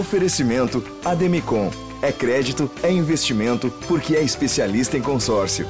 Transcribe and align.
Oferecimento 0.00 0.82
Ademicon. 1.04 1.70
É 2.00 2.10
crédito, 2.10 2.70
é 2.82 2.90
investimento, 2.90 3.70
porque 3.86 4.16
é 4.16 4.22
especialista 4.22 4.96
em 4.96 5.02
consórcio. 5.02 5.66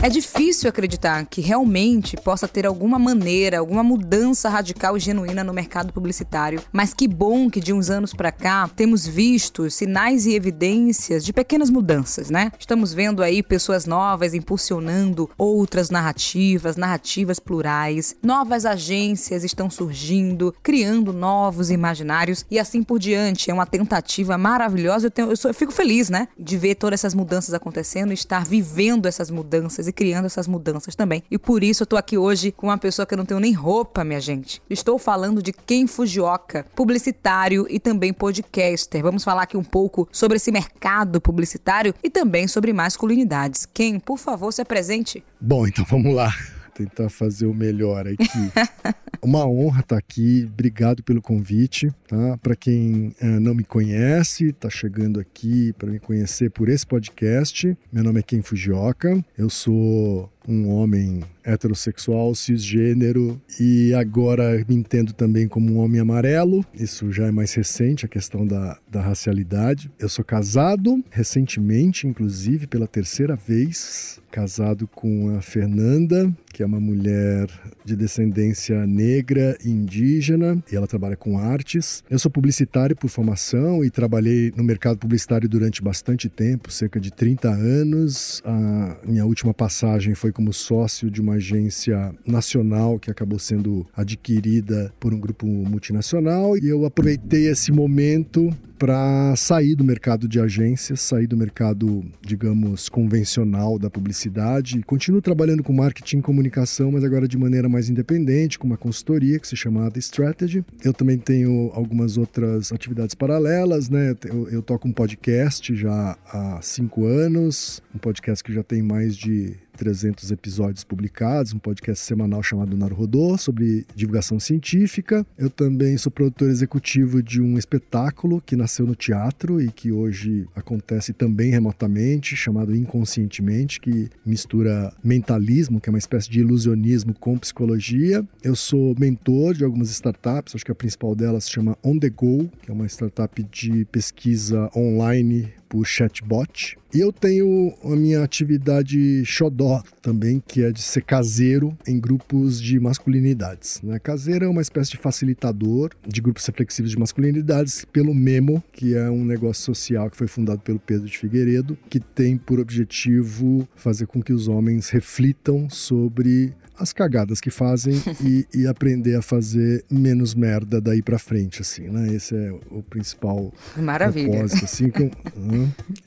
É 0.00 0.08
difícil 0.08 0.68
acreditar 0.70 1.26
que 1.26 1.40
realmente 1.40 2.16
possa 2.16 2.46
ter 2.46 2.64
alguma 2.64 3.00
maneira, 3.00 3.58
alguma 3.58 3.82
mudança 3.82 4.48
radical 4.48 4.96
e 4.96 5.00
genuína 5.00 5.42
no 5.42 5.52
mercado 5.52 5.92
publicitário, 5.92 6.62
mas 6.72 6.94
que 6.94 7.08
bom 7.08 7.50
que 7.50 7.58
de 7.58 7.72
uns 7.72 7.90
anos 7.90 8.14
para 8.14 8.30
cá 8.30 8.70
temos 8.76 9.04
visto 9.08 9.68
sinais 9.68 10.24
e 10.24 10.34
evidências 10.34 11.24
de 11.24 11.32
pequenas 11.32 11.68
mudanças, 11.68 12.30
né? 12.30 12.52
Estamos 12.60 12.94
vendo 12.94 13.24
aí 13.24 13.42
pessoas 13.42 13.86
novas 13.86 14.34
impulsionando 14.34 15.28
outras 15.36 15.90
narrativas, 15.90 16.76
narrativas 16.76 17.40
plurais, 17.40 18.14
novas 18.22 18.64
agências 18.64 19.42
estão 19.42 19.68
surgindo, 19.68 20.54
criando 20.62 21.12
novos 21.12 21.72
imaginários 21.72 22.46
e 22.48 22.58
assim 22.60 22.84
por 22.84 23.00
diante. 23.00 23.50
É 23.50 23.54
uma 23.54 23.66
tentativa 23.66 24.38
maravilhosa. 24.38 25.08
Eu, 25.08 25.10
tenho, 25.10 25.30
eu, 25.30 25.36
sou, 25.36 25.50
eu 25.50 25.54
fico 25.54 25.72
feliz, 25.72 26.08
né, 26.08 26.28
de 26.38 26.56
ver 26.56 26.76
todas 26.76 27.00
essas 27.00 27.14
mudanças 27.14 27.52
acontecendo 27.52 28.12
estar 28.12 28.44
vivendo 28.44 29.06
essas 29.06 29.28
mudanças 29.28 29.88
e 29.88 29.92
criando 29.98 30.26
essas 30.26 30.46
mudanças 30.46 30.94
também. 30.94 31.24
E 31.28 31.36
por 31.36 31.64
isso 31.64 31.82
eu 31.82 31.86
tô 31.88 31.96
aqui 31.96 32.16
hoje 32.16 32.52
com 32.52 32.68
uma 32.68 32.78
pessoa 32.78 33.04
que 33.04 33.14
eu 33.14 33.18
não 33.18 33.26
tenho 33.26 33.40
nem 33.40 33.52
roupa, 33.52 34.04
minha 34.04 34.20
gente. 34.20 34.62
Estou 34.70 34.96
falando 34.96 35.42
de 35.42 35.52
Ken 35.52 35.88
Fujioka, 35.88 36.64
publicitário 36.76 37.66
e 37.68 37.80
também 37.80 38.12
podcaster. 38.12 39.02
Vamos 39.02 39.24
falar 39.24 39.42
aqui 39.42 39.56
um 39.56 39.64
pouco 39.64 40.08
sobre 40.12 40.36
esse 40.36 40.52
mercado 40.52 41.20
publicitário 41.20 41.92
e 42.00 42.08
também 42.08 42.46
sobre 42.46 42.72
masculinidades. 42.72 43.66
Ken, 43.66 43.98
por 43.98 44.18
favor, 44.18 44.52
se 44.52 44.62
apresente. 44.62 45.24
Bom, 45.40 45.66
então 45.66 45.84
vamos 45.84 46.14
lá 46.14 46.32
tentar 46.78 47.08
fazer 47.08 47.46
o 47.46 47.54
melhor 47.54 48.06
aqui. 48.06 48.24
Uma 49.20 49.44
honra 49.48 49.80
estar 49.80 49.98
aqui, 49.98 50.48
obrigado 50.48 51.02
pelo 51.02 51.20
convite. 51.20 51.90
Tá? 52.06 52.38
Para 52.38 52.54
quem 52.54 53.12
uh, 53.20 53.40
não 53.40 53.52
me 53.52 53.64
conhece, 53.64 54.50
está 54.50 54.70
chegando 54.70 55.18
aqui 55.18 55.72
para 55.72 55.90
me 55.90 55.98
conhecer 55.98 56.50
por 56.50 56.68
esse 56.68 56.86
podcast. 56.86 57.76
Meu 57.92 58.04
nome 58.04 58.20
é 58.20 58.22
Ken 58.22 58.42
Fujioka, 58.42 59.24
eu 59.36 59.50
sou 59.50 60.30
um 60.48 60.70
homem 60.70 61.22
heterossexual, 61.44 62.34
cisgênero 62.34 63.40
e 63.60 63.92
agora 63.92 64.64
me 64.66 64.74
entendo 64.74 65.12
também 65.12 65.46
como 65.46 65.72
um 65.72 65.78
homem 65.78 66.00
amarelo. 66.00 66.64
Isso 66.72 67.12
já 67.12 67.26
é 67.26 67.30
mais 67.30 67.52
recente, 67.52 68.06
a 68.06 68.08
questão 68.08 68.46
da, 68.46 68.78
da 68.90 69.02
racialidade. 69.02 69.90
Eu 69.98 70.08
sou 70.08 70.24
casado, 70.24 71.04
recentemente, 71.10 72.06
inclusive, 72.06 72.66
pela 72.66 72.86
terceira 72.86 73.36
vez, 73.36 74.20
casado 74.30 74.88
com 74.88 75.36
a 75.36 75.42
Fernanda, 75.42 76.32
que 76.58 76.62
é 76.64 76.66
uma 76.66 76.80
mulher 76.80 77.46
de 77.84 77.94
descendência 77.94 78.84
negra 78.84 79.56
e 79.64 79.70
indígena, 79.70 80.60
e 80.72 80.74
ela 80.74 80.88
trabalha 80.88 81.16
com 81.16 81.38
artes. 81.38 82.02
Eu 82.10 82.18
sou 82.18 82.32
publicitário 82.32 82.96
por 82.96 83.08
formação 83.08 83.84
e 83.84 83.90
trabalhei 83.90 84.52
no 84.56 84.64
mercado 84.64 84.98
publicitário 84.98 85.48
durante 85.48 85.80
bastante 85.80 86.28
tempo, 86.28 86.72
cerca 86.72 86.98
de 86.98 87.12
30 87.12 87.48
anos. 87.48 88.42
A 88.44 88.96
minha 89.06 89.24
última 89.24 89.54
passagem 89.54 90.16
foi 90.16 90.32
como 90.32 90.52
sócio 90.52 91.08
de 91.08 91.20
uma 91.20 91.34
agência 91.34 92.12
nacional 92.26 92.98
que 92.98 93.08
acabou 93.08 93.38
sendo 93.38 93.86
adquirida 93.96 94.92
por 94.98 95.14
um 95.14 95.20
grupo 95.20 95.46
multinacional 95.46 96.58
e 96.58 96.68
eu 96.68 96.84
aproveitei 96.84 97.46
esse 97.46 97.70
momento 97.70 98.52
para 98.78 99.34
sair 99.34 99.74
do 99.74 99.82
mercado 99.82 100.28
de 100.28 100.38
agências, 100.38 101.00
sair 101.00 101.26
do 101.26 101.36
mercado, 101.36 102.04
digamos, 102.24 102.88
convencional 102.88 103.78
da 103.78 103.90
publicidade. 103.90 104.82
Continuo 104.86 105.20
trabalhando 105.20 105.64
com 105.64 105.72
marketing 105.72 106.18
e 106.18 106.22
comunicação, 106.22 106.47
mas 106.90 107.04
agora 107.04 107.26
de 107.28 107.36
maneira 107.36 107.68
mais 107.68 107.88
independente, 107.88 108.58
com 108.58 108.66
uma 108.66 108.76
consultoria 108.76 109.38
que 109.38 109.46
se 109.46 109.56
chama 109.56 109.90
The 109.90 110.00
Strategy. 110.00 110.64
Eu 110.84 110.92
também 110.92 111.18
tenho 111.18 111.70
algumas 111.74 112.16
outras 112.16 112.72
atividades 112.72 113.14
paralelas, 113.14 113.88
né? 113.88 114.14
Eu, 114.24 114.48
eu 114.48 114.62
toco 114.62 114.88
um 114.88 114.92
podcast 114.92 115.74
já 115.74 116.16
há 116.26 116.60
cinco 116.62 117.04
anos, 117.04 117.82
um 117.94 117.98
podcast 117.98 118.42
que 118.42 118.52
já 118.52 118.62
tem 118.62 118.82
mais 118.82 119.16
de 119.16 119.56
300 119.78 120.32
episódios 120.32 120.82
publicados, 120.82 121.54
um 121.54 121.58
podcast 121.58 122.04
semanal 122.04 122.42
chamado 122.42 122.76
Naruhodô, 122.76 123.38
sobre 123.38 123.86
divulgação 123.94 124.40
científica. 124.40 125.24
Eu 125.38 125.48
também 125.48 125.96
sou 125.96 126.10
produtor 126.10 126.50
executivo 126.50 127.22
de 127.22 127.40
um 127.40 127.56
espetáculo 127.56 128.42
que 128.44 128.56
nasceu 128.56 128.84
no 128.84 128.96
teatro 128.96 129.60
e 129.60 129.70
que 129.70 129.92
hoje 129.92 130.46
acontece 130.54 131.12
também 131.12 131.50
remotamente, 131.50 132.34
chamado 132.34 132.74
Inconscientemente, 132.74 133.80
que 133.80 134.08
mistura 134.26 134.92
mentalismo, 135.02 135.80
que 135.80 135.88
é 135.88 135.92
uma 135.92 135.98
espécie 135.98 136.28
de 136.28 136.40
ilusionismo, 136.40 137.14
com 137.14 137.38
psicologia. 137.38 138.26
Eu 138.42 138.56
sou 138.56 138.96
mentor 138.98 139.54
de 139.54 139.64
algumas 139.64 139.90
startups, 139.90 140.56
acho 140.56 140.64
que 140.64 140.72
a 140.72 140.74
principal 140.74 141.14
delas 141.14 141.44
se 141.44 141.52
chama 141.52 141.78
On 141.84 141.96
The 141.98 142.10
Go, 142.10 142.50
que 142.62 142.70
é 142.70 142.74
uma 142.74 142.86
startup 142.86 143.40
de 143.44 143.84
pesquisa 143.84 144.68
online 144.74 145.52
por 145.68 145.86
chatbot. 145.86 146.76
E 146.92 147.00
eu 147.00 147.12
tenho 147.12 147.74
a 147.84 147.94
minha 147.94 148.22
atividade 148.22 149.22
xodó 149.24 149.82
também, 150.00 150.42
que 150.46 150.62
é 150.62 150.72
de 150.72 150.80
ser 150.80 151.02
caseiro 151.02 151.76
em 151.86 152.00
grupos 152.00 152.60
de 152.60 152.80
masculinidades. 152.80 153.82
Né? 153.82 153.98
Caseiro 153.98 154.46
é 154.46 154.48
uma 154.48 154.62
espécie 154.62 154.92
de 154.92 154.96
facilitador 154.96 155.90
de 156.06 156.22
grupos 156.22 156.46
reflexivos 156.46 156.90
de 156.90 156.98
masculinidades 156.98 157.84
pelo 157.84 158.14
Memo, 158.14 158.64
que 158.72 158.94
é 158.94 159.10
um 159.10 159.22
negócio 159.22 159.64
social 159.64 160.10
que 160.10 160.16
foi 160.16 160.26
fundado 160.26 160.60
pelo 160.60 160.78
Pedro 160.78 161.06
de 161.06 161.18
Figueiredo, 161.18 161.76
que 161.90 162.00
tem 162.00 162.38
por 162.38 162.58
objetivo 162.58 163.68
fazer 163.76 164.06
com 164.06 164.22
que 164.22 164.32
os 164.32 164.48
homens 164.48 164.88
reflitam 164.88 165.68
sobre 165.68 166.54
as 166.78 166.92
cagadas 166.92 167.40
que 167.40 167.50
fazem 167.50 167.94
e, 168.22 168.46
e, 168.54 168.66
aprender 168.66 169.16
a 169.16 169.22
fazer 169.22 169.84
menos 169.90 170.34
merda 170.34 170.80
daí 170.80 171.02
para 171.02 171.18
frente, 171.18 171.62
assim, 171.62 171.88
né? 171.88 172.14
Esse 172.14 172.34
é 172.34 172.52
o 172.70 172.82
principal 172.82 173.52
Maravilha. 173.76 174.30
propósito, 174.30 174.64
assim, 174.64 174.90
que, 174.90 175.04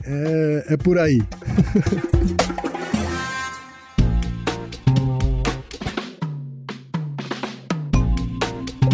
é, 0.04 0.64
é 0.70 0.76
por 0.76 0.98
aí. 0.98 1.20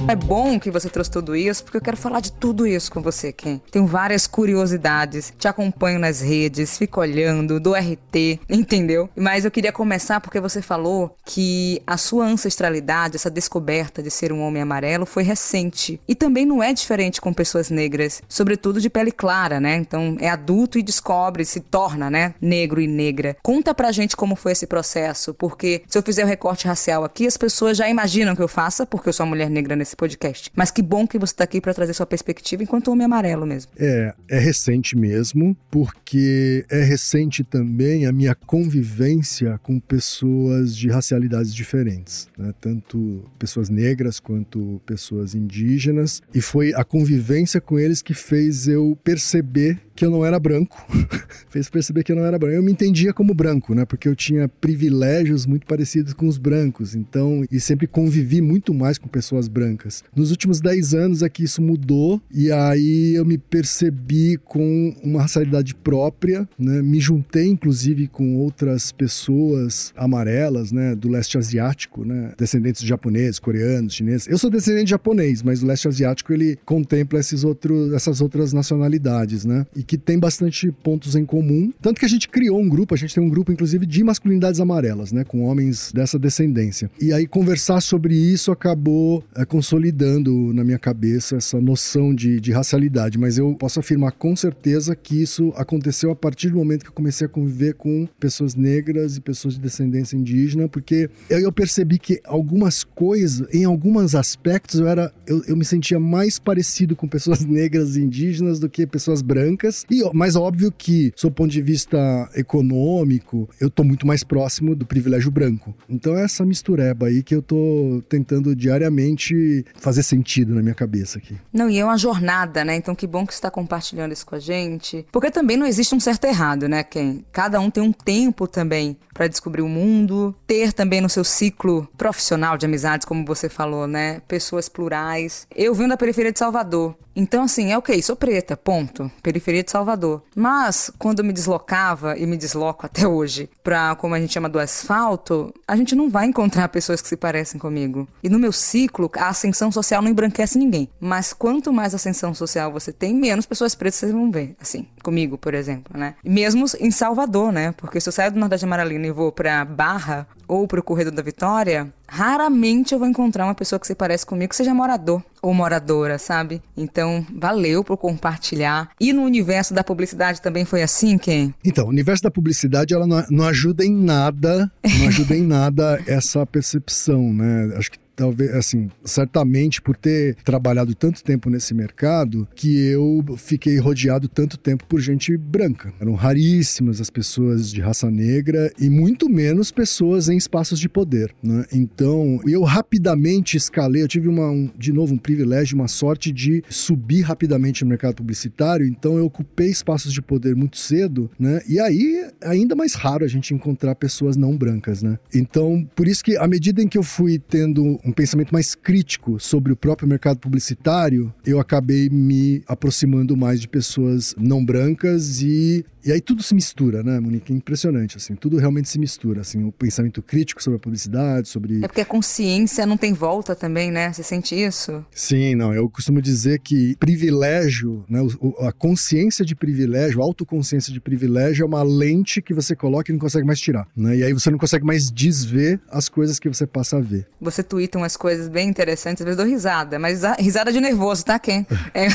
É 0.09 0.17
bom 0.17 0.59
que 0.59 0.71
você 0.71 0.89
trouxe 0.89 1.11
tudo 1.11 1.37
isso, 1.37 1.63
porque 1.63 1.77
eu 1.77 1.83
quero 1.83 1.97
falar 1.99 2.21
de 2.21 2.33
tudo 2.33 2.67
isso 2.67 2.91
com 2.91 3.03
você, 3.03 3.31
Ken. 3.31 3.61
Tenho 3.71 3.87
várias 3.87 4.27
curiosidades, 4.27 5.35
te 5.39 5.47
acompanho 5.47 5.99
nas 5.99 6.23
redes, 6.23 6.79
fico 6.79 7.03
olhando, 7.03 7.61
do 7.61 7.75
RT, 7.75 8.41
entendeu? 8.49 9.11
Mas 9.15 9.45
eu 9.45 9.51
queria 9.51 9.71
começar 9.71 10.19
porque 10.23 10.41
você 10.41 10.63
falou 10.63 11.15
que 11.27 11.83
a 11.87 11.99
sua 11.99 12.25
ancestralidade, 12.25 13.17
essa 13.17 13.31
descoberta 13.31 14.03
de 14.03 14.11
ser 14.11 14.33
um 14.33 14.41
homem 14.41 14.63
amarelo, 14.63 15.05
foi 15.05 15.23
recente. 15.23 16.01
E 16.09 16.15
também 16.15 16.47
não 16.47 16.63
é 16.63 16.73
diferente 16.73 17.21
com 17.21 17.31
pessoas 17.31 17.69
negras, 17.69 18.23
sobretudo 18.27 18.81
de 18.81 18.89
pele 18.89 19.13
clara, 19.13 19.61
né? 19.61 19.77
Então 19.77 20.17
é 20.21 20.31
adulto 20.31 20.79
e 20.79 20.83
descobre, 20.83 21.45
se 21.45 21.61
torna, 21.61 22.11
né, 22.11 22.33
negro 22.41 22.81
e 22.81 22.87
negra. 22.87 23.37
Conta 23.43 23.75
pra 23.75 23.93
gente 23.93 24.17
como 24.17 24.37
foi 24.37 24.53
esse 24.53 24.67
processo, 24.67 25.35
porque 25.35 25.83
se 25.87 25.99
eu 25.99 26.03
fizer 26.03 26.25
o 26.25 26.27
recorte 26.27 26.67
racial 26.67 27.05
aqui, 27.05 27.27
as 27.27 27.37
pessoas 27.37 27.77
já 27.77 27.87
imaginam 27.91 28.35
que 28.35 28.41
eu 28.41 28.49
faça, 28.49 28.87
porque 28.87 29.11
eu 29.11 29.13
sou 29.13 29.27
uma 29.27 29.31
mulher 29.31 29.51
negra 29.51 29.77
nesse 29.77 29.98
podcast. 29.99 30.51
Mas 30.55 30.71
que 30.71 30.81
bom 30.81 31.07
que 31.07 31.19
você 31.19 31.33
está 31.33 31.45
aqui 31.45 31.61
para 31.61 31.75
trazer 31.75 31.93
sua 31.93 32.07
perspectiva 32.07 32.63
enquanto 32.63 32.91
homem 32.91 33.05
amarelo 33.05 33.45
mesmo. 33.45 33.73
É, 33.77 34.15
é 34.29 34.39
recente 34.39 34.97
mesmo, 34.97 35.57
porque 35.71 36.65
é 36.71 36.83
recente 36.83 37.43
também 37.43 38.07
a 38.07 38.13
minha 38.13 38.35
convivência 38.35 39.59
com 39.63 39.81
pessoas 39.81 40.77
de 40.77 40.89
racialidades 40.89 41.53
diferentes, 41.53 42.29
né? 42.39 42.55
tanto 42.61 43.25
pessoas 43.39 43.69
negras 43.69 44.21
quanto 44.21 44.81
pessoas 44.87 45.35
indígenas, 45.35 46.23
e 46.33 46.41
foi 46.41 46.73
a 46.75 46.85
convivência 46.85 47.61
com 47.61 47.79
eles 47.79 48.01
que 48.01 48.15
fez 48.15 48.69
eu 48.69 48.97
perceber 49.03 49.81
que 49.99 50.05
eu 50.05 50.11
não 50.13 50.25
era 50.25 50.39
branco, 50.39 50.87
fez 51.51 51.69
perceber 51.69 52.05
que 52.05 52.13
eu 52.13 52.17
não 52.17 52.25
era 52.25 52.39
branco. 52.39 52.55
Eu 52.55 52.63
me 52.63 52.71
entendia 52.71 53.13
como 53.13 53.35
branco, 53.35 53.75
né? 53.75 53.85
Porque 53.85 54.09
eu 54.09 54.15
tinha 54.15 54.47
privilégios 54.47 55.45
muito 55.45 55.67
parecidos 55.67 56.13
com 56.13 56.29
os 56.29 56.39
brancos, 56.39 56.95
então, 56.95 57.45
e 57.51 57.59
sempre 57.59 57.89
convivi 57.89 58.41
muito 58.41 58.73
mais 58.73 58.97
com 58.97 59.09
pessoas 59.09 59.49
brancas. 59.49 59.88
Nos 60.15 60.31
últimos 60.31 60.61
10 60.61 60.95
anos 60.95 61.23
é 61.23 61.29
que 61.29 61.45
isso 61.45 61.63
mudou, 61.63 62.21
e 62.33 62.51
aí 62.51 63.15
eu 63.15 63.25
me 63.25 63.39
percebi 63.39 64.37
com 64.45 64.95
uma 65.03 65.23
racialidade 65.23 65.75
própria, 65.75 66.49
né? 66.59 66.83
Me 66.83 67.01
juntei, 67.01 67.47
inclusive, 67.47 68.09
com 68.09 68.37
outras 68.37 68.93
pessoas 68.93 69.93
amarelas, 69.97 70.73
né? 70.73 70.95
Do 70.95 71.09
leste 71.09 71.39
asiático, 71.39 72.05
né? 72.05 72.33
Descendentes 72.39 72.83
de 72.83 72.89
japoneses, 72.89 73.39
coreanos, 73.39 73.95
chineses. 73.95 74.29
Eu 74.29 74.39
sou 74.39 74.51
descendente 74.51 74.85
de 74.85 74.91
japonês, 74.91 75.43
mas 75.43 75.63
o 75.63 75.67
leste 75.67 75.89
asiático 75.89 76.33
ele 76.33 76.59
contempla 76.65 77.19
esses 77.19 77.45
outros, 77.45 77.93
essas 77.93 78.21
outras 78.21 78.53
nacionalidades, 78.53 79.45
né? 79.45 79.67
E 79.75 79.83
que 79.83 79.97
tem 79.97 80.19
bastante 80.19 80.71
pontos 80.71 81.17
em 81.17 81.25
comum. 81.25 81.73
Tanto 81.81 81.99
que 81.99 82.07
a 82.07 82.09
gente 82.09 82.29
criou 82.29 82.61
um 82.61 82.69
grupo, 82.69 82.95
a 82.95 82.99
gente 82.99 83.15
tem 83.15 83.23
um 83.23 83.29
grupo, 83.29 83.53
inclusive, 83.53 83.87
de 83.87 84.05
masculinidades 84.05 84.61
amarelas, 84.61 85.13
né? 85.13 85.25
Com 85.25 85.45
homens 85.45 85.93
dessa 85.93 86.19
descendência. 86.19 86.91
E 87.01 87.13
aí 87.13 87.27
conversar 87.27 87.81
sobre 87.81 88.15
isso 88.15 88.51
acabou 88.51 89.25
é, 89.35 89.45
consolidando 89.45 89.78
consolidando 89.79 90.53
na 90.53 90.65
minha 90.65 90.79
cabeça 90.79 91.37
essa 91.37 91.61
noção 91.61 92.13
de, 92.13 92.41
de 92.41 92.51
racialidade, 92.51 93.17
mas 93.17 93.39
eu 93.39 93.55
posso 93.55 93.79
afirmar 93.79 94.13
com 94.13 94.35
certeza 94.35 94.97
que 94.97 95.23
isso 95.23 95.53
aconteceu 95.57 96.11
a 96.11 96.17
partir 96.17 96.51
do 96.51 96.57
momento 96.57 96.83
que 96.83 96.89
eu 96.89 96.95
comecei 96.95 97.27
a 97.27 97.31
conviver 97.31 97.75
com 97.75 98.09
pessoas 98.19 98.57
negras 98.57 99.17
e 99.17 99.21
pessoas 99.21 99.55
de 99.55 99.61
descendência 99.61 100.17
indígena, 100.17 100.69
porque 100.69 101.09
eu, 101.31 101.39
eu 101.39 101.53
percebi 101.53 101.99
que 101.99 102.21
algumas 102.25 102.83
coisas, 102.83 103.47
em 103.55 103.65
alguns 103.65 104.15
aspectos, 104.15 104.81
eu 104.81 104.89
era 104.89 105.13
eu, 105.27 105.43
eu 105.47 105.57
me 105.57 105.65
sentia 105.65 106.01
mais 106.01 106.39
parecido 106.39 106.97
com 106.97 107.07
pessoas 107.07 107.45
negras 107.47 107.97
e 107.97 108.01
indígenas 108.01 108.59
do 108.59 108.69
que 108.69 108.87
pessoas 108.87 109.23
brancas. 109.23 109.85
E 109.91 110.03
mais 110.13 110.35
óbvio 110.35 110.73
que, 110.73 111.13
sob 111.15 111.35
ponto 111.35 111.51
de 111.51 111.63
vista 111.63 111.99
econômico, 112.35 113.49
eu 113.61 113.71
tô 113.71 113.85
muito 113.85 114.07
mais 114.07 114.25
próximo 114.25 114.75
do 114.75 114.87
privilégio 114.87 115.31
branco. 115.31 115.77
Então 115.89 116.17
é 116.17 116.25
essa 116.25 116.45
mistureba 116.45 117.07
aí 117.07 117.23
que 117.23 117.35
eu 117.35 117.43
tô 117.43 118.03
tentando 118.09 118.57
diariamente 118.57 119.58
fazer 119.77 120.03
sentido 120.03 120.55
na 120.55 120.63
minha 120.63 120.75
cabeça 120.75 121.19
aqui. 121.19 121.37
Não, 121.53 121.69
e 121.69 121.79
é 121.79 121.85
uma 121.85 121.99
jornada, 121.99 122.65
né? 122.65 122.77
Então 122.77 122.95
que 122.95 123.07
bom 123.07 123.27
que 123.27 123.33
você 123.33 123.39
está 123.39 123.51
compartilhando 123.51 124.13
isso 124.13 124.27
com 124.27 124.35
a 124.35 124.39
gente. 124.39 125.07
Porque 125.13 125.31
também 125.31 125.57
não 125.57 125.67
existe 125.67 125.95
um 125.95 126.01
certo 126.01 126.25
errado, 126.25 126.69
né, 126.69 126.83
Ken? 126.83 127.25
Cada 127.33 127.61
um 127.61 127.71
tem 127.71 127.83
um 127.83 127.93
tempo 127.93 128.47
também 128.47 128.97
para 129.13 129.27
descobrir 129.27 129.63
o 129.63 129.69
mundo, 129.69 130.35
ter 130.47 130.73
também 130.73 131.01
no 131.01 131.09
seu 131.09 131.25
ciclo 131.25 131.89
profissional 131.97 132.57
de 132.57 132.67
amizades, 132.67 133.05
como 133.05 133.25
você 133.25 133.49
falou, 133.49 133.87
né? 133.87 134.21
Pessoas 134.29 134.69
plurais. 134.69 135.47
Eu 135.55 135.75
vim 135.75 135.89
da 135.89 135.97
periferia 135.97 136.33
de 136.33 136.39
Salvador. 136.39 136.95
Então, 137.19 137.43
assim, 137.43 137.73
é 137.73 137.77
ok, 137.77 138.01
sou 138.01 138.15
preta, 138.15 138.57
ponto. 138.57 139.11
Periferia 139.21 139.65
de 139.65 139.73
Salvador. 139.73 140.23
Mas, 140.37 140.89
quando 141.01 141.19
eu 141.19 141.25
me 141.25 141.33
deslocava, 141.33 142.17
e 142.17 142.25
me 142.25 142.37
desloco 142.37 142.87
até 142.87 143.09
hoje, 143.09 143.51
pra, 143.61 143.97
como 143.97 144.15
a 144.15 144.21
gente 144.21 144.33
chama, 144.33 144.49
do 144.49 144.57
asfalto, 144.57 145.53
a 145.67 145.75
gente 145.75 145.97
não 145.97 146.09
vai 146.09 146.27
encontrar 146.27 146.69
pessoas 146.69 147.03
que 147.03 147.09
se 147.09 147.17
parecem 147.17 147.59
comigo. 147.59 148.07
E 148.23 148.29
no 148.29 148.39
meu 148.39 148.53
ciclo, 148.53 149.11
a 149.17 149.31
ascensão 149.31 149.73
social 149.73 150.01
não 150.01 150.09
embranquece 150.09 150.57
ninguém. 150.57 150.89
Mas 151.01 151.33
quanto 151.33 151.73
mais 151.73 151.93
ascensão 151.93 152.33
social 152.33 152.71
você 152.71 152.93
tem, 152.93 153.13
menos 153.13 153.47
pessoas 153.47 153.75
pretas 153.75 153.97
vocês 153.97 154.13
vão 154.13 154.31
ver. 154.31 154.55
Assim, 154.61 154.87
comigo, 155.03 155.37
por 155.37 155.55
exemplo, 155.55 155.99
né? 155.99 156.15
Mesmo 156.25 156.67
em 156.79 156.93
Salvador, 156.93 157.51
né? 157.51 157.73
Porque 157.73 158.01
se 158.01 158.09
eu 158.09 158.13
saio 158.13 158.31
do 158.31 158.39
Nordeste 158.39 158.65
Amaralino 158.65 159.07
e 159.07 159.11
vou 159.11 159.33
pra 159.33 159.65
Barra 159.65 160.25
ou 160.49 160.67
pro 160.67 160.83
Corredor 160.83 161.13
da 161.13 161.23
Vitória, 161.23 161.93
raramente 162.09 162.95
eu 162.95 162.99
vou 162.99 163.07
encontrar 163.07 163.45
uma 163.45 163.55
pessoa 163.55 163.79
que 163.79 163.87
se 163.87 163.95
parece 163.95 164.25
comigo 164.25 164.49
que 164.49 164.57
seja 164.57 164.75
morador 164.75 165.23
ou 165.43 165.55
moradora, 165.55 166.19
sabe? 166.19 166.63
Então, 166.77 167.25
valeu 167.33 167.85
por 167.85 167.97
compartilhar. 167.97 168.91
E 168.99 169.13
no 169.13 169.23
universo 169.23 169.75
da 169.75 169.85
publicidade 169.85 170.41
também 170.41 170.65
foi 170.65 170.83
assim, 170.83 171.19
Ken? 171.19 171.53
Então, 171.65 171.85
o 171.85 171.91
universo 171.91 172.23
da 172.23 172.31
publicidade, 172.31 172.95
ela 172.95 173.07
não, 173.07 173.25
não 173.31 173.45
ajuda 173.45 173.85
em 173.85 173.95
nada, 173.95 174.71
não 174.99 175.09
ajuda 175.09 175.37
em 175.37 175.43
nada 175.43 176.03
essa 176.09 176.45
percepção, 176.47 177.33
né? 177.33 177.75
Acho 177.77 177.93
que 177.93 177.99
talvez, 178.19 178.51
assim, 178.51 178.91
certamente 179.05 179.81
por 179.81 179.97
ter 179.97 180.35
trabalhado 180.45 180.93
tanto 180.93 181.23
tempo 181.23 181.49
nesse 181.49 181.73
mercado, 181.73 182.49
que 182.57 182.77
eu 182.87 183.25
fiquei 183.37 183.79
rodeado 183.79 184.29
tanto 184.29 184.59
tempo 184.59 184.85
por 184.87 185.01
gente 185.01 185.37
branca. 185.37 185.95
Eram 186.01 186.15
raríssimas 186.15 187.01
as 187.01 187.11
pessoas 187.11 187.71
de 187.71 187.81
raça 187.81 188.11
negra 188.11 188.73
e 188.79 188.91
muito 188.91 189.31
menos 189.31 189.71
pessoas 189.71 190.29
em 190.29 190.37
espaços 190.37 190.81
de 190.81 190.89
poder, 190.89 191.33
né? 191.41 191.65
Então, 191.73 192.41
eu 192.45 192.65
rapidamente 192.65 193.57
escalei, 193.57 194.03
eu 194.03 194.09
tive 194.09 194.27
uma, 194.27 194.51
um, 194.51 194.69
de 194.77 194.93
novo 194.93 195.15
um 195.15 195.19
privilégio, 195.19 195.77
uma 195.77 195.87
sorte 195.87 196.33
de 196.33 196.65
subir 196.69 197.21
rapidamente 197.21 197.85
no 197.85 197.89
mercado 197.89 198.17
publicitário, 198.17 198.85
então 198.85 199.17
eu 199.17 199.27
ocupei 199.27 199.69
espaços 199.69 200.13
de 200.13 200.21
poder 200.21 200.57
muito 200.57 200.77
cedo, 200.77 201.31
né? 201.39 201.61
E 201.69 201.79
aí, 201.79 202.29
ainda 202.43 202.75
mais 202.75 202.95
raro 202.95 203.25
a 203.25 203.29
gente 203.29 203.55
encontrar 203.55 203.95
pessoas 203.95 204.37
não 204.37 204.57
brancas, 204.57 205.05
né? 205.05 205.19
Então, 205.33 205.89
por 205.95 206.09
isso 206.09 206.25
que 206.25 206.37
à 206.37 206.49
medida 206.49 206.83
em 206.83 206.89
que 206.89 206.99
eu 206.99 207.03
fui 207.05 207.39
tendo 207.39 208.01
um 208.09 208.13
pensamento 208.13 208.53
mais 208.53 208.75
crítico 208.75 209.39
sobre 209.39 209.73
o 209.73 209.77
próprio 209.77 210.09
mercado 210.09 210.39
publicitário, 210.39 211.33
eu 211.45 211.61
acabei 211.61 212.09
me 212.09 212.63
aproximando 212.67 213.37
mais 213.37 213.61
de 213.61 213.69
pessoas 213.69 214.35
não 214.39 214.65
brancas 214.65 215.43
e 215.43 215.85
e 216.09 216.13
aí 216.13 216.23
tudo 216.23 216.43
se 216.43 216.55
mistura, 216.55 217.03
né, 217.03 217.21
Monique? 217.21 217.53
É 217.53 217.57
impressionante, 217.57 218.17
assim, 218.17 218.35
tudo 218.35 218.57
realmente 218.57 218.89
se 218.89 218.99
mistura, 218.99 219.43
assim, 219.43 219.65
o 219.65 219.73
pensamento 219.73 220.23
crítico 220.23 220.63
sobre 220.63 220.79
a 220.79 220.81
publicidade, 220.81 221.49
sobre... 221.49 221.85
É 221.85 221.89
porque 221.89 222.01
a 222.01 222.05
consciência 222.05 222.87
não 222.87 222.97
tem 222.97 223.13
volta 223.13 223.55
também, 223.55 223.91
né? 223.91 224.11
Você 224.11 224.23
sente 224.23 224.55
isso? 224.55 225.05
Sim, 225.11 225.55
não, 225.55 225.75
eu 225.75 225.87
costumo 225.91 226.23
dizer 226.23 226.61
que 226.61 226.97
privilégio, 226.97 228.05
né, 228.09 228.21
a 228.61 228.73
consciência 228.73 229.45
de 229.45 229.55
privilégio, 229.55 230.23
a 230.23 230.25
autoconsciência 230.25 230.93
de 230.93 231.01
privilégio 231.01 231.65
é 231.65 231.67
uma 231.67 231.83
lente 231.83 232.41
que 232.41 232.55
você 232.55 232.75
coloca 232.75 233.11
e 233.11 233.13
não 233.13 233.21
consegue 233.21 233.47
mais 233.47 233.61
tirar, 233.61 233.87
né? 233.95 234.17
E 234.17 234.25
aí 234.25 234.33
você 234.33 234.51
não 234.51 234.59
consegue 234.59 234.87
mais 234.87 235.11
desver 235.11 235.79
as 235.91 236.09
coisas 236.09 236.39
que 236.39 236.49
você 236.49 236.67
passa 236.67 236.97
a 236.97 237.01
ver. 237.01 237.27
Você 237.39 237.63
twitta 237.99 238.09
umas 238.09 238.17
coisas 238.17 238.49
bem 238.49 238.69
interessantes, 238.69 239.21
às 239.21 239.25
vezes 239.25 239.37
dou 239.37 239.47
risada, 239.47 239.99
mas 239.99 240.23
risada 240.39 240.73
de 240.73 240.81
nervoso, 240.81 241.25
tá, 241.25 241.39
Ken? 241.39 241.67
É... 241.93 242.09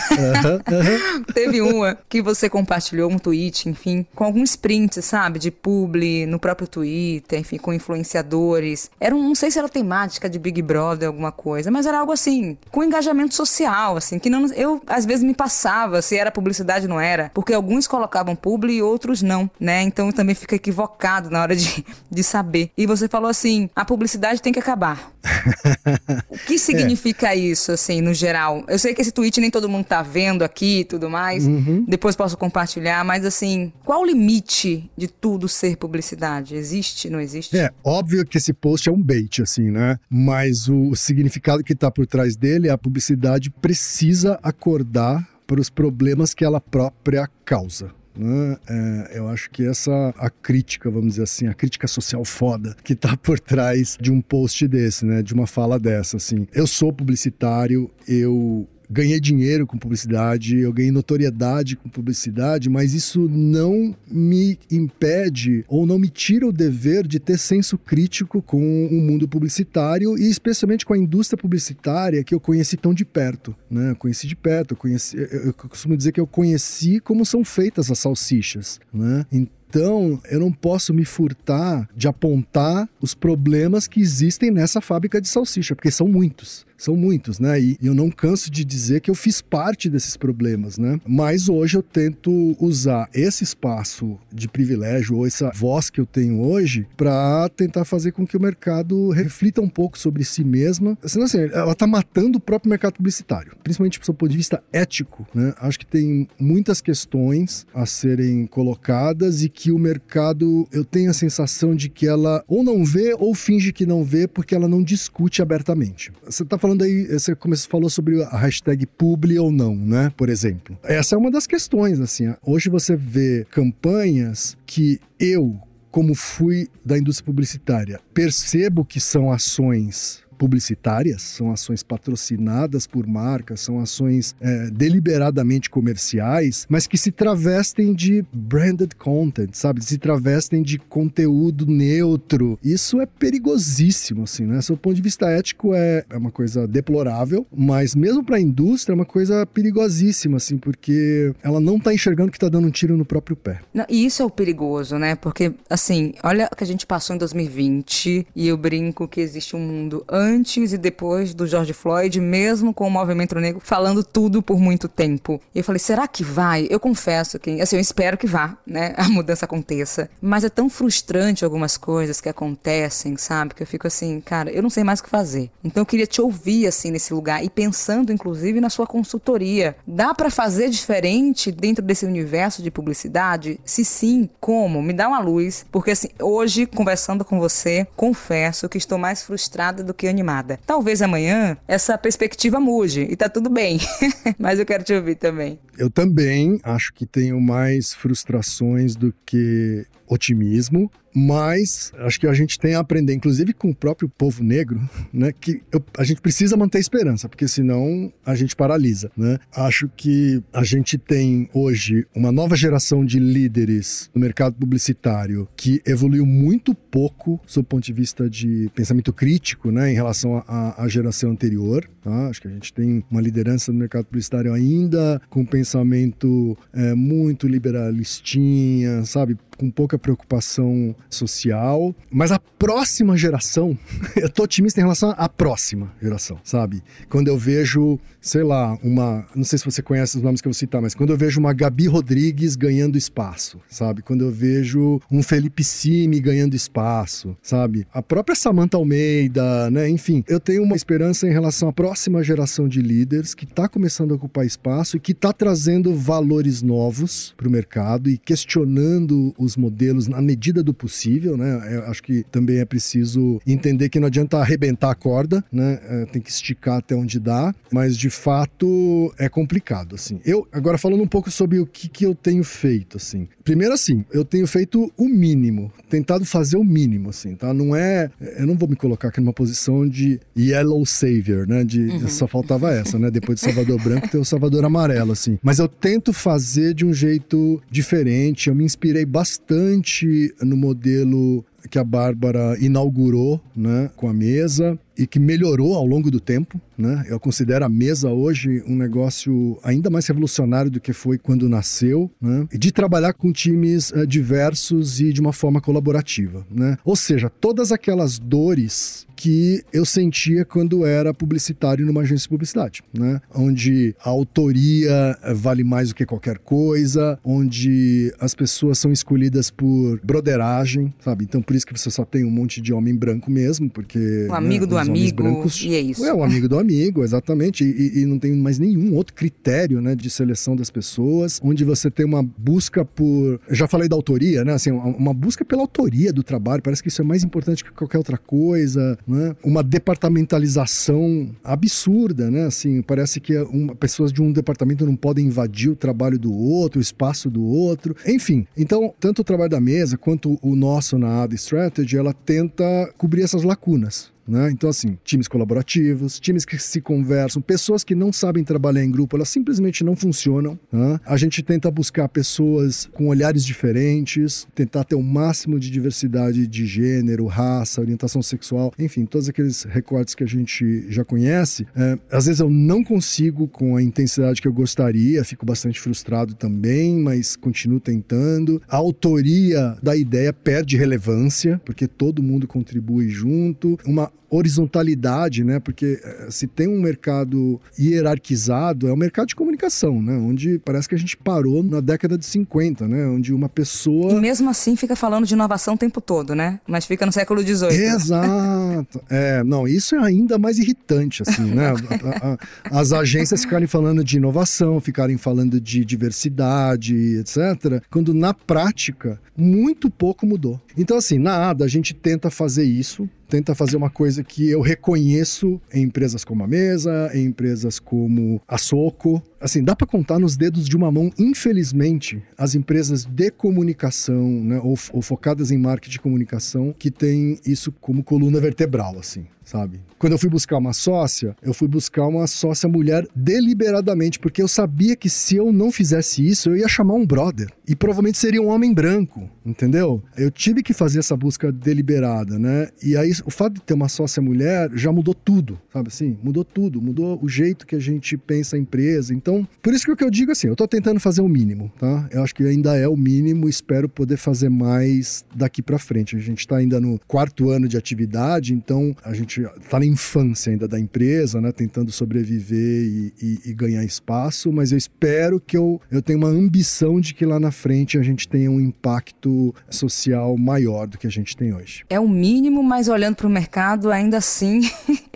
Teve 1.33 1.61
uma 1.61 1.97
que 2.07 2.21
você 2.21 2.49
compartilhou 2.49 3.11
um 3.11 3.19
tweet, 3.19 3.69
enfim, 3.69 4.05
com 4.15 4.23
alguns 4.23 4.55
prints, 4.55 5.03
sabe? 5.05 5.37
De 5.37 5.51
publi 5.51 6.25
no 6.25 6.39
próprio 6.39 6.67
Twitter, 6.67 7.39
enfim, 7.39 7.57
com 7.57 7.73
influenciadores. 7.73 8.89
Era 8.99 9.15
um, 9.15 9.21
não 9.21 9.35
sei 9.35 9.51
se 9.51 9.59
era 9.59 9.69
temática 9.69 10.29
de 10.29 10.39
Big 10.39 10.61
Brother, 10.61 11.07
alguma 11.07 11.31
coisa, 11.31 11.69
mas 11.69 11.85
era 11.85 11.99
algo 11.99 12.11
assim, 12.11 12.57
com 12.71 12.83
engajamento 12.83 13.35
social, 13.35 13.97
assim, 13.97 14.17
que 14.17 14.29
não, 14.29 14.45
eu 14.53 14.81
às 14.87 15.05
vezes 15.05 15.23
me 15.23 15.33
passava 15.33 16.01
se 16.01 16.17
era 16.17 16.31
publicidade 16.31 16.85
ou 16.85 16.89
não 16.89 16.99
era, 16.99 17.29
porque 17.33 17.53
alguns 17.53 17.87
colocavam 17.87 18.35
publi 18.35 18.75
e 18.75 18.81
outros 18.81 19.21
não, 19.21 19.49
né? 19.59 19.81
Então 19.81 20.07
eu 20.07 20.13
também 20.13 20.35
fico 20.35 20.55
equivocado 20.55 21.29
na 21.29 21.41
hora 21.41 21.55
de, 21.55 21.85
de 22.09 22.23
saber. 22.23 22.71
E 22.77 22.85
você 22.85 23.07
falou 23.07 23.29
assim: 23.29 23.69
a 23.75 23.83
publicidade 23.83 24.41
tem 24.41 24.53
que 24.53 24.59
acabar. 24.59 25.12
o 26.29 26.37
que 26.37 26.59
significa 26.59 27.33
é. 27.33 27.37
isso, 27.37 27.71
assim, 27.71 28.01
no 28.01 28.13
geral? 28.13 28.63
Eu 28.67 28.77
sei 28.77 28.93
que 28.93 29.01
esse 29.01 29.11
tweet 29.11 29.39
nem 29.39 29.49
todo 29.49 29.69
mundo 29.69 29.85
tá 29.85 30.01
vendo 30.01 30.43
aqui 30.43 30.79
e 30.79 30.85
tudo 30.85 31.09
mais. 31.09 31.45
Uhum. 31.45 31.85
Depois 31.87 32.15
posso 32.15 32.37
compartilhar, 32.37 33.03
mas 33.03 33.25
assim, 33.25 33.71
qual 33.85 34.01
o 34.01 34.05
limite 34.05 34.89
de 34.97 35.07
tudo 35.07 35.47
ser 35.47 35.77
publicidade? 35.77 36.55
Existe, 36.55 37.09
não 37.09 37.19
existe? 37.19 37.57
É, 37.57 37.71
óbvio 37.83 38.25
que 38.25 38.37
esse 38.37 38.53
post 38.53 38.89
é 38.89 38.91
um 38.91 39.01
bait, 39.01 39.41
assim, 39.41 39.71
né? 39.71 39.97
Mas 40.09 40.67
o 40.67 40.95
significado 40.95 41.63
que 41.63 41.73
está 41.73 41.89
por 41.89 42.05
trás 42.05 42.35
dele 42.35 42.67
é 42.67 42.71
a 42.71 42.77
publicidade 42.77 43.49
precisa 43.49 44.39
acordar 44.43 45.27
para 45.47 45.59
os 45.59 45.69
problemas 45.69 46.33
que 46.33 46.43
ela 46.43 46.59
própria 46.59 47.29
causa. 47.45 47.91
Né? 48.15 48.57
É, 48.69 49.17
eu 49.17 49.27
acho 49.27 49.49
que 49.49 49.65
essa 49.65 50.13
a 50.17 50.29
crítica, 50.29 50.89
vamos 50.89 51.11
dizer 51.11 51.23
assim, 51.23 51.47
a 51.47 51.53
crítica 51.53 51.87
social 51.87 52.23
foda 52.23 52.75
que 52.83 52.95
tá 52.95 53.17
por 53.17 53.39
trás 53.39 53.97
de 53.99 54.11
um 54.11 54.21
post 54.21 54.67
desse, 54.67 55.05
né? 55.05 55.21
De 55.21 55.33
uma 55.33 55.47
fala 55.47 55.79
dessa, 55.79 56.17
assim. 56.17 56.47
Eu 56.53 56.67
sou 56.67 56.93
publicitário, 56.93 57.89
eu 58.07 58.67
ganhei 58.93 59.19
dinheiro 59.19 59.65
com 59.65 59.77
publicidade, 59.77 60.59
eu 60.59 60.71
ganhei 60.71 60.91
notoriedade 60.91 61.75
com 61.75 61.89
publicidade, 61.89 62.69
mas 62.69 62.93
isso 62.93 63.27
não 63.27 63.95
me 64.09 64.57
impede 64.71 65.65
ou 65.67 65.85
não 65.85 65.97
me 65.97 66.09
tira 66.09 66.47
o 66.47 66.53
dever 66.53 67.07
de 67.07 67.19
ter 67.19 67.37
senso 67.37 67.77
crítico 67.77 68.41
com 68.41 68.87
o 68.87 69.01
mundo 69.01 69.27
publicitário 69.27 70.17
e 70.17 70.29
especialmente 70.29 70.85
com 70.85 70.93
a 70.93 70.97
indústria 70.97 71.37
publicitária 71.37 72.23
que 72.23 72.35
eu 72.35 72.39
conheci 72.39 72.77
tão 72.77 72.93
de 72.93 73.03
perto, 73.03 73.55
né? 73.69 73.91
Eu 73.91 73.95
conheci 73.95 74.27
de 74.27 74.35
perto, 74.35 74.73
eu 74.73 74.77
conheci, 74.77 75.17
eu, 75.17 75.53
costumo 75.53 75.97
dizer 75.97 76.11
que 76.11 76.19
eu 76.19 76.27
conheci 76.27 76.99
como 76.99 77.25
são 77.25 77.43
feitas 77.43 77.89
as 77.89 77.99
salsichas, 77.99 78.79
né? 78.93 79.25
Então, 79.31 80.21
eu 80.29 80.39
não 80.39 80.51
posso 80.51 80.93
me 80.93 81.03
furtar 81.03 81.89
de 81.95 82.07
apontar 82.07 82.87
os 83.01 83.15
problemas 83.15 83.87
que 83.87 83.99
existem 83.99 84.51
nessa 84.51 84.79
fábrica 84.79 85.19
de 85.19 85.27
salsicha, 85.27 85.75
porque 85.75 85.89
são 85.89 86.07
muitos 86.07 86.63
são 86.83 86.97
muitos, 86.97 87.39
né? 87.39 87.59
E 87.61 87.77
eu 87.81 87.95
não 87.95 88.11
canso 88.11 88.51
de 88.51 88.65
dizer 88.65 88.99
que 88.99 89.09
eu 89.09 89.15
fiz 89.15 89.41
parte 89.41 89.89
desses 89.89 90.17
problemas, 90.17 90.77
né? 90.77 90.99
Mas 91.07 91.47
hoje 91.47 91.77
eu 91.77 91.83
tento 91.83 92.55
usar 92.59 93.09
esse 93.13 93.43
espaço 93.43 94.19
de 94.31 94.49
privilégio 94.49 95.15
ou 95.15 95.25
essa 95.25 95.49
voz 95.53 95.89
que 95.89 96.01
eu 96.01 96.05
tenho 96.05 96.41
hoje 96.41 96.85
para 96.97 97.47
tentar 97.55 97.85
fazer 97.85 98.11
com 98.11 98.27
que 98.27 98.35
o 98.35 98.41
mercado 98.41 99.09
reflita 99.11 99.61
um 99.61 99.69
pouco 99.69 99.97
sobre 99.97 100.25
si 100.25 100.43
mesma. 100.43 100.97
Assim, 101.01 101.21
assim, 101.23 101.37
ela 101.53 101.71
está 101.71 101.87
matando 101.87 102.37
o 102.37 102.41
próprio 102.41 102.69
mercado 102.69 102.95
publicitário, 102.95 103.55
principalmente 103.63 103.99
do 103.99 104.13
ponto 104.13 104.29
de 104.29 104.37
vista 104.37 104.61
ético, 104.73 105.25
né? 105.33 105.53
Acho 105.59 105.79
que 105.79 105.85
tem 105.85 106.27
muitas 106.37 106.81
questões 106.81 107.65
a 107.73 107.85
serem 107.85 108.45
colocadas 108.45 109.41
e 109.41 109.47
que 109.47 109.71
o 109.71 109.79
mercado, 109.79 110.67
eu 110.71 110.83
tenho 110.83 111.09
a 111.09 111.13
sensação 111.13 111.73
de 111.73 111.87
que 111.87 112.07
ela 112.07 112.43
ou 112.45 112.61
não 112.61 112.83
vê 112.83 113.15
ou 113.17 113.33
finge 113.33 113.71
que 113.71 113.85
não 113.85 114.03
vê 114.03 114.27
porque 114.27 114.53
ela 114.53 114.67
não 114.67 114.83
discute 114.83 115.41
abertamente. 115.41 116.11
Você 116.25 116.43
está 116.43 116.57
falando 116.57 116.72
falando 116.73 116.83
aí, 116.83 117.05
você 117.07 117.35
começou, 117.35 117.69
falou 117.69 117.89
sobre 117.89 118.23
a 118.23 118.37
hashtag 118.37 118.85
publi 118.85 119.37
ou 119.37 119.51
não, 119.51 119.75
né? 119.75 120.11
Por 120.17 120.29
exemplo. 120.29 120.77
Essa 120.83 121.15
é 121.15 121.17
uma 121.17 121.29
das 121.29 121.45
questões, 121.45 121.99
assim. 121.99 122.33
Hoje 122.41 122.69
você 122.69 122.95
vê 122.95 123.45
campanhas 123.51 124.57
que 124.65 124.99
eu, 125.19 125.59
como 125.91 126.15
fui 126.15 126.67
da 126.83 126.97
indústria 126.97 127.25
publicitária, 127.25 127.99
percebo 128.13 128.83
que 128.83 128.99
são 128.99 129.31
ações 129.31 130.23
publicitárias, 130.43 131.21
são 131.21 131.53
ações 131.53 131.83
patrocinadas 131.83 132.85
por 132.85 133.07
marcas, 133.07 133.61
são 133.61 133.79
ações 133.79 134.35
é, 134.41 134.69
deliberadamente 134.69 135.69
comerciais, 135.69 136.67
mas 136.67 136.85
que 136.85 136.97
se 136.97 137.13
travestem 137.13 137.93
de 137.93 138.25
branded 138.33 138.93
content, 138.97 139.53
sabe? 139.53 139.81
Se 139.81 139.97
travestem 139.97 140.61
de 140.61 140.77
conteúdo 140.77 141.65
neutro. 141.65 142.59
Isso 142.61 142.99
é 142.99 143.05
perigosíssimo, 143.05 144.23
assim, 144.23 144.45
né? 144.45 144.59
Do 144.67 144.75
ponto 144.75 144.93
de 144.93 145.01
vista 145.01 145.29
ético 145.29 145.73
é, 145.73 146.03
é 146.09 146.17
uma 146.17 146.31
coisa 146.31 146.67
deplorável, 146.67 147.47
mas 147.55 147.95
mesmo 147.95 148.21
para 148.21 148.35
a 148.35 148.41
indústria 148.41 148.91
é 148.93 148.95
uma 148.95 149.05
coisa 149.05 149.45
perigosíssima, 149.45 150.35
assim, 150.35 150.57
porque 150.57 151.33
ela 151.41 151.61
não 151.61 151.77
está 151.77 151.93
enxergando 151.93 152.31
que 152.31 152.37
está 152.37 152.49
dando 152.49 152.67
um 152.67 152.71
tiro 152.71 152.97
no 152.97 153.05
próprio 153.05 153.37
pé. 153.37 153.61
Não, 153.73 153.85
e 153.87 154.05
isso 154.05 154.21
é 154.21 154.25
o 154.25 154.29
perigoso, 154.29 154.97
né? 154.97 155.15
Porque, 155.15 155.53
assim, 155.69 156.13
olha 156.21 156.49
o 156.51 156.55
que 156.55 156.65
a 156.65 156.67
gente 156.67 156.85
passou 156.85 157.15
em 157.15 157.19
2020 157.19 158.27
e 158.35 158.47
eu 158.49 158.57
brinco 158.57 159.07
que 159.07 159.21
existe 159.21 159.55
um 159.55 159.59
mundo 159.59 160.03
antes 160.09 160.32
e 160.33 160.77
depois 160.77 161.33
do 161.33 161.45
George 161.45 161.73
Floyd, 161.73 162.19
mesmo 162.19 162.73
com 162.73 162.87
o 162.87 162.91
movimento 162.91 163.35
negro 163.35 163.61
falando 163.63 164.03
tudo 164.03 164.41
por 164.41 164.59
muito 164.59 164.87
tempo. 164.87 165.39
E 165.53 165.59
eu 165.59 165.63
falei, 165.63 165.79
será 165.79 166.07
que 166.07 166.23
vai? 166.23 166.67
Eu 166.69 166.79
confesso 166.79 167.39
que, 167.39 167.61
assim, 167.61 167.75
eu 167.75 167.81
espero 167.81 168.17
que 168.17 168.27
vá, 168.27 168.57
né? 168.65 168.93
A 169.03 169.09
mudança 169.09 169.45
aconteça. 169.45 170.09
Mas 170.21 170.43
é 170.43 170.49
tão 170.49 170.69
frustrante 170.69 171.45
algumas 171.45 171.77
coisas 171.77 172.19
que 172.19 172.29
acontecem, 172.29 173.15
sabe? 173.17 173.53
Que 173.53 173.63
eu 173.63 173.67
fico 173.67 173.87
assim, 173.87 174.19
cara, 174.21 174.51
eu 174.51 174.61
não 174.61 174.69
sei 174.69 174.83
mais 174.83 174.99
o 174.99 175.03
que 175.03 175.09
fazer. 175.09 175.51
Então 175.63 175.81
eu 175.81 175.85
queria 175.85 176.07
te 176.07 176.21
ouvir, 176.21 176.67
assim, 176.67 176.91
nesse 176.91 177.13
lugar 177.13 177.43
e 177.43 177.49
pensando, 177.49 178.11
inclusive, 178.11 178.59
na 178.59 178.69
sua 178.69 178.87
consultoria. 178.87 179.75
Dá 179.85 180.13
para 180.13 180.29
fazer 180.29 180.69
diferente 180.69 181.51
dentro 181.51 181.83
desse 181.83 182.05
universo 182.05 182.61
de 182.63 182.71
publicidade? 182.71 183.59
Se 183.63 183.85
sim, 183.85 184.29
como? 184.39 184.81
Me 184.81 184.93
dá 184.93 185.07
uma 185.07 185.19
luz. 185.19 185.65
Porque, 185.71 185.91
assim, 185.91 186.09
hoje, 186.21 186.65
conversando 186.65 187.23
com 187.23 187.39
você, 187.39 187.87
confesso 187.95 188.69
que 188.69 188.77
estou 188.77 188.97
mais 188.97 189.23
frustrada 189.23 189.83
do 189.83 189.93
que 189.93 190.07
animada. 190.13 190.59
Talvez 190.65 191.01
amanhã 191.01 191.57
essa 191.67 191.97
perspectiva 191.97 192.59
mude 192.59 193.01
e 193.01 193.15
tá 193.15 193.27
tudo 193.27 193.49
bem. 193.49 193.79
Mas 194.39 194.59
eu 194.59 194.65
quero 194.65 194.83
te 194.83 194.93
ouvir 194.93 195.15
também. 195.15 195.59
Eu 195.77 195.89
também 195.89 196.59
acho 196.63 196.93
que 196.93 197.05
tenho 197.05 197.39
mais 197.41 197.93
frustrações 197.93 198.95
do 198.95 199.13
que 199.25 199.85
otimismo, 200.07 200.91
mas 201.13 201.91
acho 201.99 202.19
que 202.19 202.27
a 202.27 202.33
gente 202.33 202.59
tem 202.59 202.75
a 202.75 202.79
aprender, 202.79 203.13
inclusive 203.13 203.53
com 203.53 203.69
o 203.69 203.75
próprio 203.75 204.09
povo 204.09 204.43
negro, 204.43 204.79
né, 205.11 205.31
que 205.31 205.61
eu, 205.71 205.83
a 205.97 206.03
gente 206.03 206.21
precisa 206.21 206.57
manter 206.57 206.77
a 206.77 206.81
esperança, 206.81 207.29
porque 207.29 207.47
senão 207.47 208.11
a 208.25 208.35
gente 208.35 208.55
paralisa, 208.55 209.11
né? 209.15 209.37
Acho 209.55 209.89
que 209.95 210.41
a 210.51 210.63
gente 210.63 210.97
tem 210.97 211.49
hoje 211.53 212.05
uma 212.15 212.31
nova 212.31 212.55
geração 212.55 213.05
de 213.05 213.19
líderes 213.19 214.09
no 214.13 214.21
mercado 214.21 214.55
publicitário 214.55 215.47
que 215.55 215.81
evoluiu 215.85 216.25
muito 216.25 216.73
pouco 216.73 217.39
sob 217.45 217.63
o 217.63 217.67
ponto 217.67 217.83
de 217.83 217.93
vista 217.93 218.29
de 218.29 218.69
pensamento 218.75 219.13
crítico, 219.13 219.71
né, 219.71 219.91
em 219.91 219.95
relação 219.95 220.43
à 220.47 220.85
geração 220.87 221.31
anterior. 221.31 221.87
Tá? 222.01 222.27
Acho 222.27 222.41
que 222.41 222.47
a 222.47 222.51
gente 222.51 222.73
tem 222.73 223.03
uma 223.09 223.21
liderança 223.21 223.71
no 223.71 223.79
mercado 223.79 224.05
publicitário 224.05 224.53
ainda 224.53 225.21
com 225.29 225.45
pensamento 225.45 226.57
é, 226.73 226.93
muito 226.93 227.47
liberalistinha, 227.47 229.05
sabe, 229.05 229.37
com 229.57 229.69
pouca 229.69 229.97
preocupação 229.97 230.95
social. 231.13 231.95
Mas 232.11 232.31
a 232.31 232.39
próxima 232.39 233.15
geração, 233.17 233.77
eu 234.15 234.29
tô 234.29 234.43
otimista 234.43 234.79
em 234.79 234.83
relação 234.83 235.13
à 235.17 235.29
próxima 235.29 235.91
geração, 236.01 236.39
sabe? 236.43 236.83
Quando 237.09 237.27
eu 237.27 237.37
vejo, 237.37 237.99
sei 238.21 238.43
lá, 238.43 238.77
uma. 238.83 239.25
Não 239.35 239.43
sei 239.43 239.59
se 239.59 239.65
você 239.65 239.81
conhece 239.81 240.17
os 240.17 240.23
nomes 240.23 240.41
que 240.41 240.47
eu 240.47 240.51
vou 240.51 240.57
citar, 240.57 240.81
mas 240.81 240.95
quando 240.95 241.11
eu 241.11 241.17
vejo 241.17 241.39
uma 241.39 241.53
Gabi 241.53 241.87
Rodrigues 241.87 242.55
ganhando 242.55 242.97
espaço, 242.97 243.59
sabe? 243.69 244.01
Quando 244.01 244.23
eu 244.23 244.31
vejo 244.31 244.99
um 245.11 245.21
Felipe 245.21 245.63
Simi 245.63 246.19
ganhando 246.19 246.55
espaço, 246.55 247.35
sabe? 247.41 247.87
A 247.93 248.01
própria 248.01 248.35
Samantha 248.35 248.77
Almeida, 248.77 249.69
né? 249.69 249.89
Enfim, 249.89 250.23
eu 250.27 250.39
tenho 250.39 250.63
uma 250.63 250.75
esperança 250.75 251.27
em 251.27 251.31
relação 251.31 251.69
à 251.69 251.73
próxima 251.73 252.23
geração 252.23 252.67
de 252.67 252.81
líderes 252.81 253.33
que 253.33 253.45
está 253.45 253.67
começando 253.67 254.11
a 254.11 254.15
ocupar 254.15 254.45
espaço 254.45 254.97
e 254.97 254.99
que 254.99 255.11
está 255.11 255.31
trazendo 255.31 255.93
valores 255.93 256.61
novos 256.61 257.33
para 257.37 257.47
o 257.47 257.51
mercado 257.51 258.09
e 258.09 258.17
questionando 258.17 259.33
os 259.37 259.55
modelos 259.55 260.07
na 260.07 260.21
medida 260.21 260.63
do 260.63 260.73
possível, 260.73 261.02
né? 261.37 261.75
Eu 261.75 261.85
acho 261.85 262.01
que 262.01 262.23
também 262.31 262.59
é 262.59 262.65
preciso 262.65 263.39
entender 263.45 263.89
que 263.89 263.99
não 263.99 264.07
adianta 264.07 264.37
arrebentar 264.37 264.91
a 264.91 264.95
corda, 264.95 265.43
né? 265.51 265.79
É, 265.87 266.05
tem 266.05 266.21
que 266.21 266.29
esticar 266.29 266.77
até 266.77 266.95
onde 266.95 267.19
dá, 267.19 267.53
mas 267.71 267.97
de 267.97 268.09
fato 268.09 269.13
é 269.17 269.27
complicado, 269.29 269.95
assim. 269.95 270.19
Eu, 270.25 270.47
agora 270.51 270.77
falando 270.77 271.01
um 271.01 271.07
pouco 271.07 271.29
sobre 271.31 271.59
o 271.59 271.65
que, 271.65 271.87
que 271.87 272.05
eu 272.05 272.15
tenho 272.15 272.43
feito, 272.43 272.97
assim. 272.97 273.27
Primeiro, 273.43 273.73
assim, 273.73 274.05
eu 274.11 274.23
tenho 274.23 274.47
feito 274.47 274.91
o 274.97 275.07
mínimo, 275.07 275.71
tentado 275.89 276.25
fazer 276.25 276.57
o 276.57 276.63
mínimo, 276.63 277.09
assim, 277.09 277.35
tá? 277.35 277.53
Não 277.53 277.75
é. 277.75 278.09
Eu 278.37 278.47
não 278.47 278.55
vou 278.55 278.69
me 278.69 278.75
colocar 278.75 279.09
aqui 279.09 279.19
numa 279.19 279.33
posição 279.33 279.87
de 279.87 280.19
yellow 280.37 280.85
savior, 280.85 281.45
né? 281.45 281.63
De, 281.63 281.81
uhum. 281.81 282.07
Só 282.07 282.27
faltava 282.27 282.71
essa, 282.71 282.97
né? 282.97 283.11
Depois 283.11 283.39
de 283.39 283.45
Salvador 283.45 283.81
Branco, 283.81 284.09
tem 284.09 284.19
o 284.19 284.25
Salvador 284.25 284.63
Amarelo, 284.63 285.11
assim. 285.11 285.37
Mas 285.43 285.59
eu 285.59 285.67
tento 285.67 286.13
fazer 286.13 286.73
de 286.73 286.85
um 286.85 286.93
jeito 286.93 287.61
diferente. 287.69 288.49
Eu 288.49 288.55
me 288.55 288.63
inspirei 288.63 289.05
bastante 289.05 290.33
no 290.41 290.55
modelo 290.55 291.45
que 291.69 291.79
a 291.79 291.83
Bárbara 291.83 292.57
inaugurou 292.59 293.41
né, 293.55 293.89
com 293.95 294.07
a 294.07 294.13
mesa 294.13 294.77
e 294.97 295.07
que 295.07 295.19
melhorou 295.19 295.75
ao 295.75 295.85
longo 295.85 296.09
do 296.09 296.19
tempo. 296.19 296.59
Né? 296.77 297.05
Eu 297.07 297.19
considero 297.19 297.65
a 297.65 297.69
mesa 297.69 298.09
hoje 298.09 298.63
um 298.67 298.75
negócio 298.75 299.57
ainda 299.63 299.89
mais 299.89 300.07
revolucionário 300.07 300.71
do 300.71 300.79
que 300.79 300.93
foi 300.93 301.17
quando 301.17 301.47
nasceu, 301.47 302.09
né? 302.21 302.47
de 302.51 302.71
trabalhar 302.71 303.13
com 303.13 303.31
times 303.31 303.91
uh, 303.91 304.05
diversos 304.05 304.99
e 304.99 305.13
de 305.13 305.21
uma 305.21 305.33
forma 305.33 305.61
colaborativa. 305.61 306.45
Né? 306.49 306.77
Ou 306.83 306.95
seja, 306.95 307.29
todas 307.29 307.71
aquelas 307.71 308.19
dores 308.19 309.07
que 309.15 309.63
eu 309.71 309.85
sentia 309.85 310.43
quando 310.43 310.85
era 310.85 311.13
publicitário 311.13 311.85
numa 311.85 312.01
agência 312.01 312.23
de 312.23 312.29
publicidade, 312.29 312.83
né? 312.93 313.21
Onde 313.33 313.95
a 314.03 314.09
autoria 314.09 315.17
eh, 315.23 315.33
vale 315.33 315.63
mais 315.63 315.89
do 315.89 315.95
que 315.95 316.05
qualquer 316.05 316.39
coisa, 316.39 317.17
onde 317.23 318.13
as 318.19 318.35
pessoas 318.35 318.79
são 318.79 318.91
escolhidas 318.91 319.49
por 319.49 319.99
broderagem, 320.03 320.93
sabe? 320.99 321.23
Então 321.23 321.41
por 321.41 321.55
isso 321.55 321.65
que 321.65 321.77
você 321.77 321.89
só 321.89 322.03
tem 322.03 322.25
um 322.25 322.29
monte 322.29 322.59
de 322.59 322.73
homem 322.73 322.95
branco 322.95 323.31
mesmo, 323.31 323.69
porque... 323.69 324.27
O 324.29 324.33
amigo 324.33 324.65
né, 324.65 324.69
do 324.71 324.77
amigo, 324.89 325.23
brancos, 325.23 325.61
e 325.61 325.75
é 325.75 325.81
isso. 325.81 326.05
É, 326.05 326.13
o 326.13 326.23
amigo 326.23 326.47
do 326.47 326.59
amigo, 326.59 327.03
exatamente. 327.03 327.63
E, 327.63 328.01
e, 328.01 328.05
não 328.05 328.19
tem 328.19 328.33
mais 328.33 328.59
nenhum 328.59 328.95
outro 328.95 329.13
critério, 329.13 329.81
né, 329.81 329.95
de 329.95 330.09
seleção 330.09 330.55
das 330.55 330.69
pessoas, 330.69 331.39
onde 331.43 331.63
você 331.63 331.89
tem 331.89 332.05
uma 332.05 332.23
busca 332.23 332.85
por... 332.85 333.39
Já 333.49 333.67
falei 333.67 333.87
da 333.87 333.95
autoria, 333.95 334.43
né? 334.43 334.53
Assim, 334.53 334.71
uma 334.71 335.13
busca 335.13 335.43
pela 335.45 335.61
autoria 335.61 336.11
do 336.11 336.23
trabalho, 336.23 336.61
parece 336.61 336.81
que 336.81 336.89
isso 336.89 337.01
é 337.01 337.05
mais 337.05 337.23
importante 337.23 337.63
que 337.63 337.71
qualquer 337.71 337.97
outra 337.97 338.17
coisa, 338.17 338.97
né? 339.07 339.35
Uma 339.43 339.63
departamentalização 339.63 341.29
absurda, 341.43 342.29
né? 342.29 342.45
Assim, 342.45 342.81
parece 342.81 343.19
que 343.19 343.37
uma, 343.37 343.75
pessoas 343.75 344.11
de 344.11 344.21
um 344.21 344.31
departamento 344.31 344.85
não 344.85 344.95
podem 344.95 345.27
invadir 345.27 345.69
o 345.69 345.75
trabalho 345.75 346.19
do 346.19 346.33
outro, 346.33 346.79
o 346.79 346.81
espaço 346.81 347.29
do 347.29 347.43
outro. 347.43 347.95
Enfim, 348.05 348.45
então, 348.55 348.93
tanto 348.99 349.19
o 349.19 349.23
trabalho 349.23 349.49
da 349.49 349.59
mesa 349.59 349.97
quanto 349.97 350.37
o 350.41 350.55
nosso 350.55 350.97
na 350.97 351.23
Ad 351.23 351.35
Strategy, 351.35 351.97
ela 351.97 352.13
tenta 352.13 352.93
cobrir 352.97 353.23
essas 353.23 353.43
lacunas. 353.43 354.12
Né? 354.27 354.51
Então, 354.51 354.69
assim, 354.69 354.97
times 355.03 355.27
colaborativos, 355.27 356.19
times 356.19 356.45
que 356.45 356.57
se 356.57 356.81
conversam, 356.81 357.41
pessoas 357.41 357.83
que 357.83 357.95
não 357.95 358.11
sabem 358.11 358.43
trabalhar 358.43 358.83
em 358.83 358.91
grupo, 358.91 359.15
elas 359.15 359.29
simplesmente 359.29 359.83
não 359.83 359.95
funcionam. 359.95 360.57
Né? 360.71 360.99
A 361.05 361.17
gente 361.17 361.41
tenta 361.41 361.69
buscar 361.69 362.07
pessoas 362.07 362.89
com 362.93 363.07
olhares 363.07 363.45
diferentes, 363.45 364.47
tentar 364.55 364.83
ter 364.83 364.95
o 364.95 365.03
máximo 365.03 365.59
de 365.59 365.69
diversidade 365.69 366.47
de 366.47 366.65
gênero, 366.65 367.25
raça, 367.25 367.81
orientação 367.81 368.21
sexual, 368.21 368.73
enfim, 368.79 369.05
todos 369.05 369.27
aqueles 369.27 369.63
recortes 369.63 370.15
que 370.15 370.23
a 370.23 370.27
gente 370.27 370.85
já 370.89 371.03
conhece. 371.03 371.65
É, 371.75 371.97
às 372.11 372.25
vezes 372.25 372.39
eu 372.39 372.49
não 372.49 372.83
consigo 372.83 373.47
com 373.47 373.75
a 373.75 373.81
intensidade 373.81 374.41
que 374.41 374.47
eu 374.47 374.53
gostaria, 374.53 375.23
fico 375.23 375.45
bastante 375.45 375.79
frustrado 375.79 376.33
também, 376.33 376.97
mas 376.99 377.35
continuo 377.35 377.79
tentando. 377.79 378.61
A 378.67 378.77
autoria 378.77 379.77
da 379.81 379.95
ideia 379.95 380.31
perde 380.31 380.77
relevância, 380.77 381.61
porque 381.65 381.87
todo 381.87 382.23
mundo 382.23 382.47
contribui 382.47 383.09
junto. 383.09 383.77
Uma 383.85 384.11
up 384.13 384.22
horizontalidade, 384.35 385.43
né? 385.43 385.59
Porque 385.59 385.99
eh, 386.03 386.27
se 386.29 386.47
tem 386.47 386.67
um 386.67 386.81
mercado 386.81 387.61
hierarquizado, 387.79 388.87
é 388.87 388.93
o 388.93 388.97
mercado 388.97 389.27
de 389.27 389.35
comunicação, 389.35 390.01
né? 390.01 390.15
Onde 390.17 390.59
parece 390.59 390.89
que 390.89 390.95
a 390.95 390.97
gente 390.97 391.15
parou 391.15 391.63
na 391.63 391.79
década 391.79 392.17
de 392.17 392.25
50, 392.25 392.87
né? 392.87 393.05
Onde 393.05 393.33
uma 393.33 393.47
pessoa. 393.47 394.11
E 394.11 394.19
mesmo 394.19 394.49
assim 394.49 394.75
fica 394.75 394.95
falando 394.95 395.25
de 395.25 395.33
inovação 395.33 395.75
o 395.75 395.77
tempo 395.77 396.01
todo, 396.01 396.33
né? 396.33 396.59
Mas 396.67 396.85
fica 396.85 397.05
no 397.05 397.11
século 397.11 397.41
XVIII. 397.41 397.73
Exato. 397.73 399.01
é, 399.09 399.43
não, 399.43 399.67
isso 399.67 399.95
é 399.95 399.99
ainda 399.99 400.37
mais 400.37 400.57
irritante, 400.57 401.21
assim, 401.21 401.53
né? 401.53 401.73
As 402.71 402.91
agências 402.91 403.41
ficarem 403.41 403.67
falando 403.67 404.03
de 404.03 404.17
inovação, 404.17 404.79
ficarem 404.79 405.17
falando 405.17 405.61
de 405.61 405.85
diversidade, 405.85 406.95
etc. 407.17 407.83
Quando 407.91 408.13
na 408.13 408.33
prática, 408.33 409.19
muito 409.37 409.89
pouco 409.89 410.25
mudou. 410.25 410.59
Então, 410.75 410.97
assim, 410.97 411.19
na 411.19 411.49
ADA 411.49 411.65
a 411.65 411.67
gente 411.67 411.93
tenta 411.93 412.31
fazer 412.31 412.63
isso 412.63 413.07
tenta 413.33 413.55
fazer 413.55 413.77
uma 413.77 413.89
coisa 413.89 414.22
que 414.23 414.49
eu 414.49 414.61
reconheço 414.61 415.59
em 415.73 415.83
empresas 415.83 416.23
como 416.23 416.43
a 416.43 416.47
Mesa, 416.47 417.11
em 417.13 417.25
empresas 417.25 417.79
como 417.79 418.41
a 418.47 418.57
Soco, 418.57 419.21
assim, 419.39 419.63
dá 419.63 419.75
para 419.75 419.87
contar 419.87 420.19
nos 420.19 420.37
dedos 420.37 420.67
de 420.67 420.75
uma 420.75 420.91
mão, 420.91 421.11
infelizmente, 421.17 422.21
as 422.37 422.55
empresas 422.55 423.05
de 423.05 423.29
comunicação, 423.31 424.23
né, 424.43 424.59
ou, 424.63 424.75
ou 424.91 425.01
focadas 425.01 425.51
em 425.51 425.57
marketing 425.57 425.93
de 425.93 425.99
comunicação, 425.99 426.73
que 426.77 426.89
têm 426.89 427.39
isso 427.45 427.71
como 427.71 428.03
coluna 428.03 428.39
vertebral, 428.39 428.97
assim 428.97 429.25
sabe? 429.53 429.79
Quando 429.99 430.13
eu 430.13 430.17
fui 430.17 430.29
buscar 430.29 430.57
uma 430.57 430.73
sócia, 430.73 431.35
eu 431.41 431.53
fui 431.53 431.67
buscar 431.67 432.07
uma 432.07 432.25
sócia 432.25 432.67
mulher 432.67 433.07
deliberadamente, 433.15 434.19
porque 434.19 434.41
eu 434.41 434.47
sabia 434.47 434.95
que 434.95 435.09
se 435.09 435.35
eu 435.35 435.53
não 435.53 435.71
fizesse 435.71 436.27
isso, 436.27 436.49
eu 436.49 436.57
ia 436.57 436.67
chamar 436.67 436.95
um 436.95 437.05
brother. 437.05 437.47
E 437.67 437.75
provavelmente 437.75 438.17
seria 438.17 438.41
um 438.41 438.47
homem 438.47 438.73
branco, 438.73 439.29
entendeu? 439.45 440.01
Eu 440.17 440.31
tive 440.31 440.63
que 440.63 440.73
fazer 440.73 440.99
essa 440.99 441.15
busca 441.15 441.51
deliberada, 441.51 442.39
né? 442.39 442.69
E 442.81 442.97
aí 442.97 443.11
o 443.25 443.31
fato 443.31 443.53
de 443.53 443.61
ter 443.61 443.75
uma 443.75 443.87
sócia 443.87 444.21
mulher 444.21 444.71
já 444.73 444.91
mudou 444.91 445.13
tudo, 445.13 445.59
sabe 445.71 445.89
assim? 445.89 446.17
Mudou 446.23 446.43
tudo, 446.43 446.81
mudou 446.81 447.19
o 447.21 447.29
jeito 447.29 447.67
que 447.67 447.75
a 447.75 447.79
gente 447.79 448.17
pensa 448.17 448.55
a 448.55 448.59
empresa. 448.59 449.13
Então, 449.13 449.47
por 449.61 449.73
isso 449.73 449.85
que 449.85 449.91
o 449.91 449.95
que 449.95 450.03
eu 450.03 450.09
digo 450.09 450.31
assim, 450.31 450.47
eu 450.47 450.55
tô 450.55 450.67
tentando 450.67 450.99
fazer 450.99 451.21
o 451.21 451.29
mínimo, 451.29 451.71
tá? 451.79 452.09
Eu 452.11 452.23
acho 452.23 452.33
que 452.33 452.43
ainda 452.43 452.75
é 452.75 452.87
o 452.87 452.97
mínimo, 452.97 453.47
espero 453.47 453.87
poder 453.87 454.17
fazer 454.17 454.49
mais 454.49 455.23
daqui 455.33 455.61
para 455.61 455.77
frente. 455.77 456.15
A 456.15 456.19
gente 456.19 456.47
tá 456.47 456.57
ainda 456.57 456.81
no 456.81 456.99
quarto 457.07 457.49
ano 457.49 457.67
de 457.67 457.77
atividade, 457.77 458.53
então 458.53 458.95
a 459.03 459.13
gente 459.13 459.33
gente 459.33 459.42
está 459.59 459.79
na 459.79 459.85
infância 459.85 460.51
ainda 460.51 460.67
da 460.67 460.79
empresa, 460.79 461.39
né, 461.41 461.51
tentando 461.51 461.91
sobreviver 461.91 462.83
e, 462.83 463.13
e, 463.21 463.39
e, 463.45 463.53
ganhar 463.53 463.83
espaço, 463.83 464.51
mas 464.51 464.71
eu 464.71 464.77
espero 464.77 465.39
que 465.39 465.57
eu, 465.57 465.81
eu 465.91 466.01
tenha 466.01 466.17
uma 466.17 466.27
ambição 466.27 466.99
de 466.99 467.13
que 467.13 467.25
lá 467.25 467.39
na 467.39 467.51
frente 467.51 467.97
a 467.97 468.03
gente 468.03 468.27
tenha 468.27 468.49
um 468.49 468.59
impacto 468.59 469.53
social 469.69 470.37
maior 470.37 470.87
do 470.87 470.97
que 470.97 471.07
a 471.07 471.11
gente 471.11 471.35
tem 471.35 471.53
hoje. 471.53 471.85
É 471.89 471.99
o 471.99 472.07
mínimo, 472.07 472.63
mas 472.63 472.87
olhando 472.87 473.15
para 473.15 473.27
o 473.27 473.29
mercado, 473.29 473.91
ainda 473.91 474.17
assim 474.17 474.61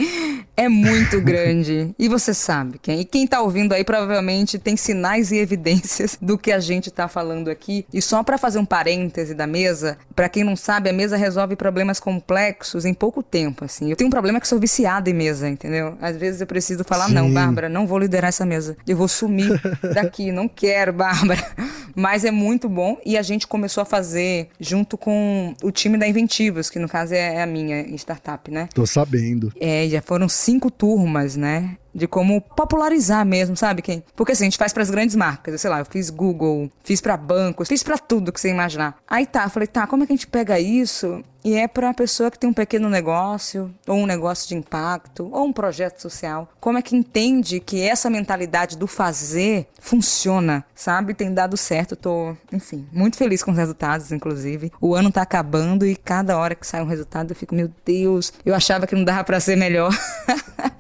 é 0.58 0.68
muito 0.68 1.22
grande. 1.22 1.94
E 2.00 2.10
você 2.10 2.34
sabe 2.34 2.80
quem? 2.80 3.00
E 3.00 3.06
quem 3.06 3.26
está 3.26 3.42
ouvindo 3.42 3.74
aí 3.74 3.84
provavelmente 3.84 4.58
tem 4.58 4.76
sinais 4.76 5.32
e 5.32 5.38
evidências 5.38 6.18
do 6.20 6.36
que 6.36 6.52
a 6.52 6.60
gente 6.60 6.90
está 6.90 7.08
falando 7.08 7.50
aqui. 7.50 7.86
E 7.94 8.02
só 8.02 8.24
para 8.24 8.40
fazer 8.40 8.58
um 8.58 8.66
parêntese 8.66 9.36
da 9.36 9.46
mesa, 9.46 10.00
para 10.16 10.28
quem 10.28 10.44
não 10.44 10.56
sabe, 10.56 10.90
a 10.90 10.94
mesa 10.94 11.16
resolve 11.16 11.56
problemas 11.56 12.00
complexos 12.00 12.86
em 12.86 12.94
pouco 12.94 13.22
tempo, 13.22 13.64
assim. 13.64 13.92
Eu 13.92 13.96
tenho 13.96 14.08
um 14.08 14.12
problema 14.12 14.40
que 14.40 14.48
sou 14.48 14.60
viciada 14.60 15.10
em 15.10 15.14
mesa, 15.14 15.48
entendeu? 15.48 15.96
Às 16.02 16.18
vezes 16.18 16.42
eu 16.42 16.48
preciso 16.48 16.84
falar 16.84 17.08
Sim. 17.08 17.14
não, 17.14 17.32
Bárbara, 17.32 17.70
não 17.70 17.86
vou 17.86 18.00
liderar 18.00 18.30
essa 18.30 18.46
mesa. 18.46 18.76
Eu 18.88 18.98
vou 18.98 19.08
sumir 19.08 19.62
daqui, 19.94 20.32
não 20.32 20.48
quero, 20.48 20.92
Bárbara. 20.92 21.46
Mas 21.98 22.24
é 22.24 22.30
muito 22.30 22.70
bom 22.70 22.96
e 23.04 23.18
a 23.18 23.24
gente 23.24 23.48
começou 23.48 23.82
a 23.82 23.86
fazer 23.86 24.50
junto 24.60 25.00
com 25.00 25.56
o 25.63 25.72
time 25.72 25.98
da 25.98 26.08
Inventivos, 26.08 26.70
que 26.70 26.77
no 26.77 26.88
caso 26.88 27.16
é 27.16 27.42
a 27.42 27.48
minha 27.48 27.82
startup, 27.96 28.51
né? 28.51 28.70
Tô 28.72 28.86
sabendo. 28.86 29.51
É, 29.60 29.89
já 29.89 30.00
foram 30.00 30.30
cinco 30.30 30.70
turmas, 30.70 31.36
né? 31.36 31.75
De 31.98 32.08
como 32.08 32.39
popularizar 32.39 33.25
mesmo, 33.25 33.58
sabe 33.58 33.82
quem? 33.82 34.04
Porque 34.16 34.32
assim, 34.32 34.44
a 34.44 34.46
gente 34.46 34.58
faz 34.58 34.72
para 34.72 34.84
as 34.84 34.89
grandes 34.92 35.16
marcas, 35.16 35.51
eu 35.51 35.58
sei 35.58 35.70
lá, 35.70 35.80
eu 35.80 35.86
fiz 35.86 36.12
Google, 36.12 36.72
fiz 36.84 37.01
para 37.01 37.18
bancos, 37.18 37.68
fiz 37.68 37.82
para 37.82 37.98
tudo 37.98 38.32
que 38.32 38.39
você 38.39 38.50
imaginar. 38.50 38.98
Aí 39.08 39.25
tá, 39.25 39.50
falei, 39.50 39.68
tá, 39.68 39.88
como 39.88 40.04
é 40.04 40.06
que 40.06 40.13
a 40.13 40.16
gente 40.16 40.27
pega 40.27 40.60
isso 40.60 41.24
e 41.48 41.56
é 41.56 41.66
para 41.66 41.92
a 41.92 41.94
pessoa 41.94 42.30
que 42.30 42.38
tem 42.38 42.50
um 42.50 42.54
pequeno 42.54 42.89
negócio, 42.89 43.74
ou 43.88 43.96
um 43.96 44.06
negócio 44.06 44.50
de 44.50 44.56
impacto, 44.56 45.30
ou 45.32 45.46
um 45.46 45.54
projeto 45.54 46.01
social. 46.01 46.50
Como 46.60 46.77
é 46.77 46.82
que 46.82 46.94
entende 46.94 47.62
que 47.62 47.82
essa 47.82 48.10
mentalidade 48.10 48.77
do 48.77 48.86
fazer 48.86 49.66
funciona, 49.80 50.66
sabe? 50.75 51.13
Tem 51.13 51.34
dado 51.34 51.56
certo. 51.56 51.96
Tô, 51.96 52.36
enfim, 52.51 52.86
muito 52.92 53.16
feliz 53.16 53.42
com 53.42 53.51
os 53.51 53.58
resultados, 53.58 54.12
inclusive. 54.12 54.74
O 54.82 54.94
ano 54.94 55.10
tá 55.10 55.22
acabando 55.22 55.86
e 55.86 55.96
cada 55.96 56.38
hora 56.38 56.54
que 56.54 56.68
sai 56.68 56.82
um 56.82 56.88
resultado 56.88 57.32
eu 57.32 57.36
fico, 57.36 57.56
meu 57.56 57.72
Deus, 57.86 58.34
eu 58.46 58.54
achava 58.54 58.86
que 58.86 58.94
não 58.94 59.06
dava 59.06 59.24
para 59.24 59.39
ser 59.39 59.56
melhor. 59.56 59.92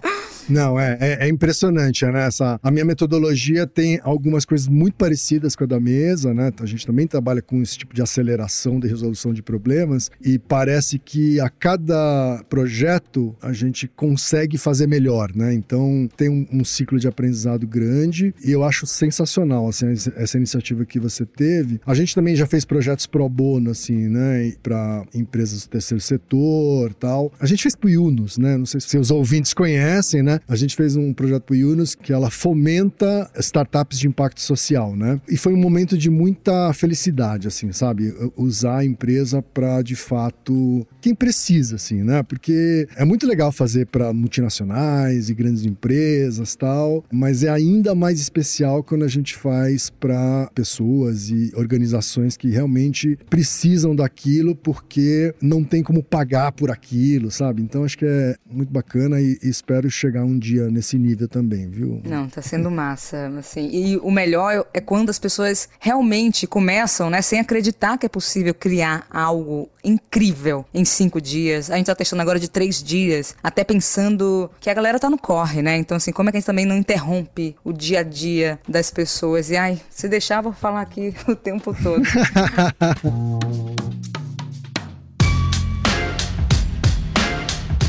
Não, 0.49 0.79
é, 0.79 0.97
é, 0.99 1.25
é, 1.25 1.29
impressionante, 1.29 2.05
né? 2.05 2.27
Essa, 2.27 2.59
a 2.63 2.71
minha 2.71 2.85
metodologia 2.85 3.67
tem 3.67 3.99
algumas 4.01 4.45
coisas 4.45 4.67
muito 4.67 4.95
parecidas 4.95 5.55
com 5.55 5.65
a 5.65 5.67
da 5.67 5.79
mesa, 5.79 6.33
né? 6.33 6.51
A 6.61 6.65
gente 6.65 6.85
também 6.85 7.05
trabalha 7.05 7.41
com 7.41 7.61
esse 7.61 7.77
tipo 7.77 7.93
de 7.93 8.01
aceleração 8.01 8.79
de 8.79 8.87
resolução 8.87 9.33
de 9.33 9.43
problemas 9.43 10.09
e 10.23 10.39
parece 10.39 10.97
que 10.99 11.39
a 11.39 11.49
cada 11.49 12.43
projeto 12.49 13.35
a 13.41 13.51
gente 13.51 13.87
consegue 13.87 14.57
fazer 14.57 14.87
melhor, 14.87 15.31
né? 15.35 15.53
Então 15.53 16.07
tem 16.15 16.29
um, 16.29 16.47
um 16.51 16.63
ciclo 16.63 16.97
de 16.97 17.07
aprendizado 17.07 17.67
grande 17.67 18.33
e 18.43 18.51
eu 18.51 18.63
acho 18.63 18.85
sensacional, 18.85 19.67
assim, 19.67 19.87
essa 20.15 20.37
iniciativa 20.37 20.85
que 20.85 20.99
você 20.99 21.25
teve. 21.25 21.81
A 21.85 21.93
gente 21.93 22.15
também 22.15 22.35
já 22.35 22.45
fez 22.45 22.63
projetos 22.63 23.05
pro 23.05 23.27
bono, 23.27 23.71
assim, 23.71 24.07
né? 24.07 24.53
Para 24.63 25.03
empresas 25.13 25.65
do 25.65 25.69
terceiro 25.69 26.01
setor 26.01 26.93
tal. 26.93 27.31
A 27.39 27.45
gente 27.45 27.63
fez 27.63 27.75
pro 27.75 27.89
Yunus, 27.89 28.37
né? 28.37 28.55
Não 28.57 28.65
sei 28.65 28.79
se 28.79 28.97
os 28.97 29.11
ouvintes 29.11 29.53
conhecem, 29.53 30.23
né? 30.23 30.36
A 30.47 30.55
gente 30.55 30.75
fez 30.75 30.95
um 30.95 31.13
projeto 31.13 31.43
para 31.43 31.53
o 31.53 31.57
Yunus 31.57 31.95
que 31.95 32.13
ela 32.13 32.29
fomenta 32.29 33.29
startups 33.39 33.99
de 33.99 34.07
impacto 34.07 34.41
social, 34.41 34.95
né? 34.95 35.19
E 35.29 35.37
foi 35.37 35.53
um 35.53 35.57
momento 35.57 35.97
de 35.97 36.09
muita 36.09 36.71
felicidade, 36.73 37.47
assim, 37.47 37.71
sabe? 37.71 38.13
Usar 38.35 38.77
a 38.77 38.85
empresa 38.85 39.41
para, 39.41 39.81
de 39.81 39.95
fato, 39.95 40.85
quem 41.01 41.13
precisa, 41.13 41.75
assim, 41.75 42.03
né? 42.03 42.23
Porque 42.23 42.87
é 42.95 43.05
muito 43.05 43.27
legal 43.27 43.51
fazer 43.51 43.87
para 43.87 44.13
multinacionais 44.13 45.29
e 45.29 45.33
grandes 45.33 45.65
empresas 45.65 46.55
tal, 46.55 47.03
mas 47.11 47.43
é 47.43 47.49
ainda 47.49 47.93
mais 47.95 48.19
especial 48.19 48.83
quando 48.83 49.03
a 49.03 49.07
gente 49.07 49.35
faz 49.35 49.89
para 49.89 50.49
pessoas 50.53 51.29
e 51.29 51.51
organizações 51.55 52.37
que 52.37 52.49
realmente 52.49 53.17
precisam 53.29 53.95
daquilo 53.95 54.55
porque 54.55 55.33
não 55.41 55.63
tem 55.63 55.83
como 55.83 56.03
pagar 56.03 56.51
por 56.51 56.71
aquilo, 56.71 57.31
sabe? 57.31 57.61
Então 57.61 57.83
acho 57.83 57.97
que 57.97 58.05
é 58.05 58.35
muito 58.49 58.71
bacana 58.71 59.19
e 59.21 59.37
espero 59.41 59.89
chegar 59.89 60.25
um 60.27 60.37
dia 60.37 60.69
nesse 60.69 60.97
nível 60.97 61.27
também, 61.27 61.69
viu? 61.69 62.01
Não, 62.03 62.27
tá 62.27 62.41
sendo 62.41 62.69
massa, 62.69 63.31
assim. 63.37 63.69
E 63.71 63.97
o 63.97 64.11
melhor 64.11 64.65
é 64.73 64.81
quando 64.81 65.09
as 65.09 65.19
pessoas 65.19 65.69
realmente 65.79 66.45
começam, 66.45 67.09
né, 67.09 67.21
sem 67.21 67.39
acreditar 67.39 67.97
que 67.97 68.05
é 68.05 68.09
possível 68.09 68.53
criar 68.53 69.05
algo 69.09 69.69
incrível 69.83 70.65
em 70.73 70.83
cinco 70.83 71.21
dias. 71.21 71.71
A 71.71 71.77
gente 71.77 71.85
tá 71.85 71.95
testando 71.95 72.21
agora 72.21 72.39
de 72.39 72.49
três 72.49 72.83
dias, 72.83 73.35
até 73.41 73.63
pensando 73.63 74.49
que 74.59 74.69
a 74.69 74.73
galera 74.73 74.99
tá 74.99 75.09
no 75.09 75.17
corre, 75.17 75.61
né? 75.61 75.77
Então, 75.77 75.97
assim, 75.97 76.11
como 76.11 76.29
é 76.29 76.31
que 76.31 76.37
a 76.37 76.39
gente 76.39 76.47
também 76.47 76.65
não 76.65 76.77
interrompe 76.77 77.55
o 77.63 77.71
dia 77.71 78.01
a 78.01 78.03
dia 78.03 78.59
das 78.67 78.91
pessoas? 78.91 79.49
E, 79.49 79.55
ai, 79.55 79.79
se 79.89 80.09
deixar, 80.09 80.41
vou 80.41 80.53
falar 80.53 80.81
aqui 80.81 81.13
o 81.27 81.35
tempo 81.35 81.75
todo. 81.81 82.03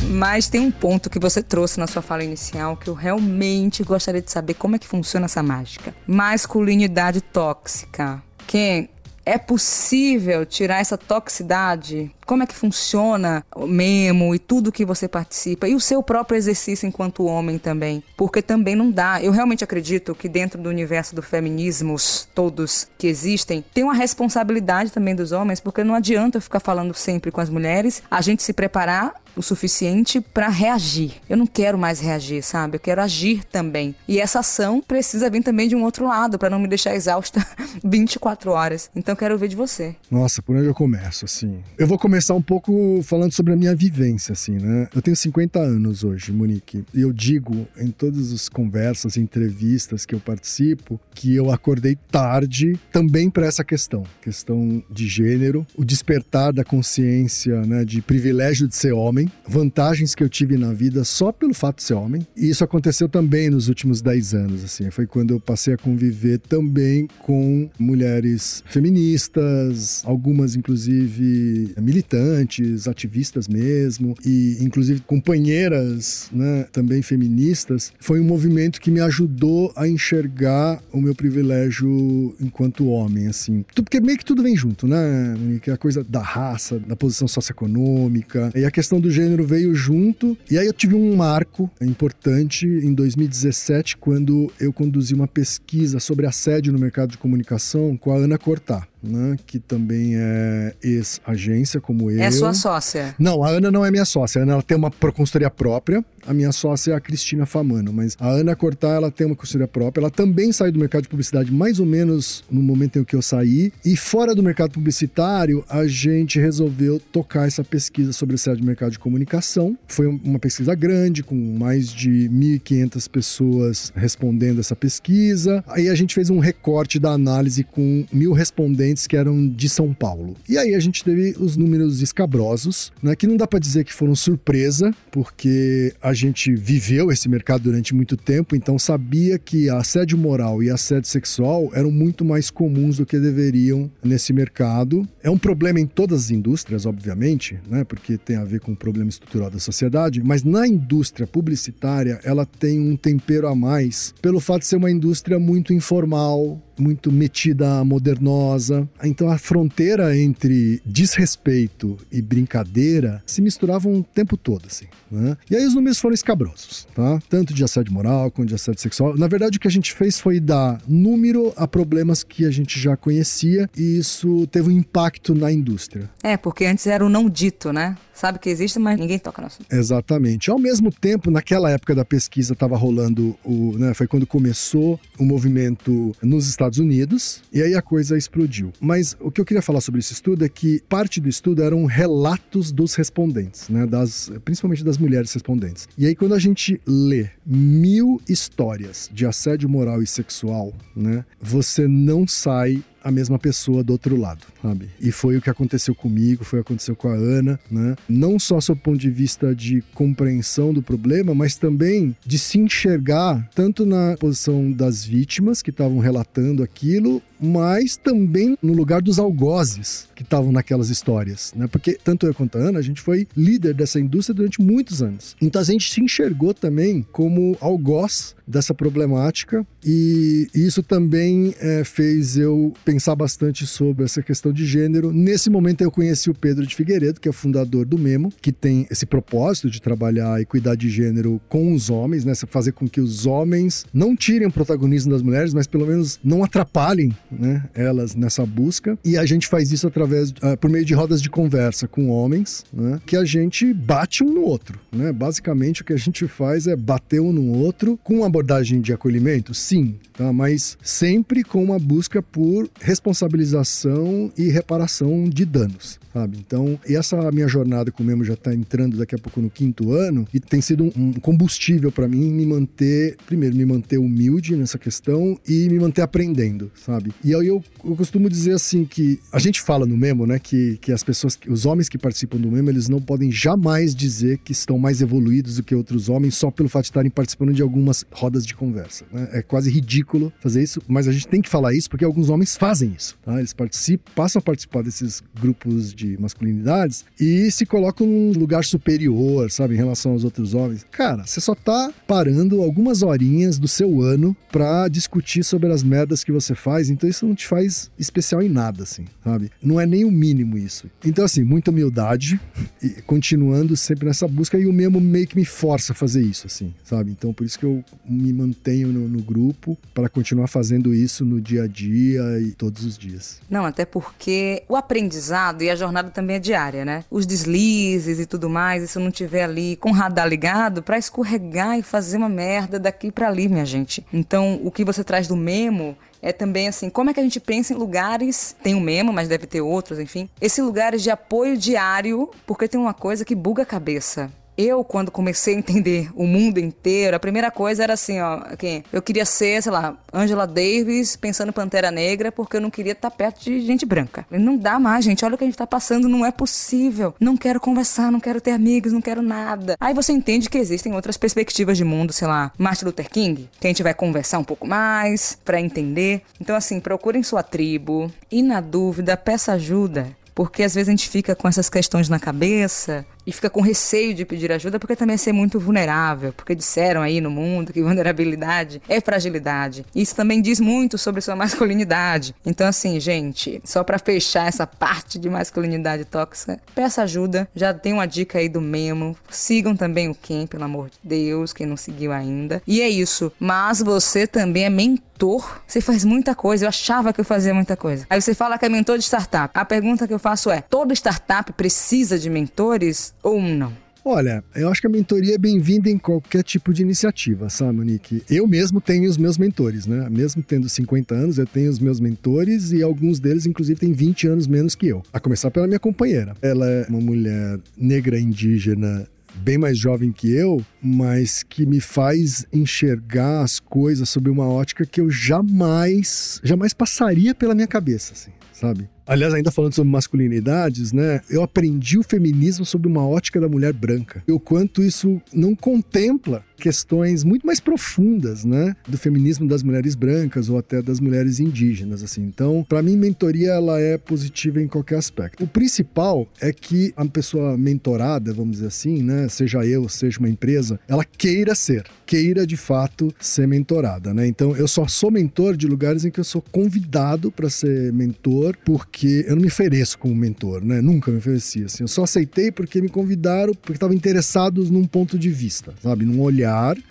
Mas 0.08 0.48
tem 0.48 0.60
um 0.60 0.70
ponto 0.70 1.10
que 1.10 1.18
você 1.18 1.42
trouxe 1.42 1.78
na 1.78 1.86
sua 1.86 2.00
fala 2.00 2.24
inicial 2.24 2.76
que 2.78 2.88
eu 2.88 2.94
realmente 2.94 3.84
gostaria 3.84 4.22
de 4.22 4.30
saber 4.30 4.54
como 4.54 4.74
é 4.74 4.78
que 4.78 4.86
funciona 4.86 5.26
essa 5.26 5.42
mágica. 5.42 5.94
Masculinidade 6.06 7.20
tóxica. 7.20 8.22
Quem 8.46 8.88
é 9.28 9.36
possível 9.36 10.46
tirar 10.46 10.80
essa 10.80 10.96
toxicidade? 10.96 12.10
Como 12.24 12.42
é 12.42 12.46
que 12.46 12.54
funciona 12.54 13.44
o 13.54 13.66
memo 13.66 14.34
e 14.34 14.38
tudo 14.38 14.72
que 14.72 14.86
você 14.86 15.06
participa? 15.06 15.68
E 15.68 15.74
o 15.74 15.80
seu 15.80 16.02
próprio 16.02 16.38
exercício 16.38 16.86
enquanto 16.86 17.26
homem 17.26 17.58
também? 17.58 18.02
Porque 18.16 18.40
também 18.40 18.74
não 18.74 18.90
dá. 18.90 19.22
Eu 19.22 19.30
realmente 19.30 19.62
acredito 19.62 20.14
que 20.14 20.30
dentro 20.30 20.58
do 20.62 20.70
universo 20.70 21.14
do 21.14 21.20
feminismos, 21.20 22.26
todos 22.34 22.88
que 22.96 23.06
existem, 23.06 23.62
tem 23.74 23.84
uma 23.84 23.92
responsabilidade 23.92 24.90
também 24.90 25.14
dos 25.14 25.30
homens, 25.30 25.60
porque 25.60 25.84
não 25.84 25.94
adianta 25.94 26.38
eu 26.38 26.42
ficar 26.42 26.60
falando 26.60 26.94
sempre 26.94 27.30
com 27.30 27.42
as 27.42 27.50
mulheres, 27.50 28.02
a 28.10 28.22
gente 28.22 28.42
se 28.42 28.54
preparar 28.54 29.12
o 29.38 29.42
suficiente 29.42 30.20
para 30.20 30.48
reagir. 30.48 31.12
Eu 31.28 31.36
não 31.36 31.46
quero 31.46 31.78
mais 31.78 32.00
reagir, 32.00 32.42
sabe? 32.42 32.76
Eu 32.76 32.80
quero 32.80 33.00
agir 33.00 33.44
também. 33.44 33.94
E 34.06 34.20
essa 34.20 34.40
ação 34.40 34.80
precisa 34.80 35.30
vir 35.30 35.42
também 35.42 35.68
de 35.68 35.76
um 35.76 35.84
outro 35.84 36.06
lado, 36.06 36.38
para 36.38 36.50
não 36.50 36.58
me 36.58 36.68
deixar 36.68 36.94
exausta 36.94 37.46
24 37.84 38.50
horas. 38.50 38.90
Então 38.94 39.14
quero 39.14 39.38
ver 39.38 39.48
de 39.48 39.56
você. 39.56 39.94
Nossa, 40.10 40.42
por 40.42 40.56
onde 40.56 40.66
eu 40.66 40.74
começo, 40.74 41.24
assim? 41.24 41.62
Eu 41.78 41.86
vou 41.86 41.98
começar 41.98 42.34
um 42.34 42.42
pouco 42.42 43.00
falando 43.02 43.32
sobre 43.32 43.52
a 43.52 43.56
minha 43.56 43.74
vivência, 43.74 44.32
assim, 44.32 44.58
né? 44.58 44.88
Eu 44.94 45.00
tenho 45.00 45.16
50 45.16 45.58
anos 45.58 46.04
hoje, 46.04 46.32
Monique, 46.32 46.84
e 46.92 47.00
eu 47.00 47.12
digo 47.12 47.66
em 47.78 47.90
todas 47.90 48.32
as 48.32 48.48
conversas 48.48 49.16
entrevistas 49.16 50.04
que 50.04 50.14
eu 50.14 50.20
participo 50.20 51.00
que 51.14 51.34
eu 51.34 51.50
acordei 51.50 51.96
tarde 52.10 52.78
também 52.92 53.28
para 53.28 53.46
essa 53.46 53.64
questão, 53.64 54.04
questão 54.22 54.82
de 54.88 55.08
gênero, 55.08 55.66
o 55.76 55.84
despertar 55.84 56.52
da 56.52 56.64
consciência, 56.64 57.60
né, 57.62 57.84
de 57.84 58.00
privilégio 58.00 58.68
de 58.68 58.76
ser 58.76 58.92
homem, 58.92 59.27
vantagens 59.46 60.14
que 60.14 60.22
eu 60.22 60.28
tive 60.28 60.56
na 60.56 60.72
vida 60.72 61.04
só 61.04 61.32
pelo 61.32 61.54
fato 61.54 61.76
de 61.76 61.84
ser 61.84 61.94
homem. 61.94 62.26
E 62.36 62.48
isso 62.48 62.64
aconteceu 62.64 63.08
também 63.08 63.50
nos 63.50 63.68
últimos 63.68 64.00
10 64.00 64.34
anos, 64.34 64.64
assim. 64.64 64.90
Foi 64.90 65.06
quando 65.06 65.32
eu 65.32 65.40
passei 65.40 65.74
a 65.74 65.78
conviver 65.78 66.38
também 66.38 67.08
com 67.20 67.68
mulheres 67.78 68.62
feministas, 68.66 70.02
algumas 70.04 70.56
inclusive 70.56 71.74
militantes, 71.80 72.86
ativistas 72.88 73.48
mesmo, 73.48 74.14
e 74.24 74.58
inclusive 74.60 75.00
companheiras, 75.00 76.28
né, 76.32 76.66
também 76.72 77.02
feministas. 77.02 77.92
Foi 77.98 78.20
um 78.20 78.24
movimento 78.24 78.80
que 78.80 78.90
me 78.90 79.00
ajudou 79.00 79.72
a 79.76 79.88
enxergar 79.88 80.82
o 80.92 81.00
meu 81.00 81.14
privilégio 81.14 82.34
enquanto 82.40 82.86
homem, 82.86 83.26
assim. 83.26 83.64
Porque 83.74 84.00
meio 84.00 84.18
que 84.18 84.24
tudo 84.24 84.42
vem 84.42 84.56
junto, 84.56 84.86
né? 84.86 85.34
Que 85.62 85.70
é 85.70 85.72
a 85.72 85.76
coisa 85.76 86.04
da 86.04 86.22
raça, 86.22 86.78
da 86.78 86.96
posição 86.96 87.28
socioeconômica 87.28 88.50
e 88.54 88.64
a 88.64 88.70
questão 88.70 89.00
do 89.00 89.10
gênero 89.18 89.44
veio 89.44 89.74
junto. 89.74 90.38
E 90.48 90.56
aí 90.56 90.66
eu 90.66 90.72
tive 90.72 90.94
um 90.94 91.16
marco 91.16 91.68
importante 91.80 92.66
em 92.66 92.94
2017, 92.94 93.96
quando 93.96 94.52
eu 94.60 94.72
conduzi 94.72 95.12
uma 95.12 95.26
pesquisa 95.26 95.98
sobre 95.98 96.24
assédio 96.24 96.72
no 96.72 96.78
mercado 96.78 97.10
de 97.10 97.18
comunicação 97.18 97.96
com 97.96 98.12
a 98.12 98.16
Ana 98.16 98.38
Cortá 98.38 98.86
né, 99.02 99.36
que 99.46 99.58
também 99.58 100.14
é 100.16 100.74
ex-agência 100.82 101.80
como 101.80 102.10
eu. 102.10 102.20
É 102.20 102.30
sua 102.30 102.52
sócia? 102.52 103.14
Não, 103.18 103.42
a 103.42 103.50
Ana 103.50 103.70
não 103.70 103.84
é 103.84 103.90
minha 103.90 104.04
sócia. 104.04 104.40
A 104.40 104.42
Ana 104.42 104.54
ela 104.54 104.62
tem 104.62 104.76
uma 104.76 104.90
consultoria 104.90 105.50
própria. 105.50 106.04
A 106.26 106.34
minha 106.34 106.52
sócia 106.52 106.92
é 106.92 106.94
a 106.94 107.00
Cristina 107.00 107.46
Famano, 107.46 107.92
mas 107.92 108.16
a 108.20 108.28
Ana 108.28 108.54
Cortá 108.54 108.88
ela 108.88 109.10
tem 109.10 109.26
uma 109.26 109.36
consultoria 109.36 109.68
própria. 109.68 110.02
Ela 110.02 110.10
também 110.10 110.52
saiu 110.52 110.72
do 110.72 110.78
mercado 110.78 111.02
de 111.02 111.08
publicidade 111.08 111.52
mais 111.52 111.80
ou 111.80 111.86
menos 111.86 112.44
no 112.50 112.62
momento 112.62 112.98
em 112.98 113.04
que 113.04 113.16
eu 113.16 113.22
saí. 113.22 113.72
E 113.84 113.96
fora 113.96 114.34
do 114.34 114.42
mercado 114.42 114.72
publicitário, 114.72 115.64
a 115.68 115.86
gente 115.86 116.38
resolveu 116.38 117.00
tocar 117.12 117.46
essa 117.46 117.64
pesquisa 117.64 118.12
sobre 118.12 118.36
o 118.36 118.38
de 118.38 118.62
mercado 118.62 118.92
de 118.92 118.98
comunicação. 118.98 119.76
Foi 119.86 120.06
uma 120.06 120.38
pesquisa 120.38 120.74
grande, 120.74 121.22
com 121.22 121.34
mais 121.34 121.88
de 121.88 122.28
1.500 122.30 123.08
pessoas 123.10 123.92
respondendo 123.94 124.60
essa 124.60 124.76
pesquisa. 124.76 125.64
Aí 125.66 125.88
a 125.88 125.94
gente 125.94 126.14
fez 126.14 126.30
um 126.30 126.38
recorte 126.38 126.98
da 126.98 127.10
análise 127.10 127.64
com 127.64 128.06
mil 128.12 128.32
respondentes 128.32 128.87
que 129.06 129.16
eram 129.16 129.48
de 129.48 129.68
São 129.68 129.92
Paulo. 129.92 130.34
E 130.48 130.56
aí 130.56 130.74
a 130.74 130.80
gente 130.80 131.04
teve 131.04 131.34
os 131.38 131.56
números 131.56 132.00
escabrosos, 132.00 132.92
né, 133.02 133.14
que 133.14 133.26
não 133.26 133.36
dá 133.36 133.46
para 133.46 133.58
dizer 133.58 133.84
que 133.84 133.92
foram 133.92 134.14
surpresa, 134.14 134.94
porque 135.10 135.92
a 136.02 136.12
gente 136.12 136.54
viveu 136.54 137.10
esse 137.10 137.28
mercado 137.28 137.64
durante 137.64 137.94
muito 137.94 138.16
tempo, 138.16 138.56
então 138.56 138.78
sabia 138.78 139.38
que 139.38 139.68
assédio 139.68 140.18
moral 140.18 140.62
e 140.62 140.70
assédio 140.70 141.08
sexual 141.08 141.70
eram 141.74 141.90
muito 141.90 142.24
mais 142.24 142.50
comuns 142.50 142.96
do 142.96 143.06
que 143.06 143.18
deveriam 143.18 143.90
nesse 144.02 144.32
mercado. 144.32 145.06
É 145.22 145.30
um 145.30 145.38
problema 145.38 145.80
em 145.80 145.86
todas 145.86 146.24
as 146.24 146.30
indústrias, 146.30 146.86
obviamente, 146.86 147.58
né, 147.68 147.84
porque 147.84 148.16
tem 148.16 148.36
a 148.36 148.44
ver 148.44 148.60
com 148.60 148.72
o 148.72 148.76
problema 148.76 149.08
estrutural 149.08 149.50
da 149.50 149.58
sociedade, 149.58 150.22
mas 150.22 150.42
na 150.44 150.66
indústria 150.66 151.26
publicitária 151.26 152.20
ela 152.24 152.46
tem 152.46 152.80
um 152.80 152.96
tempero 152.96 153.48
a 153.48 153.54
mais 153.54 154.14
pelo 154.20 154.40
fato 154.40 154.60
de 154.60 154.66
ser 154.66 154.76
uma 154.76 154.90
indústria 154.90 155.38
muito 155.38 155.72
informal, 155.72 156.60
muito 156.78 157.10
metida 157.10 157.84
modernosa. 157.84 158.88
Então 159.02 159.30
a 159.30 159.38
fronteira 159.38 160.16
entre 160.16 160.80
desrespeito 160.84 161.96
e 162.10 162.20
brincadeira 162.22 163.22
se 163.26 163.40
misturavam 163.40 163.94
o 163.94 164.02
tempo 164.02 164.36
todo, 164.36 164.66
assim. 164.66 164.86
Né? 165.10 165.36
E 165.50 165.56
aí 165.56 165.66
os 165.66 165.74
números 165.74 165.98
foram 165.98 166.14
escabrosos, 166.14 166.86
tá? 166.94 167.18
Tanto 167.28 167.54
de 167.54 167.64
assédio 167.64 167.92
moral 167.92 168.30
quanto 168.30 168.48
de 168.48 168.54
assédio 168.54 168.80
sexual. 168.80 169.16
Na 169.16 169.26
verdade, 169.26 169.56
o 169.56 169.60
que 169.60 169.68
a 169.68 169.70
gente 169.70 169.92
fez 169.92 170.20
foi 170.20 170.38
dar 170.38 170.80
número 170.86 171.52
a 171.56 171.66
problemas 171.66 172.22
que 172.22 172.44
a 172.44 172.50
gente 172.50 172.78
já 172.78 172.96
conhecia 172.96 173.68
e 173.76 173.98
isso 173.98 174.46
teve 174.48 174.68
um 174.68 174.72
impacto 174.72 175.34
na 175.34 175.50
indústria. 175.50 176.10
É, 176.22 176.36
porque 176.36 176.66
antes 176.66 176.86
era 176.86 177.04
o 177.04 177.08
não 177.08 177.28
dito, 177.28 177.72
né? 177.72 177.96
Sabe 178.18 178.40
que 178.40 178.50
existe, 178.50 178.80
mas 178.80 178.98
ninguém 178.98 179.18
toca 179.18 179.40
no 179.40 179.46
assunto. 179.46 179.66
Exatamente. 179.72 180.50
Ao 180.50 180.58
mesmo 180.58 180.90
tempo, 180.90 181.30
naquela 181.30 181.70
época 181.70 181.94
da 181.94 182.04
pesquisa 182.04 182.52
estava 182.52 182.76
rolando 182.76 183.38
o, 183.44 183.78
né, 183.78 183.94
foi 183.94 184.08
quando 184.08 184.26
começou 184.26 184.98
o 185.16 185.24
movimento 185.24 186.12
nos 186.20 186.48
Estados 186.68 186.78
Unidos 186.78 187.42
e 187.52 187.62
aí 187.62 187.74
a 187.74 187.82
coisa 187.82 188.16
explodiu. 188.16 188.72
Mas 188.80 189.16
o 189.20 189.30
que 189.30 189.40
eu 189.40 189.44
queria 189.44 189.62
falar 189.62 189.80
sobre 189.80 190.00
esse 190.00 190.12
estudo 190.12 190.44
é 190.44 190.48
que 190.48 190.82
parte 190.88 191.20
do 191.20 191.28
estudo 191.28 191.62
eram 191.62 191.86
relatos 191.86 192.70
dos 192.70 192.94
respondentes, 192.94 193.68
né, 193.68 193.86
das, 193.86 194.30
principalmente 194.44 194.84
das 194.84 194.98
mulheres 194.98 195.32
respondentes. 195.32 195.88
E 195.96 196.06
aí 196.06 196.14
quando 196.14 196.34
a 196.34 196.38
gente 196.38 196.80
lê 196.86 197.30
mil 197.44 198.20
histórias 198.28 199.08
de 199.12 199.26
assédio 199.26 199.68
moral 199.68 200.02
e 200.02 200.06
sexual, 200.06 200.72
né, 200.94 201.24
você 201.40 201.88
não 201.88 202.26
sai 202.26 202.82
a 203.02 203.10
mesma 203.10 203.38
pessoa 203.38 203.82
do 203.82 203.92
outro 203.92 204.16
lado, 204.16 204.46
sabe? 204.62 204.88
E 205.00 205.10
foi 205.10 205.36
o 205.36 205.42
que 205.42 205.50
aconteceu 205.50 205.94
comigo, 205.94 206.44
foi 206.44 206.60
o 206.60 206.64
que 206.64 206.68
aconteceu 206.68 206.96
com 206.96 207.08
a 207.08 207.14
Ana, 207.14 207.58
né? 207.70 207.96
Não 208.08 208.38
só 208.38 208.60
sob 208.60 208.78
o 208.78 208.82
ponto 208.82 208.98
de 208.98 209.10
vista 209.10 209.54
de 209.54 209.82
compreensão 209.94 210.72
do 210.72 210.82
problema, 210.82 211.34
mas 211.34 211.56
também 211.56 212.14
de 212.24 212.38
se 212.38 212.58
enxergar 212.58 213.48
tanto 213.54 213.86
na 213.86 214.16
posição 214.18 214.70
das 214.70 215.04
vítimas 215.04 215.62
que 215.62 215.70
estavam 215.70 215.98
relatando 215.98 216.62
aquilo, 216.62 217.22
mas 217.40 217.96
também 217.96 218.56
no 218.62 218.72
lugar 218.72 219.00
dos 219.00 219.18
algozes 219.18 220.08
que 220.14 220.22
estavam 220.22 220.50
naquelas 220.50 220.90
histórias, 220.90 221.52
né? 221.54 221.66
Porque 221.66 221.98
tanto 222.02 222.26
eu 222.26 222.34
quanto 222.34 222.58
a 222.58 222.60
Ana, 222.60 222.78
a 222.78 222.82
gente 222.82 223.00
foi 223.00 223.26
líder 223.36 223.74
dessa 223.74 224.00
indústria 224.00 224.34
durante 224.34 224.60
muitos 224.60 225.02
anos. 225.02 225.36
Então 225.40 225.60
a 225.60 225.64
gente 225.64 225.92
se 225.92 226.00
enxergou 226.00 226.52
também 226.52 227.06
como 227.12 227.56
algoz 227.60 228.34
dessa 228.46 228.74
problemática 228.74 229.66
e 229.84 230.48
isso 230.54 230.82
também 230.82 231.54
é, 231.60 231.84
fez 231.84 232.36
eu 232.36 232.72
pensar 232.88 233.14
bastante 233.14 233.66
sobre 233.66 234.06
essa 234.06 234.22
questão 234.22 234.50
de 234.50 234.64
gênero. 234.64 235.12
Nesse 235.12 235.50
momento 235.50 235.82
eu 235.82 235.90
conheci 235.90 236.30
o 236.30 236.34
Pedro 236.34 236.66
de 236.66 236.74
Figueiredo, 236.74 237.20
que 237.20 237.28
é 237.28 237.32
fundador 237.32 237.84
do 237.84 237.98
Memo, 237.98 238.32
que 238.40 238.50
tem 238.50 238.86
esse 238.90 239.04
propósito 239.04 239.68
de 239.68 239.82
trabalhar 239.82 240.32
a 240.32 240.40
equidade 240.40 240.80
de 240.80 240.88
gênero 240.88 241.38
com 241.50 241.74
os 241.74 241.90
homens, 241.90 242.24
né? 242.24 242.32
Fazer 242.34 242.72
com 242.72 242.88
que 242.88 242.98
os 242.98 243.26
homens 243.26 243.84
não 243.92 244.16
tirem 244.16 244.48
o 244.48 244.50
protagonismo 244.50 245.12
das 245.12 245.20
mulheres, 245.20 245.52
mas 245.52 245.66
pelo 245.66 245.86
menos 245.86 246.18
não 246.24 246.42
atrapalhem 246.42 247.14
né, 247.30 247.68
elas 247.74 248.14
nessa 248.14 248.46
busca. 248.46 248.98
E 249.04 249.18
a 249.18 249.26
gente 249.26 249.48
faz 249.48 249.70
isso 249.70 249.86
através, 249.86 250.30
uh, 250.30 250.56
por 250.58 250.70
meio 250.70 250.86
de 250.86 250.94
rodas 250.94 251.20
de 251.20 251.28
conversa 251.28 251.86
com 251.86 252.08
homens, 252.08 252.64
né, 252.72 253.02
que 253.04 253.18
a 253.18 253.24
gente 253.26 253.74
bate 253.74 254.24
um 254.24 254.32
no 254.32 254.40
outro. 254.40 254.80
Né? 254.90 255.12
Basicamente, 255.12 255.82
o 255.82 255.84
que 255.84 255.92
a 255.92 255.98
gente 255.98 256.26
faz 256.26 256.66
é 256.66 256.74
bater 256.74 257.20
um 257.20 257.34
no 257.34 257.52
outro 257.52 257.98
com 258.02 258.24
abordagem 258.24 258.80
de 258.80 258.94
acolhimento, 258.94 259.52
sim, 259.52 259.96
tá? 260.14 260.32
mas 260.32 260.78
sempre 260.82 261.44
com 261.44 261.62
uma 261.62 261.78
busca 261.78 262.22
por 262.22 262.66
responsabilização 262.80 264.32
e 264.36 264.48
reparação 264.48 265.28
de 265.28 265.44
danos 265.44 265.98
sabe? 266.12 266.38
Então, 266.38 266.78
essa 266.88 267.30
minha 267.30 267.46
jornada 267.46 267.90
com 267.90 268.02
o 268.02 268.06
Memo 268.06 268.24
já 268.24 268.34
está 268.34 268.54
entrando 268.54 268.96
daqui 268.96 269.14
a 269.14 269.18
pouco 269.18 269.40
no 269.40 269.50
quinto 269.50 269.92
ano 269.92 270.26
e 270.32 270.40
tem 270.40 270.60
sido 270.60 270.84
um, 270.96 271.12
combustível 271.12 271.92
para 271.92 272.08
mim 272.08 272.30
me 272.30 272.46
manter, 272.46 273.16
primeiro, 273.26 273.54
me 273.54 273.64
manter 273.64 273.98
humilde 273.98 274.56
nessa 274.56 274.78
questão 274.78 275.38
e 275.48 275.68
me 275.68 275.78
manter 275.78 276.02
aprendendo, 276.02 276.70
sabe? 276.74 277.12
E 277.22 277.34
aí 277.34 277.46
eu, 277.46 277.62
eu 277.84 277.96
costumo 277.96 278.28
dizer 278.28 278.54
assim 278.54 278.84
que 278.84 279.20
a 279.32 279.38
gente 279.38 279.60
fala 279.60 279.86
no 279.86 279.96
Memo, 279.96 280.26
né, 280.26 280.38
que, 280.38 280.78
que 280.80 280.92
as 280.92 281.04
pessoas, 281.04 281.38
os 281.48 281.66
homens 281.66 281.88
que 281.88 281.98
participam 281.98 282.38
do 282.38 282.50
Memo, 282.50 282.70
eles 282.70 282.88
não 282.88 283.00
podem 283.00 283.30
jamais 283.30 283.94
dizer 283.94 284.38
que 284.38 284.52
estão 284.52 284.78
mais 284.78 285.00
evoluídos 285.00 285.56
do 285.56 285.62
que 285.62 285.74
outros 285.74 286.08
homens 286.08 286.34
só 286.34 286.50
pelo 286.50 286.68
fato 286.68 286.84
de 286.84 286.90
estarem 286.90 287.10
participando 287.10 287.52
de 287.52 287.62
algumas 287.62 288.04
rodas 288.10 288.44
de 288.44 288.54
conversa, 288.54 289.04
né? 289.12 289.28
É 289.32 289.42
quase 289.42 289.70
ridículo 289.70 290.32
fazer 290.40 290.62
isso, 290.62 290.80
mas 290.88 291.06
a 291.06 291.12
gente 291.12 291.28
tem 291.28 291.40
que 291.40 291.48
falar 291.48 291.74
isso 291.74 291.88
porque 291.88 292.04
alguns 292.04 292.28
homens 292.28 292.56
fazem 292.56 292.67
isso, 292.76 293.16
tá? 293.24 293.38
Eles 293.38 293.52
participam, 293.52 294.10
passam 294.14 294.40
a 294.40 294.42
participar 294.42 294.82
desses 294.82 295.22
grupos 295.40 295.92
de 295.92 296.20
masculinidades 296.20 297.04
e 297.18 297.50
se 297.50 297.66
colocam 297.66 298.06
num 298.06 298.32
lugar 298.32 298.64
superior, 298.64 299.50
sabe, 299.50 299.74
em 299.74 299.76
relação 299.76 300.12
aos 300.12 300.24
outros 300.24 300.54
homens. 300.54 300.84
Cara, 300.90 301.26
você 301.26 301.40
só 301.40 301.54
tá 301.54 301.92
parando 302.06 302.62
algumas 302.62 303.02
horinhas 303.02 303.58
do 303.58 303.68
seu 303.68 304.02
ano 304.02 304.36
pra 304.50 304.88
discutir 304.88 305.44
sobre 305.44 305.72
as 305.72 305.82
merdas 305.82 306.24
que 306.24 306.32
você 306.32 306.54
faz, 306.54 306.90
então 306.90 307.08
isso 307.08 307.26
não 307.26 307.34
te 307.34 307.46
faz 307.46 307.90
especial 307.98 308.42
em 308.42 308.48
nada, 308.48 308.82
assim, 308.82 309.04
sabe? 309.24 309.50
Não 309.62 309.80
é 309.80 309.86
nem 309.86 310.04
o 310.04 310.10
mínimo 310.10 310.56
isso. 310.56 310.90
Então, 311.04 311.24
assim, 311.24 311.42
muita 311.42 311.70
humildade 311.70 312.40
e 312.82 312.90
continuando 313.02 313.76
sempre 313.76 314.06
nessa 314.06 314.26
busca 314.26 314.58
e 314.58 314.66
o 314.66 314.72
mesmo 314.72 315.00
meio 315.00 315.26
que 315.26 315.36
me 315.36 315.44
força 315.44 315.92
a 315.92 315.94
fazer 315.94 316.22
isso, 316.22 316.46
assim, 316.46 316.74
sabe? 316.84 317.10
Então, 317.10 317.32
por 317.32 317.44
isso 317.44 317.58
que 317.58 317.64
eu 317.64 317.84
me 318.06 318.32
mantenho 318.32 318.88
no, 318.88 319.08
no 319.08 319.22
grupo 319.22 319.76
para 319.94 320.08
continuar 320.08 320.46
fazendo 320.46 320.94
isso 320.94 321.24
no 321.24 321.40
dia 321.40 321.64
a 321.64 321.66
dia 321.66 322.22
e 322.40 322.52
todos 322.58 322.84
os 322.84 322.98
dias. 322.98 323.40
Não, 323.48 323.64
até 323.64 323.86
porque 323.86 324.64
o 324.68 324.74
aprendizado 324.74 325.62
e 325.62 325.70
a 325.70 325.76
jornada 325.76 326.10
também 326.10 326.36
é 326.36 326.40
diária, 326.40 326.84
né? 326.84 327.04
Os 327.08 327.24
deslizes 327.24 328.18
e 328.18 328.26
tudo 328.26 328.50
mais, 328.50 328.82
e 328.82 328.88
se 328.88 328.98
eu 328.98 329.02
não 329.02 329.12
tiver 329.12 329.44
ali 329.44 329.76
com 329.76 329.90
o 329.90 329.94
radar 329.94 330.26
ligado, 330.26 330.82
para 330.82 330.98
escorregar 330.98 331.78
e 331.78 331.82
fazer 331.82 332.16
uma 332.16 332.28
merda 332.28 332.78
daqui 332.78 333.12
para 333.12 333.28
ali, 333.28 333.48
minha 333.48 333.64
gente. 333.64 334.04
Então, 334.12 334.60
o 334.64 334.70
que 334.70 334.84
você 334.84 335.04
traz 335.04 335.28
do 335.28 335.36
memo 335.36 335.96
é 336.20 336.32
também 336.32 336.66
assim, 336.66 336.90
como 336.90 337.10
é 337.10 337.14
que 337.14 337.20
a 337.20 337.22
gente 337.22 337.38
pensa 337.38 337.72
em 337.72 337.76
lugares, 337.76 338.56
tem 338.60 338.74
o 338.74 338.80
memo, 338.80 339.12
mas 339.12 339.28
deve 339.28 339.46
ter 339.46 339.60
outros, 339.60 340.00
enfim, 340.00 340.28
esses 340.40 340.62
lugares 340.64 341.00
de 341.00 341.10
apoio 341.10 341.56
diário, 341.56 342.28
porque 342.44 342.66
tem 342.66 342.80
uma 342.80 342.92
coisa 342.94 343.24
que 343.24 343.36
buga 343.36 343.62
a 343.62 343.66
cabeça 343.66 344.30
eu, 344.58 344.82
quando 344.82 345.12
comecei 345.12 345.54
a 345.54 345.58
entender 345.58 346.10
o 346.16 346.26
mundo 346.26 346.58
inteiro, 346.58 347.16
a 347.16 347.20
primeira 347.20 347.48
coisa 347.48 347.84
era 347.84 347.92
assim, 347.92 348.20
ó, 348.20 348.40
que 348.56 348.82
eu 348.92 349.00
queria 349.00 349.24
ser, 349.24 349.62
sei 349.62 349.70
lá, 349.70 349.96
Angela 350.12 350.48
Davis 350.48 351.14
pensando 351.14 351.50
em 351.50 351.52
Pantera 351.52 351.92
Negra, 351.92 352.32
porque 352.32 352.56
eu 352.56 352.60
não 352.60 352.70
queria 352.70 352.92
estar 352.92 353.10
perto 353.12 353.44
de 353.44 353.60
gente 353.60 353.86
branca. 353.86 354.26
Não 354.28 354.56
dá 354.56 354.80
mais, 354.80 355.04
gente. 355.04 355.24
Olha 355.24 355.36
o 355.36 355.38
que 355.38 355.44
a 355.44 355.46
gente 355.46 355.56
tá 355.56 355.66
passando, 355.66 356.08
não 356.08 356.26
é 356.26 356.32
possível. 356.32 357.14
Não 357.20 357.36
quero 357.36 357.60
conversar, 357.60 358.10
não 358.10 358.18
quero 358.18 358.40
ter 358.40 358.50
amigos, 358.50 358.92
não 358.92 359.00
quero 359.00 359.22
nada. 359.22 359.76
Aí 359.78 359.94
você 359.94 360.12
entende 360.12 360.50
que 360.50 360.58
existem 360.58 360.92
outras 360.92 361.16
perspectivas 361.16 361.76
de 361.76 361.84
mundo, 361.84 362.12
sei 362.12 362.26
lá, 362.26 362.50
Martin 362.58 362.86
Luther 362.86 363.08
King, 363.08 363.48
que 363.60 363.66
a 363.66 363.70
gente 363.70 363.82
vai 363.84 363.94
conversar 363.94 364.40
um 364.40 364.44
pouco 364.44 364.66
mais 364.66 365.38
para 365.44 365.60
entender. 365.60 366.22
Então, 366.40 366.56
assim, 366.56 366.80
procurem 366.80 367.22
sua 367.22 367.44
tribo 367.44 368.10
e, 368.30 368.42
na 368.42 368.60
dúvida, 368.60 369.16
peça 369.16 369.52
ajuda 369.52 370.16
porque 370.38 370.62
às 370.62 370.72
vezes 370.72 370.86
a 370.88 370.92
gente 370.92 371.08
fica 371.08 371.34
com 371.34 371.48
essas 371.48 371.68
questões 371.68 372.08
na 372.08 372.20
cabeça 372.20 373.04
e 373.28 373.32
fica 373.32 373.50
com 373.50 373.60
receio 373.60 374.14
de 374.14 374.24
pedir 374.24 374.50
ajuda 374.50 374.78
porque 374.78 374.96
também 374.96 375.12
é 375.12 375.18
ser 375.18 375.34
muito 375.34 375.60
vulnerável, 375.60 376.32
porque 376.32 376.54
disseram 376.54 377.02
aí 377.02 377.20
no 377.20 377.30
mundo 377.30 377.74
que 377.74 377.82
vulnerabilidade 377.84 378.80
é 378.88 379.02
fragilidade. 379.02 379.84
Isso 379.94 380.16
também 380.16 380.40
diz 380.40 380.58
muito 380.58 380.96
sobre 380.96 381.20
sua 381.20 381.36
masculinidade. 381.36 382.34
Então, 382.46 382.66
assim, 382.66 382.98
gente, 382.98 383.60
só 383.64 383.84
para 383.84 383.98
fechar 383.98 384.48
essa 384.48 384.66
parte 384.66 385.18
de 385.18 385.28
masculinidade 385.28 386.06
tóxica, 386.06 386.58
peça 386.74 387.02
ajuda. 387.02 387.46
Já 387.54 387.74
tem 387.74 387.92
uma 387.92 388.06
dica 388.06 388.38
aí 388.38 388.48
do 388.48 388.62
Memo. 388.62 389.14
Sigam 389.28 389.76
também 389.76 390.08
o 390.08 390.14
Ken, 390.14 390.46
pelo 390.46 390.64
amor 390.64 390.88
de 390.88 390.96
Deus, 391.02 391.52
quem 391.52 391.66
não 391.66 391.76
seguiu 391.76 392.12
ainda. 392.12 392.62
E 392.66 392.80
é 392.80 392.88
isso. 392.88 393.30
Mas 393.38 393.82
você 393.82 394.26
também 394.26 394.64
é 394.64 394.70
mentor. 394.70 395.60
Você 395.66 395.80
faz 395.80 396.04
muita 396.04 396.34
coisa. 396.34 396.64
Eu 396.64 396.68
achava 396.68 397.12
que 397.12 397.20
eu 397.20 397.24
fazia 397.24 397.52
muita 397.52 397.76
coisa. 397.76 398.06
Aí 398.08 398.22
você 398.22 398.34
fala 398.34 398.56
que 398.56 398.64
é 398.64 398.68
mentor 398.68 398.96
de 398.96 399.04
startup. 399.04 399.52
A 399.52 399.64
pergunta 399.64 400.06
que 400.06 400.14
eu 400.14 400.18
faço 400.18 400.50
é: 400.50 400.62
toda 400.62 400.94
startup 400.94 401.52
precisa 401.52 402.18
de 402.18 402.30
mentores 402.30 403.12
ou 403.28 403.42
não? 403.42 403.72
Olha, 404.04 404.42
eu 404.54 404.70
acho 404.70 404.80
que 404.80 404.86
a 404.86 404.90
mentoria 404.90 405.34
é 405.34 405.38
bem-vinda 405.38 405.90
em 405.90 405.98
qualquer 405.98 406.42
tipo 406.42 406.72
de 406.72 406.82
iniciativa, 406.82 407.50
sabe, 407.50 407.74
Monique? 407.74 408.22
Eu 408.30 408.46
mesmo 408.46 408.80
tenho 408.80 409.08
os 409.08 409.18
meus 409.18 409.36
mentores, 409.36 409.86
né? 409.86 410.08
Mesmo 410.08 410.42
tendo 410.42 410.68
50 410.68 411.14
anos, 411.14 411.36
eu 411.36 411.46
tenho 411.46 411.68
os 411.68 411.78
meus 411.78 412.00
mentores 412.00 412.72
e 412.72 412.82
alguns 412.82 413.20
deles, 413.20 413.44
inclusive, 413.44 413.78
têm 413.78 413.92
20 413.92 414.28
anos 414.28 414.46
menos 414.46 414.74
que 414.74 414.88
eu. 414.88 415.02
A 415.12 415.20
começar 415.20 415.50
pela 415.50 415.66
minha 415.66 415.78
companheira. 415.78 416.34
Ela 416.40 416.66
é 416.66 416.86
uma 416.88 417.00
mulher 417.00 417.60
negra 417.76 418.18
indígena 418.18 419.06
bem 419.38 419.58
mais 419.58 419.78
jovem 419.78 420.10
que 420.10 420.30
eu, 420.30 420.64
mas 420.82 421.42
que 421.42 421.66
me 421.66 421.80
faz 421.80 422.46
enxergar 422.52 423.42
as 423.42 423.60
coisas 423.60 424.08
sob 424.08 424.30
uma 424.30 424.48
ótica 424.48 424.86
que 424.86 425.00
eu 425.00 425.10
jamais, 425.10 426.40
jamais 426.42 426.72
passaria 426.72 427.34
pela 427.34 427.54
minha 427.54 427.66
cabeça, 427.66 428.14
assim, 428.14 428.30
sabe? 428.52 428.88
Aliás, 429.08 429.32
ainda 429.32 429.50
falando 429.50 429.72
sobre 429.72 429.90
masculinidades, 429.90 430.92
né? 430.92 431.22
Eu 431.30 431.42
aprendi 431.42 431.96
o 431.98 432.02
feminismo 432.02 432.66
sob 432.66 432.86
uma 432.86 433.08
ótica 433.08 433.40
da 433.40 433.48
mulher 433.48 433.72
branca. 433.72 434.22
E 434.28 434.32
o 434.32 434.38
quanto 434.38 434.82
isso 434.82 435.18
não 435.32 435.54
contempla 435.54 436.44
questões 436.58 437.24
muito 437.24 437.46
mais 437.46 437.60
profundas, 437.60 438.44
né, 438.44 438.74
do 438.86 438.98
feminismo 438.98 439.48
das 439.48 439.62
mulheres 439.62 439.94
brancas 439.94 440.48
ou 440.48 440.58
até 440.58 440.82
das 440.82 441.00
mulheres 441.00 441.40
indígenas, 441.40 442.02
assim. 442.02 442.22
Então, 442.22 442.64
para 442.68 442.82
mim, 442.82 442.96
mentoria 442.96 443.52
ela 443.52 443.80
é 443.80 443.96
positiva 443.96 444.60
em 444.60 444.66
qualquer 444.66 444.96
aspecto. 444.96 445.44
O 445.44 445.46
principal 445.46 446.28
é 446.40 446.52
que 446.52 446.92
a 446.96 447.04
pessoa 447.06 447.56
mentorada, 447.56 448.32
vamos 448.32 448.56
dizer 448.56 448.66
assim, 448.66 449.02
né, 449.02 449.28
seja 449.28 449.64
eu, 449.64 449.88
seja 449.88 450.18
uma 450.18 450.28
empresa, 450.28 450.78
ela 450.88 451.04
queira 451.04 451.54
ser, 451.54 451.84
queira 452.04 452.46
de 452.46 452.56
fato 452.56 453.12
ser 453.20 453.46
mentorada, 453.46 454.12
né? 454.12 454.26
Então, 454.26 454.56
eu 454.56 454.66
só 454.66 454.86
sou 454.86 455.10
mentor 455.10 455.56
de 455.56 455.66
lugares 455.66 456.04
em 456.04 456.10
que 456.10 456.20
eu 456.20 456.24
sou 456.24 456.42
convidado 456.42 457.30
para 457.30 457.48
ser 457.48 457.92
mentor, 457.92 458.56
porque 458.64 459.24
eu 459.26 459.36
não 459.36 459.42
me 459.42 459.48
ofereço 459.48 459.98
como 459.98 460.14
mentor, 460.14 460.64
né? 460.64 460.80
Nunca 460.80 461.10
me 461.10 461.18
ofereci 461.18 461.64
assim. 461.64 461.84
Eu 461.84 461.88
só 461.88 462.04
aceitei 462.04 462.50
porque 462.50 462.80
me 462.80 462.88
convidaram, 462.88 463.54
porque 463.54 463.72
estavam 463.72 463.94
interessados 463.94 464.70
num 464.70 464.84
ponto 464.84 465.18
de 465.18 465.30
vista, 465.30 465.72
sabe, 465.82 466.04
num 466.04 466.20
olhar 466.20 466.47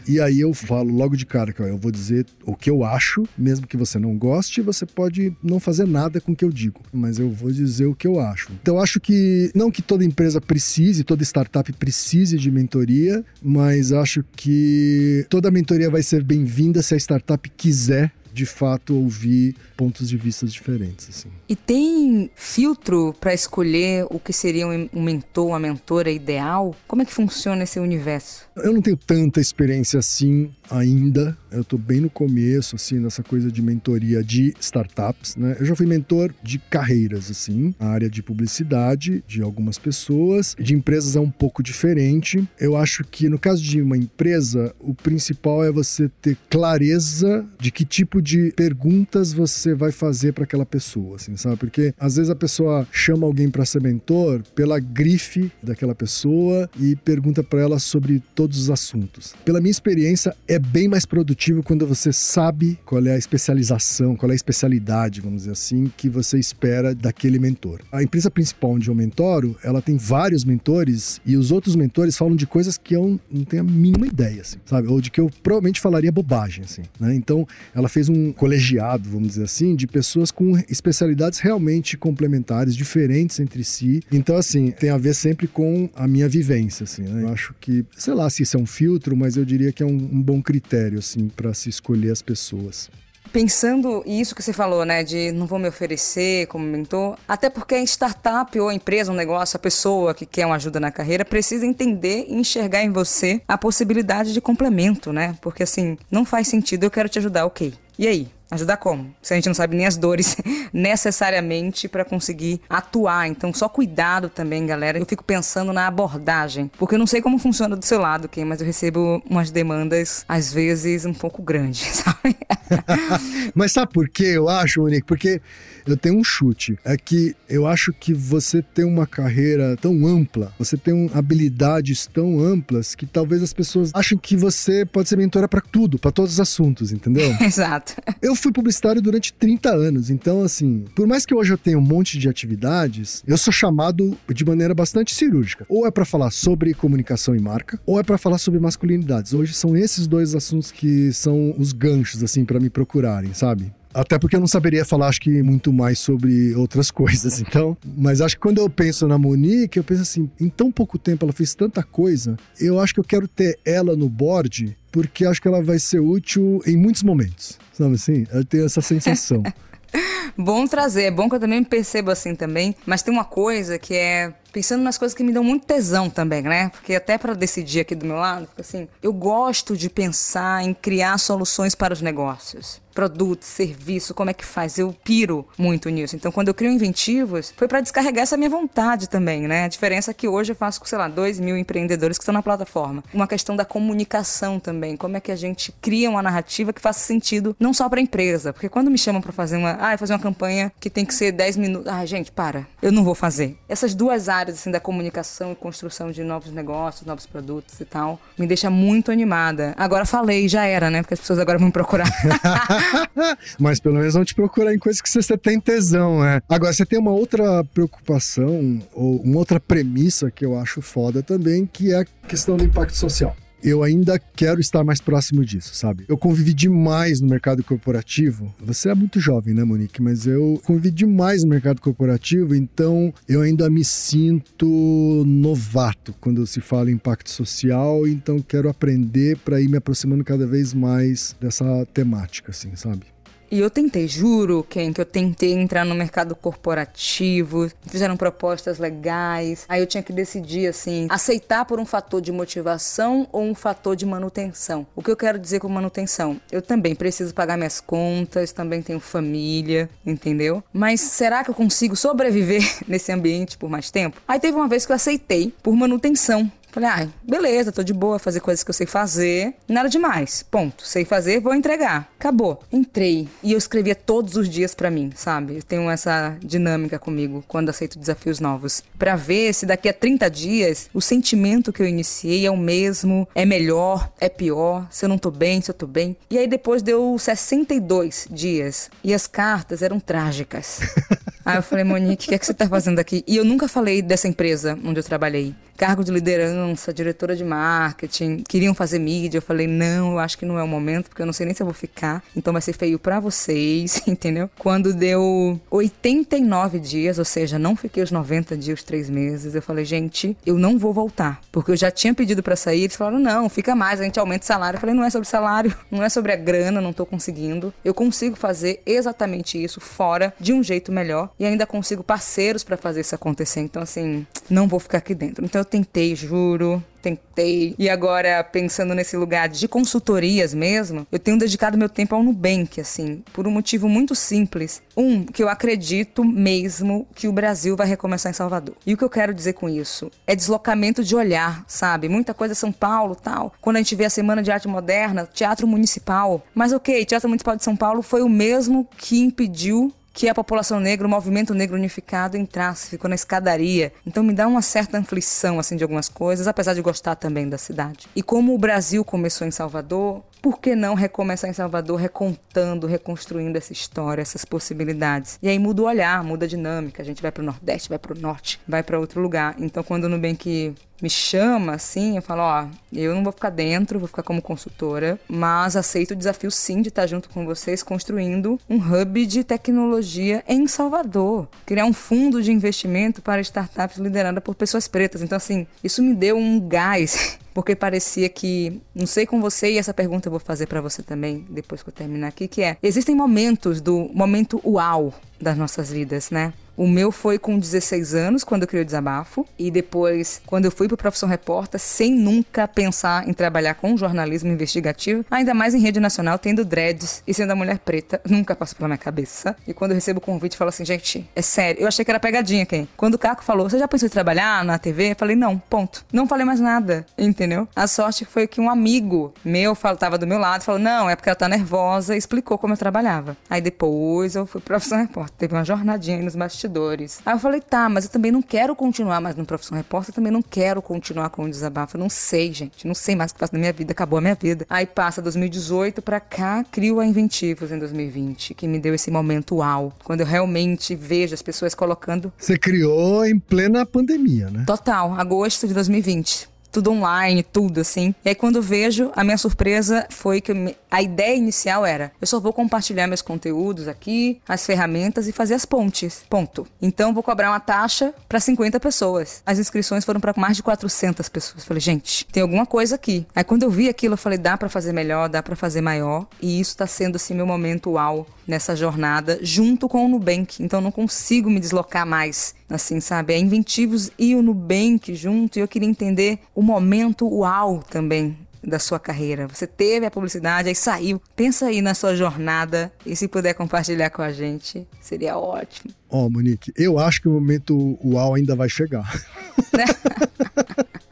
e 0.08 0.20
aí 0.20 0.40
eu 0.40 0.54
falo 0.54 0.92
logo 0.92 1.16
de 1.16 1.26
cara 1.26 1.52
que 1.52 1.62
eu 1.62 1.78
vou 1.78 1.92
dizer 1.92 2.26
o 2.46 2.56
que 2.56 2.70
eu 2.70 2.84
acho, 2.84 3.28
mesmo 3.38 3.68
que 3.68 3.78
você 3.78 4.00
não 4.00 4.18
goste, 4.18 4.62
você 4.62 4.86
pode 4.86 5.36
não 5.44 5.60
fazer 5.60 5.88
nada 5.88 6.22
com 6.22 6.32
o 6.32 6.36
que 6.36 6.46
eu 6.46 6.52
digo, 6.52 6.82
mas 6.94 7.20
eu 7.20 7.30
vou 7.30 7.52
dizer 7.52 7.86
o 7.86 7.96
que 7.96 8.08
eu 8.08 8.20
acho. 8.20 8.52
Então 8.62 8.80
acho 8.80 9.00
que 9.00 9.52
não 9.54 9.72
que 9.72 9.82
toda 9.82 10.04
empresa 10.04 10.40
precise, 10.40 11.04
toda 11.04 11.24
startup 11.24 11.72
precise 11.74 12.38
de 12.38 12.52
mentoria, 12.52 13.24
mas 13.42 13.92
acho 13.92 14.24
que 14.36 15.26
toda 15.30 15.52
mentoria 15.52 15.90
vai 15.90 16.04
ser 16.04 16.24
bem-vinda 16.24 16.82
se 16.82 16.94
a 16.94 16.98
startup 16.98 17.50
quiser 17.56 18.12
de 18.34 18.46
fato 18.46 18.94
ouvir 18.96 19.56
pontos 19.78 20.10
de 20.10 20.18
vista 20.18 20.46
diferentes. 20.48 21.08
Assim. 21.10 21.30
E 21.48 21.56
tem 21.56 22.30
filtro 22.36 23.16
para 23.20 23.34
escolher 23.34 24.06
o 24.10 24.20
que 24.20 24.34
seria 24.34 24.68
um 24.68 25.02
mentor, 25.02 25.48
uma 25.48 25.60
mentora 25.60 26.10
ideal? 26.10 26.76
Como 26.88 27.04
é 27.04 27.06
que 27.06 27.14
funciona 27.14 27.64
esse 27.64 27.80
universo? 27.80 28.48
Eu 28.56 28.74
não 28.74 28.82
tenho 28.82 28.98
tanta 28.98 29.40
experiência 29.40 30.00
assim 30.00 30.50
ainda. 30.70 31.38
Eu 31.52 31.62
estou 31.62 31.80
bem 31.80 32.02
no 32.02 32.10
começo, 32.10 32.76
assim, 32.76 33.00
nessa 33.00 33.24
coisa 33.24 33.52
de 33.52 33.62
mentoria 33.62 34.24
de 34.24 34.54
startups, 34.60 35.36
né? 35.36 35.56
Eu 35.60 35.66
já 35.66 35.76
fui 35.76 35.86
mentor 35.86 36.34
de 36.44 36.60
carreiras, 36.60 37.32
assim, 37.32 37.74
a 37.80 37.88
área 37.88 38.10
de 38.10 38.22
publicidade 38.22 39.24
de 39.28 39.42
algumas 39.42 39.78
pessoas, 39.78 40.56
de 40.60 40.74
empresas 40.74 41.16
é 41.16 41.20
um 41.20 41.30
pouco 41.32 41.62
diferente. 41.62 42.48
Eu 42.60 42.76
acho 42.76 43.04
que 43.04 43.30
no 43.30 43.40
caso 43.40 43.62
de 43.62 43.82
uma 43.82 43.98
empresa, 43.98 44.74
o 44.80 44.94
principal 44.94 45.64
é 45.64 45.72
você 45.72 46.10
ter 46.22 46.38
clareza 46.50 47.46
de 47.60 47.72
que 47.72 47.86
tipo 47.86 48.22
de 48.22 48.52
perguntas 48.56 49.32
você 49.32 49.67
vai 49.74 49.92
fazer 49.92 50.34
para 50.34 50.44
aquela 50.44 50.66
pessoa, 50.66 51.16
assim, 51.16 51.38
sabe? 51.38 51.56
Porque 51.56 51.94
às 51.98 52.18
vezes 52.18 52.30
a 52.30 52.36
pessoa 52.36 52.86
chama 52.92 53.26
alguém 53.26 53.50
para 53.50 53.66
ser 53.66 53.82
mentor 53.82 54.44
pela 54.54 54.80
grife 54.80 55.52
daquela 55.64 55.96
pessoa 55.96 56.70
e 56.80 56.96
pergunta 56.96 57.42
para 57.42 57.62
ela 57.62 57.80
sobre 57.80 58.22
todos 58.36 58.58
os 58.60 58.70
assuntos. 58.70 59.34
Pela 59.46 59.62
minha 59.62 59.72
experiência, 59.72 60.36
é 60.48 60.58
é 60.58 60.60
bem 60.60 60.88
mais 60.88 61.06
produtivo 61.06 61.62
quando 61.62 61.86
você 61.86 62.12
sabe 62.12 62.80
qual 62.84 63.06
é 63.06 63.12
a 63.12 63.18
especialização, 63.18 64.16
qual 64.16 64.32
é 64.32 64.34
a 64.34 64.36
especialidade, 64.36 65.22
vamos 65.22 65.42
dizer 65.42 65.52
assim, 65.52 65.92
que 65.96 66.10
você 66.10 66.40
espera 66.40 66.96
daquele 66.96 67.38
mentor. 67.38 67.82
A 67.92 68.02
empresa 68.02 68.32
principal 68.32 68.72
onde 68.72 68.90
eu 68.90 68.96
mentoro, 68.96 69.56
ela 69.64 69.80
tem 69.80 69.98
vários 69.98 70.44
mentores 70.44 71.22
e 71.24 71.38
os 71.38 71.52
outros 71.52 71.76
mentores 71.76 72.18
falam 72.18 72.36
de 72.36 72.48
coisas 72.48 72.76
que 72.76 72.96
eu 72.96 73.20
não 73.32 73.44
tenho 73.44 73.62
a 73.62 73.66
mínima 73.66 74.08
ideia, 74.08 74.42
assim, 74.42 74.58
sabe? 74.66 74.88
Ou 74.88 75.00
de 75.00 75.12
que 75.12 75.22
eu 75.22 75.30
provavelmente 75.44 75.80
falaria 75.80 76.12
bobagem, 76.12 76.64
assim, 76.64 76.82
né? 77.00 77.14
Então, 77.14 77.48
ela 77.76 77.88
fez 77.88 78.10
um 78.10 78.32
colegiado, 78.32 79.08
vamos 79.08 79.28
dizer 79.28 79.44
assim, 79.44 79.57
de 79.76 79.88
pessoas 79.88 80.32
com 80.32 80.58
especialidades 80.70 81.40
realmente 81.40 81.98
complementares, 81.98 82.76
diferentes 82.76 83.40
entre 83.40 83.64
si. 83.64 84.02
Então, 84.12 84.36
assim, 84.36 84.72
tem 84.72 84.90
a 84.90 84.98
ver 84.98 85.14
sempre 85.14 85.48
com 85.48 85.90
a 85.96 86.08
minha 86.08 86.28
vivência, 86.28 86.84
assim, 86.84 87.04
né? 87.04 87.24
Eu 87.24 87.30
acho 87.30 87.54
que, 87.60 87.86
sei 87.98 88.14
lá 88.14 88.30
se 88.30 88.44
isso 88.44 88.58
é 88.58 88.60
um 88.60 88.66
filtro, 88.66 89.16
mas 89.16 89.38
eu 89.38 89.46
diria 89.46 89.72
que 89.72 89.84
é 89.84 89.86
um, 89.86 89.90
um 89.90 90.22
bom 90.22 90.42
critério 90.42 91.00
assim 91.00 91.30
para 91.30 91.54
se 91.54 91.70
escolher 91.70 92.12
as 92.12 92.22
pessoas. 92.22 92.90
Pensando 93.32 94.04
isso 94.06 94.34
que 94.34 94.42
você 94.42 94.54
falou, 94.54 94.86
né, 94.86 95.04
de 95.04 95.32
não 95.32 95.46
vou 95.46 95.60
me 95.60 95.68
oferecer 95.68 96.48
como 96.48 96.66
mentor, 96.66 97.18
até 97.28 97.50
porque 97.50 97.76
a 97.76 97.84
startup 97.84 98.58
ou 98.60 98.70
a 98.70 98.74
empresa, 98.74 99.12
um 99.12 99.16
negócio, 99.16 99.58
a 99.58 99.60
pessoa 99.60 100.14
que 100.14 100.26
quer 100.26 100.46
uma 100.46 100.56
ajuda 100.56 100.80
na 100.80 100.92
carreira 100.92 101.26
precisa 101.26 101.66
entender 101.66 102.26
e 102.28 102.36
enxergar 102.36 102.84
em 102.84 102.90
você 102.90 103.42
a 103.48 103.58
possibilidade 103.58 104.34
de 104.34 104.42
complemento, 104.42 105.12
né? 105.12 105.36
Porque 105.42 105.64
assim, 105.64 105.98
não 106.10 106.24
faz 106.24 106.48
sentido, 106.48 106.86
eu 106.86 106.92
quero 106.92 107.10
te 107.10 107.20
ajudar, 107.20 107.46
ok. 107.46 107.74
E 108.00 108.08
aí? 108.08 108.28
Ajudar 108.50 108.78
como? 108.78 109.14
Se 109.22 109.34
a 109.34 109.36
gente 109.36 109.48
não 109.48 109.54
sabe 109.54 109.76
nem 109.76 109.86
as 109.86 109.98
dores 109.98 110.38
necessariamente 110.72 111.88
para 111.88 112.06
conseguir 112.06 112.62
atuar. 112.70 113.28
Então, 113.28 113.54
só 113.54 113.68
cuidado 113.68 114.30
também, 114.30 114.66
galera. 114.66 114.98
Eu 114.98 115.06
fico 115.06 115.24
pensando 115.24 115.74
na 115.74 115.88
abordagem, 115.88 116.72
porque 116.78 116.96
eu 116.96 117.00
não 117.00 117.08
sei 117.08 117.22
como 117.22 117.38
funciona 117.38 117.76
do 117.76 117.84
seu 117.84 118.00
lado, 118.00 118.30
Ken, 118.30 118.46
mas 118.46 118.62
eu 118.62 118.66
recebo 118.66 119.22
umas 119.30 119.52
demandas, 119.52 120.24
às 120.30 120.54
vezes, 120.54 121.06
um 121.06 121.14
pouco 121.14 121.42
grandes, 121.42 121.82
sabe? 122.04 122.38
mas 123.54 123.72
sabe 123.72 123.92
por 123.92 124.08
quê, 124.08 124.34
eu 124.36 124.48
acho, 124.48 124.82
Monique? 124.82 125.06
Porque 125.06 125.42
eu 125.86 125.98
tenho 125.98 126.18
um 126.18 126.24
chute. 126.24 126.78
É 126.84 126.98
que 126.98 127.36
eu 127.50 127.66
acho 127.66 127.94
que 127.94 128.14
você 128.14 128.62
tem 128.62 128.86
uma 128.86 129.08
carreira 129.08 129.76
tão 129.78 130.06
ampla, 130.06 130.54
você 130.58 130.78
tem 130.78 131.10
habilidades 131.14 132.08
tão 132.08 132.40
amplas 132.40 132.96
que 132.96 133.06
talvez 133.06 133.42
as 133.42 133.54
pessoas 133.54 133.92
achem 133.94 134.18
que 134.18 134.36
você 134.36 134.86
pode 134.86 135.10
ser 135.10 135.18
mentora 135.18 135.48
para 135.48 135.62
tudo, 135.62 135.98
para 135.98 136.12
todos 136.12 136.34
os 136.34 136.40
assuntos, 136.40 136.92
entendeu? 136.92 137.36
Exato. 137.42 137.96
Eu 138.22 138.36
fui 138.38 138.52
publicitário 138.52 139.02
durante 139.02 139.34
30 139.34 139.70
anos, 139.70 140.10
então 140.10 140.42
assim, 140.42 140.86
por 140.96 141.08
mais 141.08 141.26
que 141.26 141.34
hoje 141.34 141.54
eu 141.54 141.58
tenha 141.58 141.78
um 141.78 141.82
monte 141.82 142.18
de 142.18 142.30
atividades, 142.30 143.24
eu 143.28 143.38
sou 143.38 143.52
chamado 143.52 144.18
de 144.34 144.46
maneira 144.46 144.74
bastante 144.74 145.14
cirúrgica. 145.14 145.66
Ou 145.70 145.86
é 145.88 145.92
para 145.92 146.06
falar 146.06 146.32
sobre 146.32 146.74
comunicação 146.74 147.36
e 147.36 147.40
marca, 147.40 147.80
ou 147.86 148.00
é 148.00 148.04
para 148.04 148.18
falar 148.18 148.38
sobre 148.38 148.60
masculinidades. 148.60 149.34
Hoje 149.34 149.54
são 149.54 149.76
esses 149.76 150.08
dois 150.08 150.36
assuntos 150.36 150.72
que 150.72 151.12
são 151.14 151.54
os 151.58 151.74
ganchos 151.74 152.24
assim 152.24 152.46
para 152.46 152.60
me 152.60 152.70
procurarem, 152.70 153.34
sabe? 153.34 153.74
Até 153.98 154.20
porque 154.20 154.36
eu 154.36 154.40
não 154.40 154.46
saberia 154.46 154.86
falar, 154.86 155.08
acho 155.08 155.20
que 155.20 155.42
muito 155.42 155.74
mais 155.74 155.98
sobre 155.98 156.54
outras 156.54 156.92
coisas, 156.92 157.42
então. 157.42 157.76
Mas 157.84 158.22
acho 158.22 158.36
que 158.36 158.42
quando 158.42 158.60
eu 158.60 158.70
penso 158.70 159.08
na 159.08 159.18
Monique, 159.18 159.80
eu 159.80 159.84
penso 159.84 160.04
assim, 160.04 160.30
em 160.40 160.50
tão 160.50 160.72
pouco 160.72 161.00
tempo 161.00 161.26
ela 161.26 161.34
fez 161.34 161.56
tanta 161.56 161.82
coisa, 161.82 162.38
eu 162.60 162.80
acho 162.80 162.94
que 162.94 163.00
eu 163.00 163.04
quero 163.04 163.28
ter 163.28 163.58
ela 163.66 163.96
no 163.96 164.08
board, 164.08 164.78
porque 164.92 165.26
acho 165.26 165.42
que 165.42 165.48
ela 165.48 165.64
vai 165.64 165.80
ser 165.80 166.00
útil 166.00 166.62
em 166.68 166.78
muitos 166.78 167.02
momentos. 167.02 167.58
Sabe 167.74 167.96
assim? 167.96 168.28
Eu 168.32 168.46
tenho 168.46 168.66
essa 168.66 168.82
sensação. 168.82 169.42
bom 170.38 170.68
trazer, 170.68 171.04
é 171.06 171.12
bom 171.12 171.28
que 171.28 171.36
eu 171.36 171.40
também 171.40 171.64
percebo 171.64 172.12
assim 172.12 172.36
também, 172.36 172.76
mas 172.86 173.02
tem 173.02 173.12
uma 173.12 173.26
coisa 173.26 173.80
que 173.80 173.96
é 173.96 174.32
pensando 174.54 174.84
nas 174.84 175.00
coisas 175.00 175.16
que 175.16 175.24
me 175.24 175.32
dão 175.34 175.44
muito 175.44 175.66
tesão 175.66 176.08
também, 176.08 176.44
né? 176.44 176.70
Porque 176.70 176.94
até 176.94 177.18
para 177.18 177.34
decidir 177.34 177.80
aqui 177.80 177.96
do 177.96 178.06
meu 178.06 178.18
lado, 178.18 178.48
assim, 178.60 178.88
eu 179.02 179.12
gosto 179.12 179.76
de 179.76 179.90
pensar 179.90 180.64
em 180.64 180.72
criar 180.72 181.18
soluções 181.18 181.74
para 181.74 181.94
os 181.94 182.02
negócios 182.02 182.80
produto, 182.98 183.44
serviço, 183.44 184.12
como 184.16 184.32
é 184.32 184.34
que 184.34 184.44
faz? 184.44 184.80
Eu 184.80 184.92
piro 184.92 185.48
muito 185.56 185.88
nisso. 185.88 186.16
Então, 186.16 186.32
quando 186.32 186.48
eu 186.48 186.54
crio 186.56 186.72
inventivos, 186.72 187.54
foi 187.56 187.68
para 187.68 187.80
descarregar 187.80 188.24
essa 188.24 188.36
minha 188.36 188.50
vontade 188.50 189.08
também, 189.08 189.48
né? 189.48 189.66
A 189.66 189.68
diferença 189.68 190.10
é 190.10 190.14
que 190.16 190.28
hoje 190.28 190.54
eu 190.54 190.56
faço 190.56 190.80
com, 190.80 190.88
sei 190.88 190.98
lá, 190.98 191.08
dois 191.08 191.40
mil 191.40 191.56
empreendedores 191.56 192.18
que 192.18 192.24
estão 192.24 192.34
na 192.34 192.42
plataforma. 192.42 193.04
Uma 193.14 193.28
questão 193.28 193.56
da 193.56 193.64
comunicação 193.64 194.60
também. 194.60 194.98
Como 194.98 195.16
é 195.16 195.20
que 195.20 195.32
a 195.32 195.36
gente 195.36 195.72
cria 195.80 196.10
uma 196.10 196.24
narrativa 196.24 196.74
que 196.74 196.82
faça 196.82 197.02
sentido 197.02 197.56
não 197.60 197.72
só 197.72 197.88
para 197.88 198.00
a 198.00 198.02
empresa, 198.02 198.52
porque 198.52 198.68
quando 198.68 198.90
me 198.90 198.98
chamam 198.98 199.22
para 199.22 199.32
fazer 199.32 199.58
uma, 199.58 199.78
ah, 199.80 199.96
fazer 199.96 200.14
uma 200.14 200.20
campanha 200.20 200.72
que 200.80 200.90
tem 200.90 201.06
que 201.06 201.14
ser 201.14 201.32
10 201.32 201.56
minutos, 201.58 201.94
ah, 201.94 202.04
gente, 202.04 202.32
para, 202.32 202.66
eu 202.82 202.92
não 202.92 203.04
vou 203.04 203.14
fazer. 203.14 203.60
Essas 203.70 203.94
duas 203.94 204.28
áreas 204.28 204.58
assim 204.58 204.72
da 204.72 204.80
comunicação 204.80 205.52
e 205.52 205.56
construção 205.56 206.10
de 206.10 206.24
novos 206.24 206.52
negócios, 206.52 207.06
novos 207.06 207.28
produtos 207.28 207.80
e 207.80 207.86
tal, 207.86 208.20
me 208.36 208.48
deixa 208.48 208.72
muito 208.72 209.12
animada. 209.12 209.76
Agora 209.78 210.04
falei, 210.04 210.48
já 210.50 210.66
era, 210.66 210.90
né? 210.90 211.04
Porque 211.04 211.14
as 211.14 211.20
pessoas 211.20 211.38
agora 211.38 211.60
vão 211.60 211.68
me 211.68 211.72
procurar. 211.72 212.08
Mas 213.60 213.80
pelo 213.80 213.96
menos 213.96 214.14
vão 214.14 214.26
te 214.26 214.36
procurar 214.36 214.74
em 214.74 214.80
coisas 214.80 215.02
que 215.02 215.10
você 215.10 215.38
tem 215.38 215.60
tesão, 215.60 216.22
né? 216.22 216.42
Agora, 216.50 216.74
você 216.74 216.86
tem 216.86 217.00
uma 217.00 217.12
outra 217.12 217.64
preocupação, 217.66 218.82
ou 218.94 219.22
uma 219.22 219.38
outra 219.38 219.60
premissa 219.60 220.32
que 220.32 220.46
eu 220.46 220.58
acho 220.58 220.82
foda 220.82 221.22
também, 221.22 221.66
que 221.66 221.94
é 221.94 222.02
a 222.02 222.06
questão 222.28 222.58
do 222.58 222.64
impacto 222.64 222.96
social 222.96 223.36
eu 223.68 223.84
ainda 223.84 224.18
quero 224.18 224.60
estar 224.60 224.84
mais 224.84 225.02
próximo 225.02 225.44
disso, 225.44 225.76
sabe? 225.76 226.06
Eu 226.08 226.18
convivi 226.18 226.54
demais 226.54 227.20
no 227.20 227.28
mercado 227.28 227.64
corporativo. 227.64 228.54
Você 228.62 228.90
é 228.90 228.96
muito 228.96 229.20
jovem, 229.20 229.54
né, 229.54 229.64
Monique? 229.64 230.02
Mas 230.02 230.26
eu 230.26 230.62
convivi 230.66 230.92
demais 230.92 231.44
no 231.44 231.50
mercado 231.50 231.82
corporativo, 231.82 232.56
então 232.56 233.14
eu 233.28 233.42
ainda 233.42 233.70
me 233.70 233.84
sinto 233.84 235.24
novato 235.26 236.16
quando 236.20 236.46
se 236.48 236.62
fala 236.62 236.90
em 236.90 236.94
impacto 236.94 237.30
social, 237.30 238.08
então 238.08 238.40
quero 238.40 238.70
aprender 238.70 239.38
para 239.38 239.60
ir 239.62 239.68
me 239.68 239.78
aproximando 239.78 240.24
cada 240.24 240.48
vez 240.48 240.74
mais 240.74 241.36
dessa 241.40 241.86
temática, 241.94 242.52
assim, 242.52 242.76
sabe? 242.76 243.17
E 243.50 243.60
eu 243.60 243.70
tentei, 243.70 244.08
juro, 244.08 244.66
Ken, 244.70 244.92
que 244.92 245.00
eu 245.00 245.06
tentei 245.06 245.54
entrar 245.54 245.86
no 245.86 245.96
mercado 245.96 246.36
corporativo, 246.36 247.70
fizeram 247.86 248.18
propostas 248.18 248.78
legais. 248.78 249.66
Aí 249.70 249.80
eu 249.82 249.88
tinha 249.88 250.04
que 250.04 250.12
decidir, 250.12 250.68
assim, 250.68 251.08
aceitar 251.10 251.64
por 251.66 251.80
um 251.80 251.86
fator 251.86 252.22
de 252.22 252.32
motivação 252.32 253.28
ou 253.32 253.44
um 253.44 253.56
fator 253.56 253.96
de 253.96 254.06
manutenção. 254.06 254.86
O 254.96 255.02
que 255.02 255.10
eu 255.10 255.16
quero 255.16 255.40
dizer 255.40 255.60
com 255.60 255.70
manutenção? 255.70 256.40
Eu 256.52 256.62
também 256.62 256.94
preciso 256.94 257.34
pagar 257.34 257.58
minhas 257.58 257.80
contas, 257.80 258.52
também 258.52 258.82
tenho 258.82 259.00
família, 259.00 259.90
entendeu? 260.06 260.64
Mas 260.74 261.00
será 261.00 261.44
que 261.44 261.50
eu 261.50 261.56
consigo 261.56 261.96
sobreviver 261.96 262.62
nesse 262.88 263.12
ambiente 263.12 263.58
por 263.58 263.70
mais 263.70 263.90
tempo? 263.90 264.22
Aí 264.28 264.40
teve 264.40 264.58
uma 264.58 264.68
vez 264.68 264.86
que 264.86 264.92
eu 264.92 264.96
aceitei 264.96 265.54
por 265.64 265.74
manutenção. 265.74 266.52
Falei, 266.78 266.90
ah, 266.92 267.08
beleza, 267.24 267.72
tô 267.72 267.82
de 267.82 267.92
boa, 267.92 268.20
fazer 268.20 268.40
coisas 268.40 268.64
que 268.64 268.70
eu 268.70 268.74
sei 268.74 268.86
fazer, 268.86 269.56
nada 269.68 269.90
demais. 269.90 270.44
Ponto. 270.44 270.86
Sei 270.86 271.04
fazer, 271.04 271.40
vou 271.40 271.56
entregar. 271.56 272.08
Acabou. 272.20 272.62
Entrei. 272.72 273.28
E 273.42 273.54
eu 273.54 273.58
escrevia 273.58 273.96
todos 273.96 274.36
os 274.36 274.48
dias 274.48 274.76
para 274.76 274.92
mim, 274.92 275.12
sabe? 275.16 275.56
Eu 275.56 275.64
tenho 275.64 275.90
essa 275.90 276.38
dinâmica 276.40 277.00
comigo 277.00 277.44
quando 277.48 277.70
aceito 277.70 277.98
desafios 277.98 278.40
novos. 278.40 278.84
para 278.96 279.16
ver 279.16 279.56
se 279.56 279.66
daqui 279.66 279.90
a 279.90 279.94
30 279.94 280.30
dias 280.30 280.88
o 280.94 281.02
sentimento 281.02 281.74
que 281.74 281.82
eu 281.82 281.88
iniciei 281.88 282.46
é 282.46 282.52
o 282.52 282.56
mesmo, 282.56 283.28
é 283.34 283.44
melhor, 283.44 284.12
é 284.20 284.30
pior, 284.30 284.88
se 284.92 285.04
eu 285.04 285.10
não 285.10 285.18
tô 285.18 285.32
bem, 285.32 285.60
se 285.60 285.72
eu 285.72 285.76
tô 285.76 285.88
bem. 285.88 286.16
E 286.30 286.38
aí 286.38 286.46
depois 286.46 286.84
deu 286.84 287.18
62 287.18 288.28
dias. 288.30 288.92
E 289.04 289.16
as 289.16 289.26
cartas 289.26 289.82
eram 289.82 290.00
trágicas. 290.00 290.80
Aí 291.48 291.56
eu 291.56 291.64
falei, 291.64 291.86
Monique, 291.86 292.26
o 292.26 292.28
que, 292.28 292.36
é 292.36 292.38
que 292.38 292.46
você 292.46 292.54
tá 292.54 292.68
fazendo 292.68 293.00
aqui? 293.00 293.24
E 293.26 293.38
eu 293.38 293.46
nunca 293.46 293.70
falei 293.70 294.02
dessa 294.02 294.28
empresa 294.28 294.78
onde 294.84 295.00
eu 295.00 295.04
trabalhei. 295.04 295.56
Cargo 295.78 296.04
de 296.04 296.12
liderança, 296.12 296.92
diretora 296.92 297.36
de 297.36 297.44
marketing, 297.44 298.44
queriam 298.48 298.74
fazer 298.74 298.98
mídia. 298.98 299.38
Eu 299.38 299.44
falei, 299.44 299.68
não, 299.68 300.14
eu 300.14 300.20
acho 300.20 300.36
que 300.36 300.44
não 300.44 300.58
é 300.58 300.64
o 300.64 300.68
momento, 300.68 301.10
porque 301.10 301.22
eu 301.22 301.26
não 301.26 301.34
sei 301.34 301.46
nem 301.46 301.54
se 301.54 301.62
eu 301.62 301.68
vou 301.68 301.74
ficar. 301.74 302.24
Então 302.36 302.52
vai 302.52 302.64
ser 302.64 302.74
feio 302.74 302.98
para 302.98 303.20
vocês, 303.20 304.02
entendeu? 304.08 304.50
Quando 304.58 304.92
deu 304.92 305.62
89 305.70 306.80
dias, 306.80 307.20
ou 307.20 307.26
seja, 307.26 307.60
não 307.60 307.76
fiquei 307.76 308.02
os 308.02 308.12
90 308.12 308.58
dias, 308.58 308.82
três 308.82 309.08
meses, 309.08 309.54
eu 309.54 309.62
falei, 309.62 309.86
gente, 309.86 310.36
eu 310.44 310.58
não 310.58 310.80
vou 310.80 310.92
voltar. 310.92 311.40
Porque 311.52 311.70
eu 311.70 311.78
já 311.78 311.92
tinha 311.92 312.14
pedido 312.14 312.42
para 312.42 312.56
sair, 312.56 312.84
eles 312.84 312.96
falaram, 312.96 313.20
não, 313.20 313.48
fica 313.48 313.76
mais, 313.76 314.02
a 314.02 314.04
gente 314.04 314.20
aumenta 314.20 314.44
o 314.44 314.48
salário. 314.48 314.78
Eu 314.78 314.82
falei, 314.82 314.96
não 314.96 315.04
é 315.04 315.12
sobre 315.12 315.28
salário, 315.28 315.76
não 315.92 316.04
é 316.04 316.10
sobre 316.10 316.32
a 316.32 316.36
grana, 316.36 316.82
não 316.82 316.92
tô 316.92 317.06
conseguindo. 317.06 317.72
Eu 317.86 317.94
consigo 317.94 318.36
fazer 318.36 318.82
exatamente 318.84 319.64
isso 319.64 319.80
fora 319.80 320.34
de 320.40 320.54
um 320.54 320.64
jeito 320.64 320.92
melhor 320.92 321.30
e 321.40 321.46
ainda 321.46 321.68
consigo 321.68 322.04
parceiros 322.04 322.64
para 322.64 322.78
fazer 322.78 323.02
isso 323.02 323.14
acontecer. 323.14 323.60
Então, 323.60 323.84
assim, 323.84 324.26
não 324.50 324.68
vou 324.68 324.80
ficar 324.80 324.98
aqui 324.98 325.14
dentro. 325.14 325.46
Então, 325.46 325.62
eu 325.62 325.67
tentei, 325.68 326.16
juro, 326.16 326.84
tentei. 327.02 327.76
E 327.78 327.90
agora, 327.90 328.44
pensando 328.44 328.94
nesse 328.94 329.16
lugar 329.16 329.48
de 329.48 329.68
consultorias 329.68 330.54
mesmo, 330.54 331.08
eu 331.12 331.20
tenho 331.20 331.38
dedicado 331.38 331.78
meu 331.78 331.88
tempo 331.88 332.16
ao 332.16 332.24
Nubank, 332.24 332.82
assim, 332.82 333.24
por 333.32 333.48
um 333.48 333.52
motivo 333.52 333.88
muito 333.88 334.16
simples. 334.16 334.82
Um, 334.96 335.24
que 335.24 335.42
eu 335.42 335.50
acredito 335.50 336.24
mesmo 336.24 337.08
que 337.16 337.28
o 337.28 337.32
Brasil 337.32 337.76
vai 337.76 337.88
recomeçar 337.88 338.32
em 338.32 338.36
Salvador. 338.36 338.76
E 338.86 338.94
o 338.94 338.98
que 338.98 339.04
eu 339.04 339.10
quero 339.10 339.34
dizer 339.34 339.54
com 339.54 339.70
isso? 339.70 340.12
É 340.26 340.36
deslocamento 340.36 341.04
de 341.04 341.16
olhar, 341.16 341.64
sabe? 341.68 342.10
Muita 342.10 342.34
coisa 342.34 342.56
São 342.56 342.72
Paulo 342.72 343.16
tal. 343.16 343.54
Quando 343.62 343.78
a 343.78 343.80
gente 343.80 343.96
vê 343.96 344.06
a 344.06 344.10
Semana 344.10 344.42
de 344.42 344.52
Arte 344.52 344.68
Moderna, 344.68 345.30
Teatro 345.32 345.68
Municipal. 345.68 346.44
Mas 346.54 346.74
ok, 346.74 347.06
Teatro 347.06 347.30
Municipal 347.30 347.56
de 347.56 347.64
São 347.64 347.76
Paulo 347.76 348.02
foi 348.02 348.22
o 348.22 348.30
mesmo 348.30 348.88
que 348.98 349.20
impediu 349.20 349.94
que 350.18 350.28
a 350.28 350.34
população 350.34 350.80
negra, 350.80 351.06
o 351.06 351.10
movimento 351.10 351.54
negro 351.54 351.76
unificado 351.76 352.36
entrasse, 352.38 352.90
ficou 352.90 353.08
na 353.08 353.14
escadaria. 353.14 353.94
Então 354.04 354.24
me 354.24 354.34
dá 354.34 354.48
uma 354.48 354.64
certa 354.64 354.98
aflição 354.98 355.60
assim 355.60 355.76
de 355.76 355.84
algumas 355.84 356.10
coisas, 356.10 356.48
apesar 356.48 356.74
de 356.74 356.82
gostar 356.82 357.14
também 357.14 357.48
da 357.48 357.60
cidade. 357.60 358.08
E 358.16 358.24
como 358.24 358.56
o 358.56 358.58
Brasil 358.58 359.06
começou 359.06 359.46
em 359.46 359.52
Salvador, 359.52 360.24
por 360.42 360.60
que 360.60 360.76
não 360.76 360.96
recomeçar 360.96 361.48
em 361.48 361.54
Salvador 361.54 362.00
recontando, 362.00 362.88
reconstruindo 362.88 363.60
essa 363.60 363.74
história, 363.74 364.24
essas 364.24 364.44
possibilidades? 364.44 365.38
E 365.40 365.50
aí 365.50 365.60
muda 365.60 365.84
o 365.84 365.86
olhar, 365.86 366.24
muda 366.24 366.46
a 366.46 366.48
dinâmica. 366.48 367.04
A 367.04 367.06
gente 367.06 367.22
vai 367.22 367.32
para 367.32 367.44
o 367.44 367.46
Nordeste, 367.46 367.88
vai 367.88 368.00
para 368.00 368.18
o 368.18 368.20
Norte, 368.20 368.60
vai 368.68 368.82
para 368.82 369.00
outro 369.00 369.22
lugar. 369.22 369.56
Então 369.60 369.84
quando 369.84 370.06
o 370.06 370.10
Nubank 370.10 370.74
me 371.02 371.10
chama 371.10 371.74
assim, 371.74 372.16
eu 372.16 372.22
falo, 372.22 372.42
ó, 372.42 372.68
eu 372.92 373.14
não 373.14 373.24
vou 373.24 373.34
ficar 373.34 373.50
dentro, 373.50 374.00
vou 374.00 374.08
ficar 374.08 374.24
como 374.24 374.42
consultora, 374.42 375.20
mas 375.28 375.76
aceito 375.76 376.12
o 376.12 376.16
desafio 376.16 376.50
sim 376.50 376.82
de 376.82 376.90
estar 376.90 377.08
junto 377.08 377.30
com 377.30 377.46
vocês 377.46 377.84
construindo 377.84 378.60
um 378.70 378.78
hub 378.78 379.26
de 379.26 379.44
tecnologia 379.44 380.44
em 380.48 380.68
Salvador, 380.68 381.48
criar 381.66 381.86
um 381.86 381.94
fundo 381.94 382.42
de 382.42 382.52
investimento 382.52 383.22
para 383.22 383.42
startups 383.42 383.98
liderada 383.98 384.42
por 384.42 384.56
pessoas 384.56 384.88
pretas. 384.88 385.22
Então 385.22 385.36
assim, 385.36 385.68
isso 385.84 386.02
me 386.02 386.14
deu 386.14 386.38
um 386.38 386.60
gás 386.60 387.38
porque 387.54 387.76
parecia 387.76 388.30
que, 388.30 388.80
não 388.94 389.08
sei 389.08 389.26
com 389.26 389.42
você, 389.42 389.72
e 389.72 389.78
essa 389.80 389.92
pergunta 389.92 390.28
eu 390.28 390.32
vou 390.32 390.40
fazer 390.40 390.68
para 390.68 390.80
você 390.80 391.02
também, 391.02 391.44
depois 391.50 391.82
que 391.82 391.90
eu 391.90 391.94
terminar 391.94 392.28
aqui, 392.28 392.48
que 392.48 392.62
é, 392.62 392.78
existem 392.84 393.16
momentos 393.16 393.82
do 393.82 394.12
momento 394.14 394.62
uau 394.64 395.12
das 395.40 395.58
nossas 395.58 395.92
vidas, 395.92 396.30
né? 396.32 396.54
O 396.78 396.88
meu 396.88 397.12
foi 397.12 397.40
com 397.40 397.58
16 397.58 398.14
anos, 398.14 398.44
quando 398.44 398.62
eu 398.62 398.68
criei 398.68 398.84
o 398.84 398.86
desabafo, 398.86 399.48
e 399.58 399.72
depois, 399.72 400.40
quando 400.46 400.66
eu 400.66 400.72
fui 400.72 400.88
para 400.88 400.96
Profissão 400.96 401.28
Repórter, 401.28 401.80
sem 401.80 402.14
nunca 402.14 402.68
pensar 402.68 403.28
em 403.28 403.34
trabalhar 403.34 403.74
com 403.74 403.98
jornalismo 403.98 404.52
investigativo, 404.52 405.26
ainda 405.32 405.56
mais 405.56 405.74
em 405.74 405.80
rede 405.80 406.00
nacional, 406.00 406.38
tendo 406.38 406.64
dreads 406.64 407.24
e 407.26 407.34
sendo 407.34 407.50
a 407.50 407.56
mulher 407.56 407.80
preta, 407.80 408.22
nunca 408.30 408.56
passou 408.56 408.78
pela 408.78 408.90
minha 408.90 408.98
cabeça. 409.00 409.56
E 409.68 409.74
quando 409.74 409.92
eu 409.92 409.96
recebo 409.96 410.20
o 410.20 410.22
convite, 410.22 410.54
eu 410.54 410.58
falo 410.60 410.70
assim, 410.70 410.86
gente, 410.86 411.28
é 411.36 411.42
sério, 411.42 411.82
eu 411.82 411.88
achei 411.88 412.06
que 412.06 412.12
era 412.12 412.20
pegadinha, 412.20 412.64
quem? 412.64 412.88
Quando 412.96 413.16
o 413.16 413.18
Caco 413.18 413.44
falou, 413.44 413.68
você 413.68 413.80
já 413.80 413.88
pensou 413.88 414.06
em 414.06 414.12
trabalhar 414.12 414.64
na 414.64 414.78
TV? 414.78 415.14
Eu 415.14 415.16
falei, 415.16 415.36
não, 415.36 415.58
ponto. 415.58 416.06
Não 416.14 416.28
falei 416.28 416.46
mais 416.46 416.60
nada, 416.60 417.08
entendeu? 417.18 417.68
A 417.76 417.88
sorte 417.88 418.24
foi 418.24 418.46
que 418.46 418.62
um 418.62 418.70
amigo 418.70 419.34
meu 419.44 419.76
tava 419.98 420.16
do 420.20 420.28
meu 420.28 420.38
lado, 420.38 420.64
falou, 420.64 420.80
não, 420.80 421.10
é 421.10 421.16
porque 421.16 421.30
ela 421.30 421.36
tá 421.36 421.50
nervosa, 421.50 422.14
e 422.14 422.20
explicou 422.20 422.60
como 422.60 422.74
eu 422.74 422.78
trabalhava. 422.78 423.36
Aí 423.50 423.62
depois 423.62 424.36
eu 424.36 424.46
fui 424.46 424.62
pra 424.62 424.76
Profissão 424.76 425.00
Repórter, 425.00 425.27
teve 425.30 425.54
uma 425.54 425.64
jornadinha 425.64 426.18
aí 426.18 426.24
nos 426.24 426.36
bastidores. 426.36 427.20
Aí 427.26 427.34
eu 427.34 427.40
falei, 427.40 427.62
tá, 427.62 427.90
mas 427.90 428.06
eu 428.06 428.12
também 428.12 428.32
não 428.32 428.42
quero 428.42 428.76
continuar 428.76 429.20
mais 429.22 429.36
no 429.36 429.46
Profissão 429.46 429.78
Repórter, 429.78 430.14
também 430.14 430.32
não 430.32 430.42
quero 430.42 430.82
continuar 430.82 431.30
com 431.30 431.44
o 431.44 431.50
desabafo. 431.50 431.98
Eu 431.98 432.00
não 432.00 432.10
sei, 432.10 432.52
gente, 432.54 432.88
não 432.88 432.96
sei 432.96 433.16
mais 433.16 433.32
o 433.32 433.34
que 433.34 433.40
faço 433.40 433.54
na 433.54 433.60
minha 433.60 433.74
vida, 433.74 433.92
acabou 433.92 434.18
a 434.18 434.22
minha 434.22 434.36
vida. 434.36 434.66
Aí 434.70 434.86
passa 434.86 435.22
2018 435.22 436.02
pra 436.02 436.20
cá, 436.20 436.64
crio 436.72 437.00
a 437.00 437.06
Inventivos 437.06 437.72
em 437.72 437.80
2020, 437.80 438.54
que 438.54 438.68
me 438.68 438.80
deu 438.80 438.94
esse 438.94 439.10
momento 439.10 439.56
uau, 439.56 439.94
quando 440.04 440.22
eu 440.22 440.26
realmente 440.26 440.96
vejo 440.96 441.34
as 441.34 441.42
pessoas 441.42 441.74
colocando. 441.74 442.32
Você 442.38 442.58
criou 442.58 443.26
em 443.26 443.40
plena 443.40 443.86
pandemia, 443.86 444.50
né? 444.50 444.64
Total, 444.66 445.14
agosto 445.14 445.68
de 445.68 445.74
2020 445.74 446.57
tudo 446.78 446.92
online, 446.92 447.42
tudo 447.42 447.82
assim. 447.82 448.14
E 448.24 448.30
aí 448.30 448.36
quando 448.36 448.62
vejo, 448.62 449.12
a 449.16 449.24
minha 449.24 449.38
surpresa 449.38 450.06
foi 450.12 450.40
que 450.40 450.52
a 450.92 451.02
ideia 451.02 451.36
inicial 451.36 451.84
era: 451.84 452.12
eu 452.22 452.28
só 452.28 452.40
vou 452.40 452.54
compartilhar 452.54 453.08
meus 453.08 453.24
conteúdos 453.24 453.88
aqui, 453.88 454.40
as 454.48 454.64
ferramentas 454.64 455.28
e 455.28 455.32
fazer 455.32 455.56
as 455.56 455.66
pontes. 455.66 456.24
Ponto. 456.30 456.68
Então 456.80 457.16
vou 457.16 457.24
cobrar 457.24 457.50
uma 457.50 457.60
taxa 457.60 458.14
para 458.30 458.40
50 458.40 458.80
pessoas. 458.80 459.42
As 459.44 459.58
inscrições 459.58 460.06
foram 460.06 460.20
para 460.20 460.36
mais 460.38 460.56
de 460.56 460.62
400 460.62 461.28
pessoas. 461.30 461.66
Falei, 461.66 461.82
gente, 461.82 462.28
tem 462.28 462.44
alguma 462.44 462.66
coisa 462.66 462.94
aqui. 462.94 463.26
Aí 463.36 463.44
quando 463.44 463.64
eu 463.64 463.72
vi 463.72 463.90
aquilo, 463.90 464.14
eu 464.14 464.18
falei, 464.18 464.38
dá 464.38 464.56
para 464.56 464.70
fazer 464.70 464.94
melhor, 464.94 465.30
dá 465.30 465.42
para 465.42 465.56
fazer 465.56 465.82
maior. 465.82 466.28
E 466.40 466.60
isso 466.60 466.78
tá 466.78 466.86
sendo 466.86 467.16
assim 467.16 467.34
meu 467.34 467.48
momento 467.48 467.94
uau 467.94 468.28
nessa 468.48 468.76
jornada 468.76 469.40
junto 469.42 469.90
com 469.90 470.06
o 470.06 470.08
Nubank. 470.08 470.64
Então 470.64 470.80
não 470.80 470.92
consigo 470.92 471.50
me 471.50 471.60
deslocar 471.60 472.06
mais, 472.06 472.54
assim, 472.70 473.00
sabe? 473.00 473.34
É 473.34 473.40
Inventivos 473.40 474.12
e 474.18 474.36
o 474.36 474.42
Nubank 474.42 475.14
junto. 475.16 475.58
E 475.58 475.62
eu 475.62 475.68
queria 475.68 475.88
entender 475.88 476.40
o 476.54 476.62
momento 476.62 477.28
uau 477.28 477.84
também 477.90 478.38
da 478.64 478.80
sua 478.80 479.00
carreira. 479.00 479.48
Você 479.48 479.66
teve 479.66 480.06
a 480.06 480.12
publicidade, 480.12 480.68
aí 480.68 480.76
saiu. 480.76 481.22
Pensa 481.36 481.68
aí 481.68 481.82
na 481.82 481.94
sua 481.94 482.16
jornada 482.16 482.92
e 483.06 483.16
se 483.16 483.28
puder 483.28 483.54
compartilhar 483.54 484.10
com 484.10 484.22
a 484.22 484.32
gente, 484.32 484.86
seria 485.00 485.38
ótimo. 485.38 485.94
Ó, 486.10 486.26
oh, 486.26 486.30
Monique, 486.30 486.74
eu 486.76 487.00
acho 487.00 487.22
que 487.22 487.30
o 487.30 487.32
momento 487.32 487.98
uau 488.04 488.34
ainda 488.34 488.56
vai 488.56 488.68
chegar. 488.68 489.24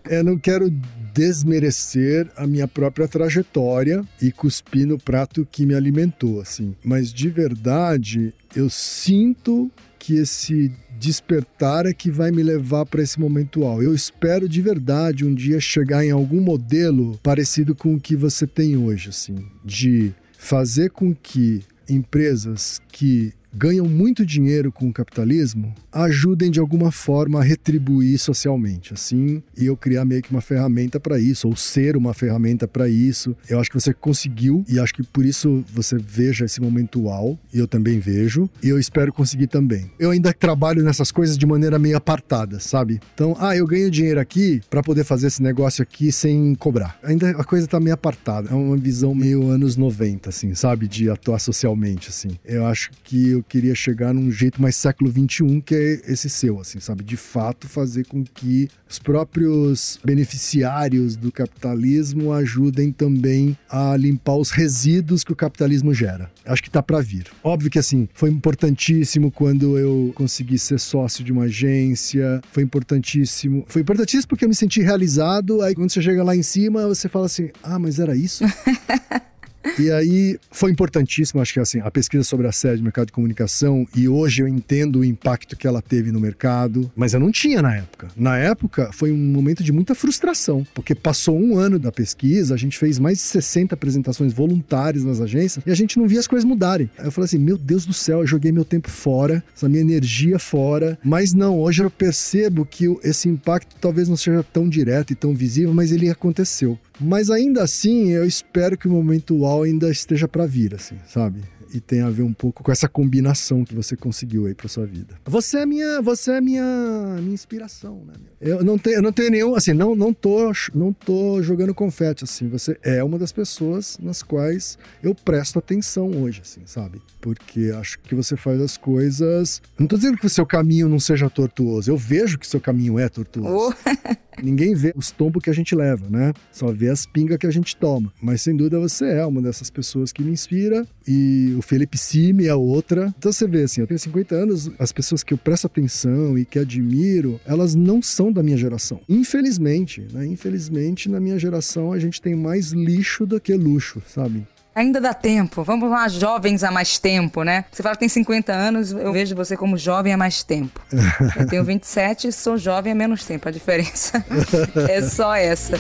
eu 0.06 0.24
não 0.24 0.38
quero 0.38 0.70
desmerecer 1.14 2.30
a 2.36 2.46
minha 2.46 2.68
própria 2.68 3.08
trajetória 3.08 4.04
e 4.22 4.34
cuspir 4.34 4.86
no 4.86 5.00
prato 5.00 5.48
que 5.50 5.66
me 5.66 5.74
alimentou, 5.74 6.42
assim. 6.42 6.76
Mas 6.84 7.14
de 7.14 7.30
verdade, 7.30 8.34
eu 8.54 8.70
sinto 8.70 9.72
que 9.98 10.18
esse 10.18 10.72
despertar 11.00 11.86
é 11.86 11.94
que 11.94 12.10
vai 12.10 12.32
me 12.32 12.44
levar 12.44 12.86
para 12.86 13.02
esse 13.02 13.20
momento 13.20 13.56
atual. 13.56 13.82
Eu 13.82 13.94
espero 13.94 14.48
de 14.48 14.62
verdade 14.62 15.26
um 15.26 15.34
dia 15.34 15.60
chegar 15.60 16.06
em 16.06 16.12
algum 16.12 16.42
modelo 16.42 17.18
parecido 17.24 17.74
com 17.74 17.96
o 17.96 18.00
que 18.00 18.16
você 18.16 18.46
tem 18.46 18.78
hoje, 18.78 19.10
assim, 19.10 19.48
de 19.64 20.14
fazer 20.38 20.92
com 20.92 21.14
que 21.16 21.64
empresas 21.90 22.82
que 22.92 23.34
ganham 23.56 23.88
muito 23.88 24.26
dinheiro 24.26 24.72
com 24.72 24.90
o 24.90 24.94
capitalismo 24.94 25.74
ajudem 25.96 26.52
de 26.52 26.60
alguma 26.60 26.92
forma 26.92 27.40
a 27.40 27.44
retribuir 27.44 28.20
socialmente, 28.20 28.94
assim, 28.94 29.42
e 29.58 29.66
eu 29.66 29.78
criar 29.78 30.04
meio 30.04 30.22
que 30.22 30.30
uma 30.30 30.42
ferramenta 30.42 31.00
para 31.00 31.18
isso, 31.18 31.48
ou 31.48 31.56
ser 31.56 31.96
uma 31.96 32.14
ferramenta 32.14 32.68
para 32.68 32.90
isso. 32.90 33.36
Eu 33.50 33.60
acho 33.60 33.70
que 33.70 33.80
você 33.80 33.94
conseguiu, 33.94 34.66
e 34.68 34.78
acho 34.78 34.94
que 34.94 35.04
por 35.04 35.26
isso 35.26 35.64
você 35.74 35.98
veja 35.98 36.44
esse 36.44 36.60
momento 36.60 37.04
uau, 37.04 37.40
e 37.54 37.60
eu 37.60 37.68
também 37.68 37.98
vejo, 37.98 38.50
e 38.62 38.68
eu 38.68 38.78
espero 38.78 39.14
conseguir 39.14 39.48
também. 39.48 39.90
Eu 39.98 40.12
ainda 40.12 40.34
trabalho 40.34 40.84
nessas 40.84 41.12
coisas 41.12 41.38
de 41.38 41.46
maneira 41.46 41.80
meio 41.80 41.96
apartada, 41.96 42.60
sabe? 42.60 43.00
Então, 43.14 43.38
ah, 43.40 43.56
eu 43.56 43.66
ganho 43.66 43.90
dinheiro 43.90 44.20
aqui 44.20 44.62
para 44.70 44.84
poder 44.84 45.06
fazer 45.06 45.28
esse 45.28 45.42
negócio 45.42 45.82
aqui 45.82 46.12
sem 46.12 46.56
cobrar. 46.56 47.00
Ainda 47.02 47.30
a 47.30 47.44
coisa 47.44 47.68
tá 47.68 47.80
meio 47.80 47.94
apartada, 47.94 48.50
é 48.50 48.54
uma 48.54 48.76
visão 48.76 49.16
meio 49.16 49.48
anos 49.48 49.78
90, 49.78 50.30
assim, 50.30 50.54
sabe? 50.56 50.90
De 50.90 51.10
atuar 51.10 51.40
socialmente, 51.40 52.10
assim. 52.10 52.38
Eu 52.44 52.66
acho 52.66 52.92
que 53.04 53.30
eu 53.30 53.45
queria 53.48 53.76
chegar 53.76 54.14
num 54.14 54.32
jeito 54.32 54.62
mais 54.62 54.76
século 54.76 55.10
21, 55.12 55.62
que 55.62 55.76
é 55.76 56.12
esse 56.12 56.30
seu, 56.30 56.60
assim, 56.60 56.80
sabe? 56.80 57.04
De 57.04 57.18
fato, 57.18 57.68
fazer 57.68 58.06
com 58.06 58.24
que 58.24 58.70
os 58.90 59.00
próprios 59.00 60.00
beneficiários 60.04 61.16
do 61.16 61.32
capitalismo 61.32 62.34
ajudem 62.34 62.92
também 62.92 63.58
a 63.70 63.96
limpar 63.96 64.36
os 64.36 64.52
resíduos 64.52 65.24
que 65.24 65.32
o 65.32 65.36
capitalismo 65.36 65.94
gera. 65.94 66.30
Acho 66.46 66.64
que 66.64 66.70
tá 66.70 66.82
para 66.82 67.02
vir. 67.02 67.26
Óbvio 67.44 67.70
que, 67.70 67.80
assim, 67.80 68.08
foi 68.14 68.30
importantíssimo 68.30 69.32
quando 69.32 69.78
eu 69.78 70.12
consegui 70.16 70.58
ser 70.58 70.80
sócio 70.80 71.24
de 71.24 71.32
uma 71.32 71.44
agência, 71.44 72.42
foi 72.52 72.64
importantíssimo. 72.64 73.66
Foi 73.68 73.82
importantíssimo 73.82 74.30
porque 74.30 74.46
eu 74.46 74.50
me 74.50 74.56
senti 74.56 74.82
realizado. 74.82 75.62
Aí, 75.62 75.76
quando 75.76 75.92
você 75.92 76.02
chega 76.02 76.24
lá 76.24 76.36
em 76.36 76.44
cima, 76.44 76.88
você 76.88 77.10
fala 77.10 77.26
assim: 77.26 77.50
ah, 77.64 77.80
mas 77.80 78.00
era 78.00 78.16
isso? 78.16 78.44
E 79.80 79.92
aí 79.92 80.40
foi 80.52 80.72
importantíssimo, 80.72 81.42
acho 81.42 81.54
que 81.54 81.60
assim, 81.60 81.80
a 81.80 81.92
pesquisa 81.92 82.24
sobre 82.24 82.48
a 82.48 82.52
sede 82.52 82.78
do 82.78 82.84
mercado 82.84 83.08
de 83.08 83.12
comunicação, 83.12 83.86
e 83.96 84.08
hoje 84.08 84.42
eu 84.42 84.48
entendo 84.48 85.00
o 85.00 85.06
impacto 85.06 85.56
que 85.56 85.68
ela 85.68 85.82
teve 85.82 86.12
no 86.12 86.20
mercado, 86.20 86.92
mas 86.96 87.14
eu 87.14 87.20
não 87.20 87.32
tinha 87.32 87.62
na 87.62 87.76
época. 87.76 88.08
Na 88.16 88.38
época 88.38 88.90
foi 88.94 89.12
um 89.12 89.18
momento 89.18 89.64
de 89.64 89.72
muita 89.72 89.96
frustração, 89.96 90.66
porque 90.74 90.96
passou 90.96 91.40
um 91.40 91.58
ano 91.58 91.78
da 91.78 91.92
pesquisa, 91.92 92.54
a 92.54 92.58
gente 92.58 92.78
fez 92.78 93.00
mais 93.00 93.18
de 93.18 93.24
60 93.24 93.74
apresentações 93.74 94.34
voluntárias 94.34 95.04
nas 95.04 95.20
agências 95.20 95.64
e 95.66 95.72
a 95.72 95.76
gente 95.76 95.98
não 95.98 96.08
via 96.08 96.20
as 96.20 96.28
coisas 96.28 96.46
mudarem. 96.46 96.90
Aí 96.98 97.06
eu 97.06 97.12
falei 97.12 97.26
assim: 97.26 97.38
meu 97.38 97.58
Deus 97.58 97.86
do 97.86 97.94
céu, 97.94 98.20
eu 98.20 98.28
joguei 98.28 98.52
meu 98.52 98.66
tempo 98.66 98.90
fora, 98.90 99.44
essa 99.56 99.68
minha 99.70 99.82
energia 99.82 100.40
fora, 100.40 100.98
mas 101.04 101.34
não, 101.34 101.60
hoje 101.60 101.84
eu 101.84 101.90
percebo 101.90 102.66
que 102.66 102.86
esse 103.04 103.28
impacto 103.28 103.76
talvez 103.80 104.08
não 104.08 104.18
seja 104.18 104.44
tão 104.44 104.68
direto 104.68 105.12
e 105.12 105.16
tão 105.16 105.34
visível, 105.34 105.74
mas 105.74 105.92
ele 105.92 106.10
aconteceu. 106.10 106.80
Mas 107.00 107.30
ainda 107.30 107.64
assim, 107.64 108.10
eu 108.10 108.26
espero 108.26 108.78
que 108.78 108.88
o 108.88 108.92
momento 108.92 109.36
UAU 109.36 109.64
ainda 109.64 109.90
esteja 109.90 110.28
para 110.28 110.46
vir, 110.46 110.74
assim, 110.76 110.98
sabe? 111.08 111.42
E 111.74 111.80
tem 111.82 112.02
a 112.02 112.10
ver 112.10 112.24
um 112.24 112.32
pouco 112.32 112.64
com 112.64 112.72
essa 112.72 112.88
combinação 112.88 113.66
que 113.66 113.76
você 113.76 113.98
conseguiu 113.98 114.46
aí 114.46 114.54
para 114.54 114.70
sua 114.70 114.86
vida. 114.86 115.16
Você 115.26 115.58
é 115.58 115.66
minha, 115.66 116.02
você 116.02 116.32
é 116.34 116.42
minha, 116.42 117.18
minha 117.20 117.34
inspiração, 117.34 118.02
né? 118.06 118.14
Eu 118.40 118.64
não 118.64 118.78
tenho, 118.78 118.98
eu 118.98 119.02
não 119.02 119.12
tenho 119.12 119.30
nenhum, 119.30 119.56
assim, 119.56 119.74
não, 119.74 119.94
não 119.94 120.14
tô, 120.14 120.52
não 120.74 120.94
tô 120.94 121.42
jogando 121.42 121.74
confete, 121.74 122.24
assim. 122.24 122.48
Você 122.48 122.80
é 122.82 123.04
uma 123.04 123.20
das 123.20 123.34
pessoas 123.34 123.98
nas 124.02 124.24
quais 124.24 124.78
eu 125.04 125.14
presto 125.14 125.60
atenção 125.60 126.12
hoje, 126.12 126.42
assim, 126.42 126.62
sabe? 126.66 127.02
Porque 127.20 127.74
acho 127.78 128.00
que 128.00 128.16
você 128.16 128.38
faz 128.38 128.62
as 128.62 128.78
coisas. 128.78 129.62
Não 129.78 129.88
tô 129.88 129.98
dizendo 129.98 130.18
que 130.18 130.28
o 130.28 130.30
seu 130.30 130.46
caminho 130.46 130.88
não 130.88 131.00
seja 131.00 131.30
tortuoso. 131.30 131.92
Eu 131.92 131.98
vejo 131.98 132.38
que 132.38 132.46
o 132.46 132.50
seu 132.50 132.62
caminho 132.62 132.98
é 132.98 133.10
tortuoso. 133.10 133.76
Oh. 133.76 134.16
Ninguém 134.42 134.76
vê 134.76 134.94
os 134.96 135.12
tombos 135.12 135.44
que 135.44 135.50
a 135.50 135.54
gente 135.54 135.76
leva, 135.76 136.10
né? 136.10 136.34
Só 136.52 136.72
vê 136.72 136.90
as 136.90 137.06
pingas 137.06 137.38
que 137.38 137.48
a 137.48 137.52
gente 137.52 137.76
toma. 137.76 138.12
Mas 138.22 138.42
sem 138.42 138.56
dúvida 138.56 138.80
você 138.80 139.06
é 139.06 139.26
uma 139.26 139.42
dessas 139.42 139.70
pessoas 139.70 140.12
que 140.12 140.24
me 140.24 140.32
inspira 140.32 140.86
e 141.08 141.54
o 141.58 141.62
Felipe 141.62 141.98
Simi 141.98 142.48
é 142.48 142.56
outra. 142.56 143.14
Então 143.18 143.32
você 143.32 143.48
vê 143.48 143.64
assim, 143.64 143.82
eu 143.82 143.88
tenho 143.88 144.00
50 144.00 144.36
anos, 144.36 144.72
as 144.80 144.92
pessoas 144.92 145.24
que 145.24 145.34
eu 145.34 145.38
presto 145.38 145.68
atenção 145.68 146.38
e 146.38 146.46
que 146.46 146.60
admiro, 146.60 147.40
elas 147.46 147.76
não 147.76 148.02
são 148.02 148.32
da 148.32 148.44
minha 148.44 148.58
geração. 148.58 149.00
Infelizmente, 149.08 150.06
né? 150.12 150.26
Infelizmente, 150.26 151.10
na 151.10 151.20
minha 151.20 151.38
geração 151.38 151.92
a 151.92 152.00
gente 152.00 152.22
tem 152.22 152.36
mais 152.36 152.72
lixo 152.72 153.26
do 153.26 153.40
que 153.40 153.54
luxo, 153.54 154.02
sabe? 154.08 154.46
Ainda 154.76 155.00
dá 155.00 155.14
tempo. 155.14 155.64
Vamos 155.64 155.90
lá, 155.90 156.06
jovens 156.10 156.62
há 156.62 156.70
mais 156.70 157.00
tempo, 157.00 157.44
né? 157.44 157.64
Você 157.72 157.82
fala 157.82 157.96
que 157.96 158.02
tem 158.02 158.10
50 158.10 158.52
anos, 158.52 158.92
eu 158.92 159.14
vejo 159.14 159.34
você 159.34 159.56
como 159.56 159.78
jovem 159.78 160.12
há 160.12 160.18
mais 160.18 160.44
tempo. 160.44 160.82
Eu 161.40 161.48
tenho 161.48 161.64
27 161.64 162.28
e 162.28 162.32
sou 162.34 162.58
jovem 162.58 162.92
há 162.92 162.96
menos 162.96 163.24
tempo. 163.24 163.48
A 163.48 163.52
diferença 163.52 164.24
é 164.90 165.02
só 165.02 165.34
essa. 165.34 165.78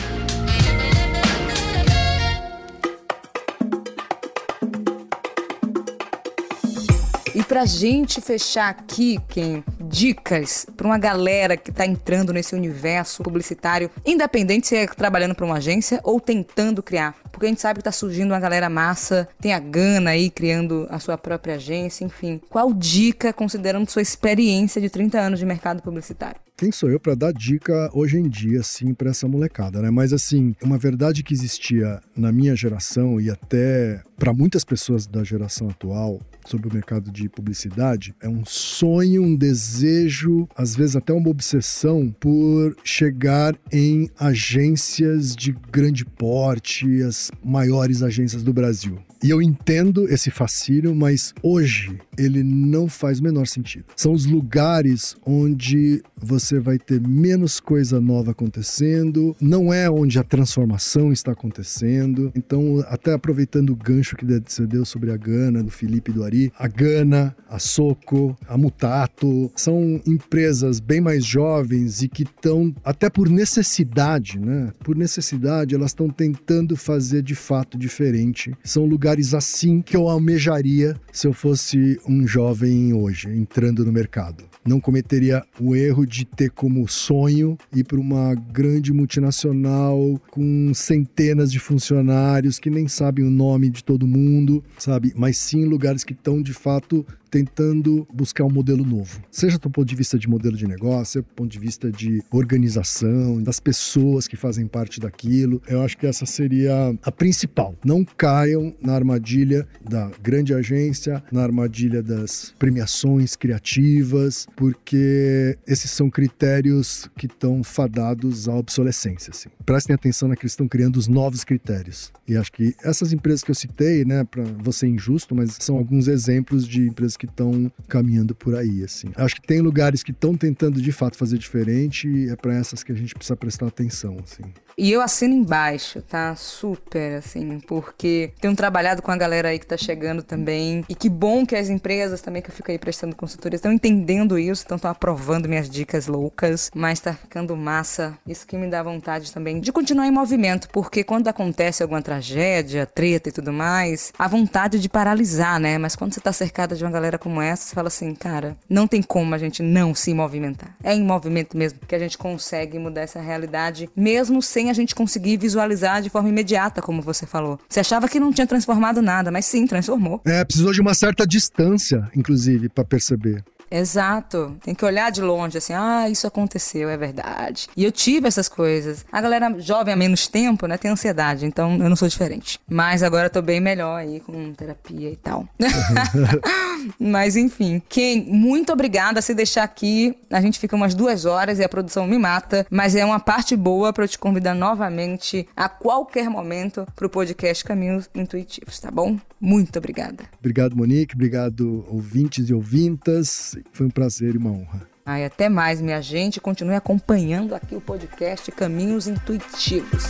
E 7.35 7.43
pra 7.43 7.65
gente 7.65 8.21
fechar 8.21 8.69
aqui, 8.69 9.19
Ken, 9.27 9.61
dicas 9.81 10.65
para 10.77 10.87
uma 10.87 10.97
galera 10.97 11.57
que 11.57 11.69
está 11.69 11.85
entrando 11.85 12.31
nesse 12.31 12.55
universo 12.55 13.21
publicitário, 13.23 13.91
independente 14.05 14.67
se 14.67 14.77
é 14.77 14.87
trabalhando 14.87 15.35
para 15.35 15.45
uma 15.45 15.57
agência 15.57 15.99
ou 16.01 16.21
tentando 16.21 16.81
criar. 16.81 17.13
Porque 17.35 17.47
a 17.47 17.49
gente 17.49 17.59
sabe 17.59 17.79
que 17.79 17.81
está 17.81 17.91
surgindo 17.91 18.31
uma 18.31 18.39
galera 18.39 18.69
massa, 18.69 19.27
tem 19.41 19.53
a 19.53 19.59
Gana 19.59 20.11
aí 20.11 20.29
criando 20.29 20.87
a 20.89 20.99
sua 20.99 21.17
própria 21.17 21.55
agência, 21.55 22.05
enfim. 22.05 22.39
Qual 22.49 22.73
dica, 22.73 23.33
considerando 23.33 23.89
sua 23.91 24.01
experiência 24.01 24.79
de 24.79 24.89
30 24.89 25.19
anos 25.19 25.37
de 25.37 25.45
mercado 25.45 25.81
publicitário? 25.81 26.39
quem 26.57 26.71
sou 26.71 26.89
eu 26.89 26.99
para 26.99 27.15
dar 27.15 27.33
dica 27.33 27.89
hoje 27.93 28.17
em 28.17 28.29
dia, 28.29 28.61
assim, 28.61 28.93
para 28.93 29.09
essa 29.09 29.27
molecada, 29.27 29.81
né? 29.81 29.91
Mas, 29.91 30.13
assim, 30.13 30.55
uma 30.63 30.77
verdade 30.77 31.21
que 31.21 31.33
existia 31.33 31.99
na 32.15 32.31
minha 32.31 32.55
geração 32.55 33.19
e 33.19 33.29
até 33.29 34.01
para 34.17 34.33
muitas 34.33 34.63
pessoas 34.63 35.05
da 35.05 35.23
geração 35.23 35.69
atual 35.69 36.21
sobre 36.45 36.69
o 36.69 36.73
mercado 36.73 37.11
de 37.11 37.27
publicidade 37.27 38.15
é 38.21 38.29
um 38.29 38.45
sonho, 38.45 39.23
um 39.23 39.35
desejo, 39.35 40.47
às 40.55 40.75
vezes 40.75 40.95
até 40.95 41.11
uma 41.11 41.29
obsessão 41.29 42.15
por 42.19 42.75
chegar 42.83 43.55
em 43.71 44.09
agências 44.17 45.35
de 45.35 45.51
grande 45.71 46.05
porte, 46.05 47.01
as 47.01 47.24
maiores 47.43 48.01
agências 48.01 48.43
do 48.43 48.53
Brasil. 48.53 48.99
E 49.23 49.29
eu 49.29 49.41
entendo 49.41 50.07
esse 50.11 50.29
fascínio, 50.29 50.93
mas 50.95 51.33
hoje 51.41 51.97
ele 52.17 52.43
não 52.43 52.87
faz 52.87 53.19
o 53.19 53.23
menor 53.23 53.47
sentido. 53.47 53.85
São 53.95 54.13
os 54.13 54.25
lugares 54.25 55.15
onde 55.25 56.03
você 56.15 56.59
vai 56.59 56.77
ter 56.77 57.01
menos 57.01 57.59
coisa 57.59 57.99
nova 57.99 58.31
acontecendo, 58.31 59.35
não 59.39 59.73
é 59.73 59.89
onde 59.89 60.19
a 60.19 60.23
transformação 60.23 61.11
está 61.11 61.31
acontecendo. 61.31 62.31
Então, 62.35 62.83
até 62.87 63.13
aproveitando 63.13 63.71
o 63.71 63.75
gancho 63.75 64.15
que 64.15 64.25
você 64.25 64.65
deu 64.65 64.85
sobre 64.85 65.11
a 65.11 65.17
Gana, 65.17 65.63
do 65.63 65.71
Felipe 65.71 66.11
e 66.11 66.13
do 66.13 66.23
Ari, 66.23 66.51
a 66.57 66.67
Gana, 66.67 67.35
a 67.49 67.59
Soco, 67.59 68.37
a 68.47 68.57
Mutato, 68.57 69.51
são 69.55 70.01
empresas 70.05 70.79
bem 70.79 71.01
mais 71.01 71.25
jovens 71.25 72.01
e 72.01 72.07
que 72.07 72.23
estão, 72.23 72.73
até 72.83 73.09
por 73.09 73.29
necessidade, 73.29 74.39
né? 74.39 74.71
Por 74.83 74.95
necessidade, 74.95 75.75
elas 75.75 75.91
estão 75.91 76.09
tentando 76.09 76.75
fazer 76.75 77.21
de 77.21 77.35
fato 77.35 77.77
diferente. 77.77 78.53
São 78.63 78.85
lugares 78.85 79.14
lugares 79.15 79.33
assim 79.33 79.81
que 79.81 79.95
eu 79.95 80.09
almejaria 80.09 80.95
se 81.11 81.25
eu 81.25 81.33
fosse 81.33 81.99
um 82.07 82.27
jovem 82.27 82.93
hoje, 82.93 83.29
entrando 83.29 83.85
no 83.85 83.91
mercado. 83.91 84.43
Não 84.65 84.79
cometeria 84.79 85.43
o 85.59 85.75
erro 85.75 86.05
de 86.05 86.25
ter 86.25 86.49
como 86.49 86.87
sonho 86.87 87.57
ir 87.73 87.85
para 87.85 87.99
uma 87.99 88.35
grande 88.35 88.91
multinacional 88.91 90.19
com 90.29 90.73
centenas 90.73 91.51
de 91.51 91.59
funcionários 91.59 92.59
que 92.59 92.69
nem 92.69 92.87
sabem 92.87 93.25
o 93.25 93.29
nome 93.29 93.69
de 93.69 93.83
todo 93.83 94.07
mundo, 94.07 94.63
sabe? 94.77 95.13
Mas 95.15 95.37
sim 95.37 95.63
lugares 95.65 96.03
que 96.03 96.13
estão 96.13 96.41
de 96.41 96.53
fato 96.53 97.05
tentando 97.29 98.07
buscar 98.13 98.43
um 98.43 98.49
modelo 98.49 98.85
novo. 98.85 99.21
Seja 99.31 99.57
do 99.57 99.69
ponto 99.69 99.87
de 99.87 99.95
vista 99.95 100.17
de 100.17 100.27
modelo 100.27 100.55
de 100.55 100.67
negócio, 100.67 101.21
do 101.21 101.27
ponto 101.35 101.51
de 101.51 101.59
vista 101.59 101.91
de 101.91 102.23
organização, 102.31 103.41
das 103.41 103.59
pessoas 103.59 104.27
que 104.27 104.35
fazem 104.35 104.67
parte 104.67 104.99
daquilo. 104.99 105.61
Eu 105.67 105.81
acho 105.81 105.97
que 105.97 106.07
essa 106.07 106.25
seria 106.25 106.95
a 107.03 107.11
principal. 107.11 107.75
Não 107.83 108.03
caiam 108.03 108.75
na 108.81 108.93
armadilha 108.93 109.67
da 109.81 110.11
grande 110.21 110.53
agência, 110.53 111.23
na 111.31 111.43
armadilha 111.43 112.01
das 112.01 112.53
premiações 112.57 113.35
criativas, 113.35 114.47
porque 114.55 115.57
esses 115.67 115.91
são 115.91 116.09
critérios 116.09 117.09
que 117.17 117.25
estão 117.25 117.63
fadados 117.63 118.47
à 118.47 118.55
obsolescência. 118.55 119.31
Assim. 119.31 119.49
Prestem 119.65 119.93
atenção 119.93 120.29
na 120.29 120.35
que 120.35 120.43
eles 120.43 120.53
estão 120.53 120.67
criando 120.67 120.97
os 120.97 121.07
novos 121.07 121.43
critérios. 121.43 122.11
E 122.27 122.35
acho 122.35 122.51
que 122.51 122.75
essas 122.83 123.13
empresas 123.13 123.43
que 123.43 123.51
eu 123.51 123.55
citei, 123.55 124.03
né, 124.05 124.23
para 124.23 124.43
você 124.59 124.87
injusto, 124.87 125.35
mas 125.35 125.57
são 125.59 125.77
alguns 125.77 126.07
exemplos 126.07 126.67
de 126.67 126.87
empresas 126.87 127.14
que 127.17 127.25
que 127.25 127.31
estão 127.31 127.71
caminhando 127.87 128.35
por 128.35 128.55
aí, 128.55 128.83
assim. 128.83 129.09
Acho 129.15 129.35
que 129.35 129.47
tem 129.47 129.59
lugares 129.59 130.03
que 130.03 130.11
estão 130.11 130.35
tentando 130.35 130.81
de 130.81 130.91
fato 130.91 131.17
fazer 131.17 131.37
diferente 131.37 132.07
e 132.07 132.29
é 132.29 132.35
para 132.35 132.53
essas 132.53 132.83
que 132.83 132.91
a 132.91 132.95
gente 132.95 133.13
precisa 133.13 133.35
prestar 133.35 133.67
atenção, 133.67 134.17
assim. 134.23 134.43
E 134.77 134.91
eu 134.91 135.01
assino 135.01 135.33
embaixo, 135.33 136.01
tá? 136.01 136.35
Super, 136.35 137.19
assim, 137.19 137.59
porque 137.61 138.33
tenho 138.41 138.55
trabalhado 138.55 139.01
com 139.01 139.09
a 139.09 139.15
galera 139.15 139.49
aí 139.49 139.59
que 139.59 139.65
tá 139.65 139.77
chegando 139.77 140.21
também. 140.21 140.83
E 140.89 140.95
que 140.95 141.09
bom 141.09 141.45
que 141.45 141.55
as 141.55 141.69
empresas 141.69 142.21
também 142.21 142.41
que 142.41 142.49
eu 142.49 142.53
fico 142.53 142.71
aí 142.71 142.77
prestando 142.77 143.15
consultoria 143.15 143.55
estão 143.55 143.71
entendendo 143.71 144.37
isso, 144.37 144.63
estão 144.69 144.77
aprovando 144.89 145.47
minhas 145.47 145.69
dicas 145.69 146.07
loucas. 146.07 146.69
Mas 146.75 146.99
tá 146.99 147.13
ficando 147.13 147.55
massa. 147.55 148.17
Isso 148.27 148.45
que 148.45 148.57
me 148.57 148.67
dá 148.67 148.83
vontade 148.83 149.31
também 149.31 149.61
de 149.61 149.71
continuar 149.71 150.07
em 150.07 150.11
movimento, 150.11 150.67
porque 150.69 151.03
quando 151.03 151.27
acontece 151.27 151.81
alguma 151.81 152.01
tragédia, 152.01 152.85
treta 152.85 153.29
e 153.29 153.31
tudo 153.31 153.53
mais, 153.53 154.11
a 154.19 154.27
vontade 154.27 154.79
de 154.79 154.89
paralisar, 154.89 155.59
né? 155.59 155.77
Mas 155.77 155.95
quando 155.95 156.13
você 156.13 156.19
tá 156.19 156.33
cercada 156.33 156.75
de 156.75 156.83
uma 156.83 156.91
galera 156.91 157.17
como 157.17 157.41
essa, 157.41 157.63
você 157.63 157.75
fala 157.75 157.87
assim, 157.87 158.13
cara, 158.13 158.57
não 158.69 158.87
tem 158.87 159.01
como 159.01 159.33
a 159.33 159.37
gente 159.37 159.63
não 159.63 159.95
se 159.95 160.13
movimentar. 160.13 160.75
É 160.83 160.93
em 160.93 161.03
movimento 161.03 161.57
mesmo 161.57 161.79
que 161.87 161.95
a 161.95 161.99
gente 161.99 162.17
consegue 162.17 162.77
mudar 162.77 163.01
essa 163.01 163.21
realidade, 163.21 163.89
mesmo 163.95 164.41
sem 164.41 164.64
a 164.69 164.73
gente 164.73 164.95
conseguir 164.95 165.37
visualizar 165.37 166.01
de 166.01 166.09
forma 166.09 166.29
imediata, 166.29 166.81
como 166.81 167.01
você 167.01 167.25
falou. 167.25 167.59
Você 167.67 167.79
achava 167.79 168.07
que 168.07 168.19
não 168.19 168.31
tinha 168.31 168.47
transformado 168.47 169.01
nada, 169.01 169.31
mas 169.31 169.45
sim, 169.45 169.65
transformou. 169.65 170.21
É, 170.25 170.43
precisou 170.43 170.71
de 170.71 170.81
uma 170.81 170.93
certa 170.93 171.25
distância, 171.25 172.09
inclusive, 172.15 172.69
para 172.69 172.83
perceber. 172.83 173.43
Exato. 173.69 174.55
Tem 174.63 174.73
que 174.73 174.85
olhar 174.85 175.11
de 175.11 175.21
longe, 175.21 175.57
assim, 175.57 175.73
ah, 175.73 176.09
isso 176.09 176.27
aconteceu, 176.27 176.89
é 176.89 176.97
verdade. 176.97 177.67
E 177.75 177.83
eu 177.83 177.91
tive 177.91 178.27
essas 178.27 178.47
coisas. 178.47 179.05
A 179.11 179.21
galera 179.21 179.53
jovem 179.59 179.93
há 179.93 179.97
menos 179.97 180.27
tempo, 180.27 180.67
né, 180.67 180.77
tem 180.77 180.91
ansiedade, 180.91 181.45
então 181.45 181.73
eu 181.73 181.89
não 181.89 181.95
sou 181.95 182.07
diferente. 182.07 182.59
Mas 182.67 183.03
agora 183.03 183.27
eu 183.27 183.29
tô 183.29 183.41
bem 183.41 183.59
melhor 183.59 183.97
aí 183.97 184.19
com 184.19 184.53
terapia 184.53 185.09
e 185.09 185.15
tal. 185.15 185.47
Mas 186.99 187.35
enfim. 187.35 187.81
Ken, 187.89 188.23
muito 188.27 188.71
obrigada. 188.71 189.21
Se 189.21 189.33
deixar 189.33 189.63
aqui, 189.63 190.15
a 190.29 190.41
gente 190.41 190.59
fica 190.59 190.75
umas 190.75 190.93
duas 190.93 191.25
horas 191.25 191.59
e 191.59 191.63
a 191.63 191.69
produção 191.69 192.07
me 192.07 192.17
mata. 192.17 192.65
Mas 192.69 192.95
é 192.95 193.05
uma 193.05 193.19
parte 193.19 193.55
boa 193.55 193.91
para 193.93 194.03
eu 194.03 194.07
te 194.07 194.19
convidar 194.19 194.53
novamente 194.53 195.47
a 195.55 195.67
qualquer 195.69 196.29
momento 196.29 196.87
pro 196.95 197.09
podcast 197.09 197.63
Caminhos 197.63 198.09
Intuitivos, 198.13 198.79
tá 198.79 198.91
bom? 198.91 199.17
Muito 199.45 199.77
obrigada. 199.77 200.23
Obrigado, 200.39 200.75
Monique. 200.75 201.13
Obrigado, 201.13 201.85
ouvintes 201.87 202.49
e 202.49 202.53
ouvintas. 202.53 203.55
Foi 203.71 203.85
um 203.85 203.91
prazer 203.91 204.33
e 204.33 204.37
uma 204.39 204.49
honra. 204.49 204.89
Ai, 205.05 205.23
até 205.23 205.47
mais, 205.47 205.79
minha 205.79 206.01
gente. 206.01 206.41
Continue 206.41 206.73
acompanhando 206.73 207.53
aqui 207.53 207.75
o 207.75 207.81
podcast 207.81 208.51
Caminhos 208.51 209.07
Intuitivos. 209.07 210.05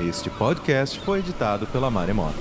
Este 0.00 0.30
podcast 0.30 0.98
foi 1.00 1.18
editado 1.18 1.66
pela 1.66 1.90
Maremoto. 1.90 2.38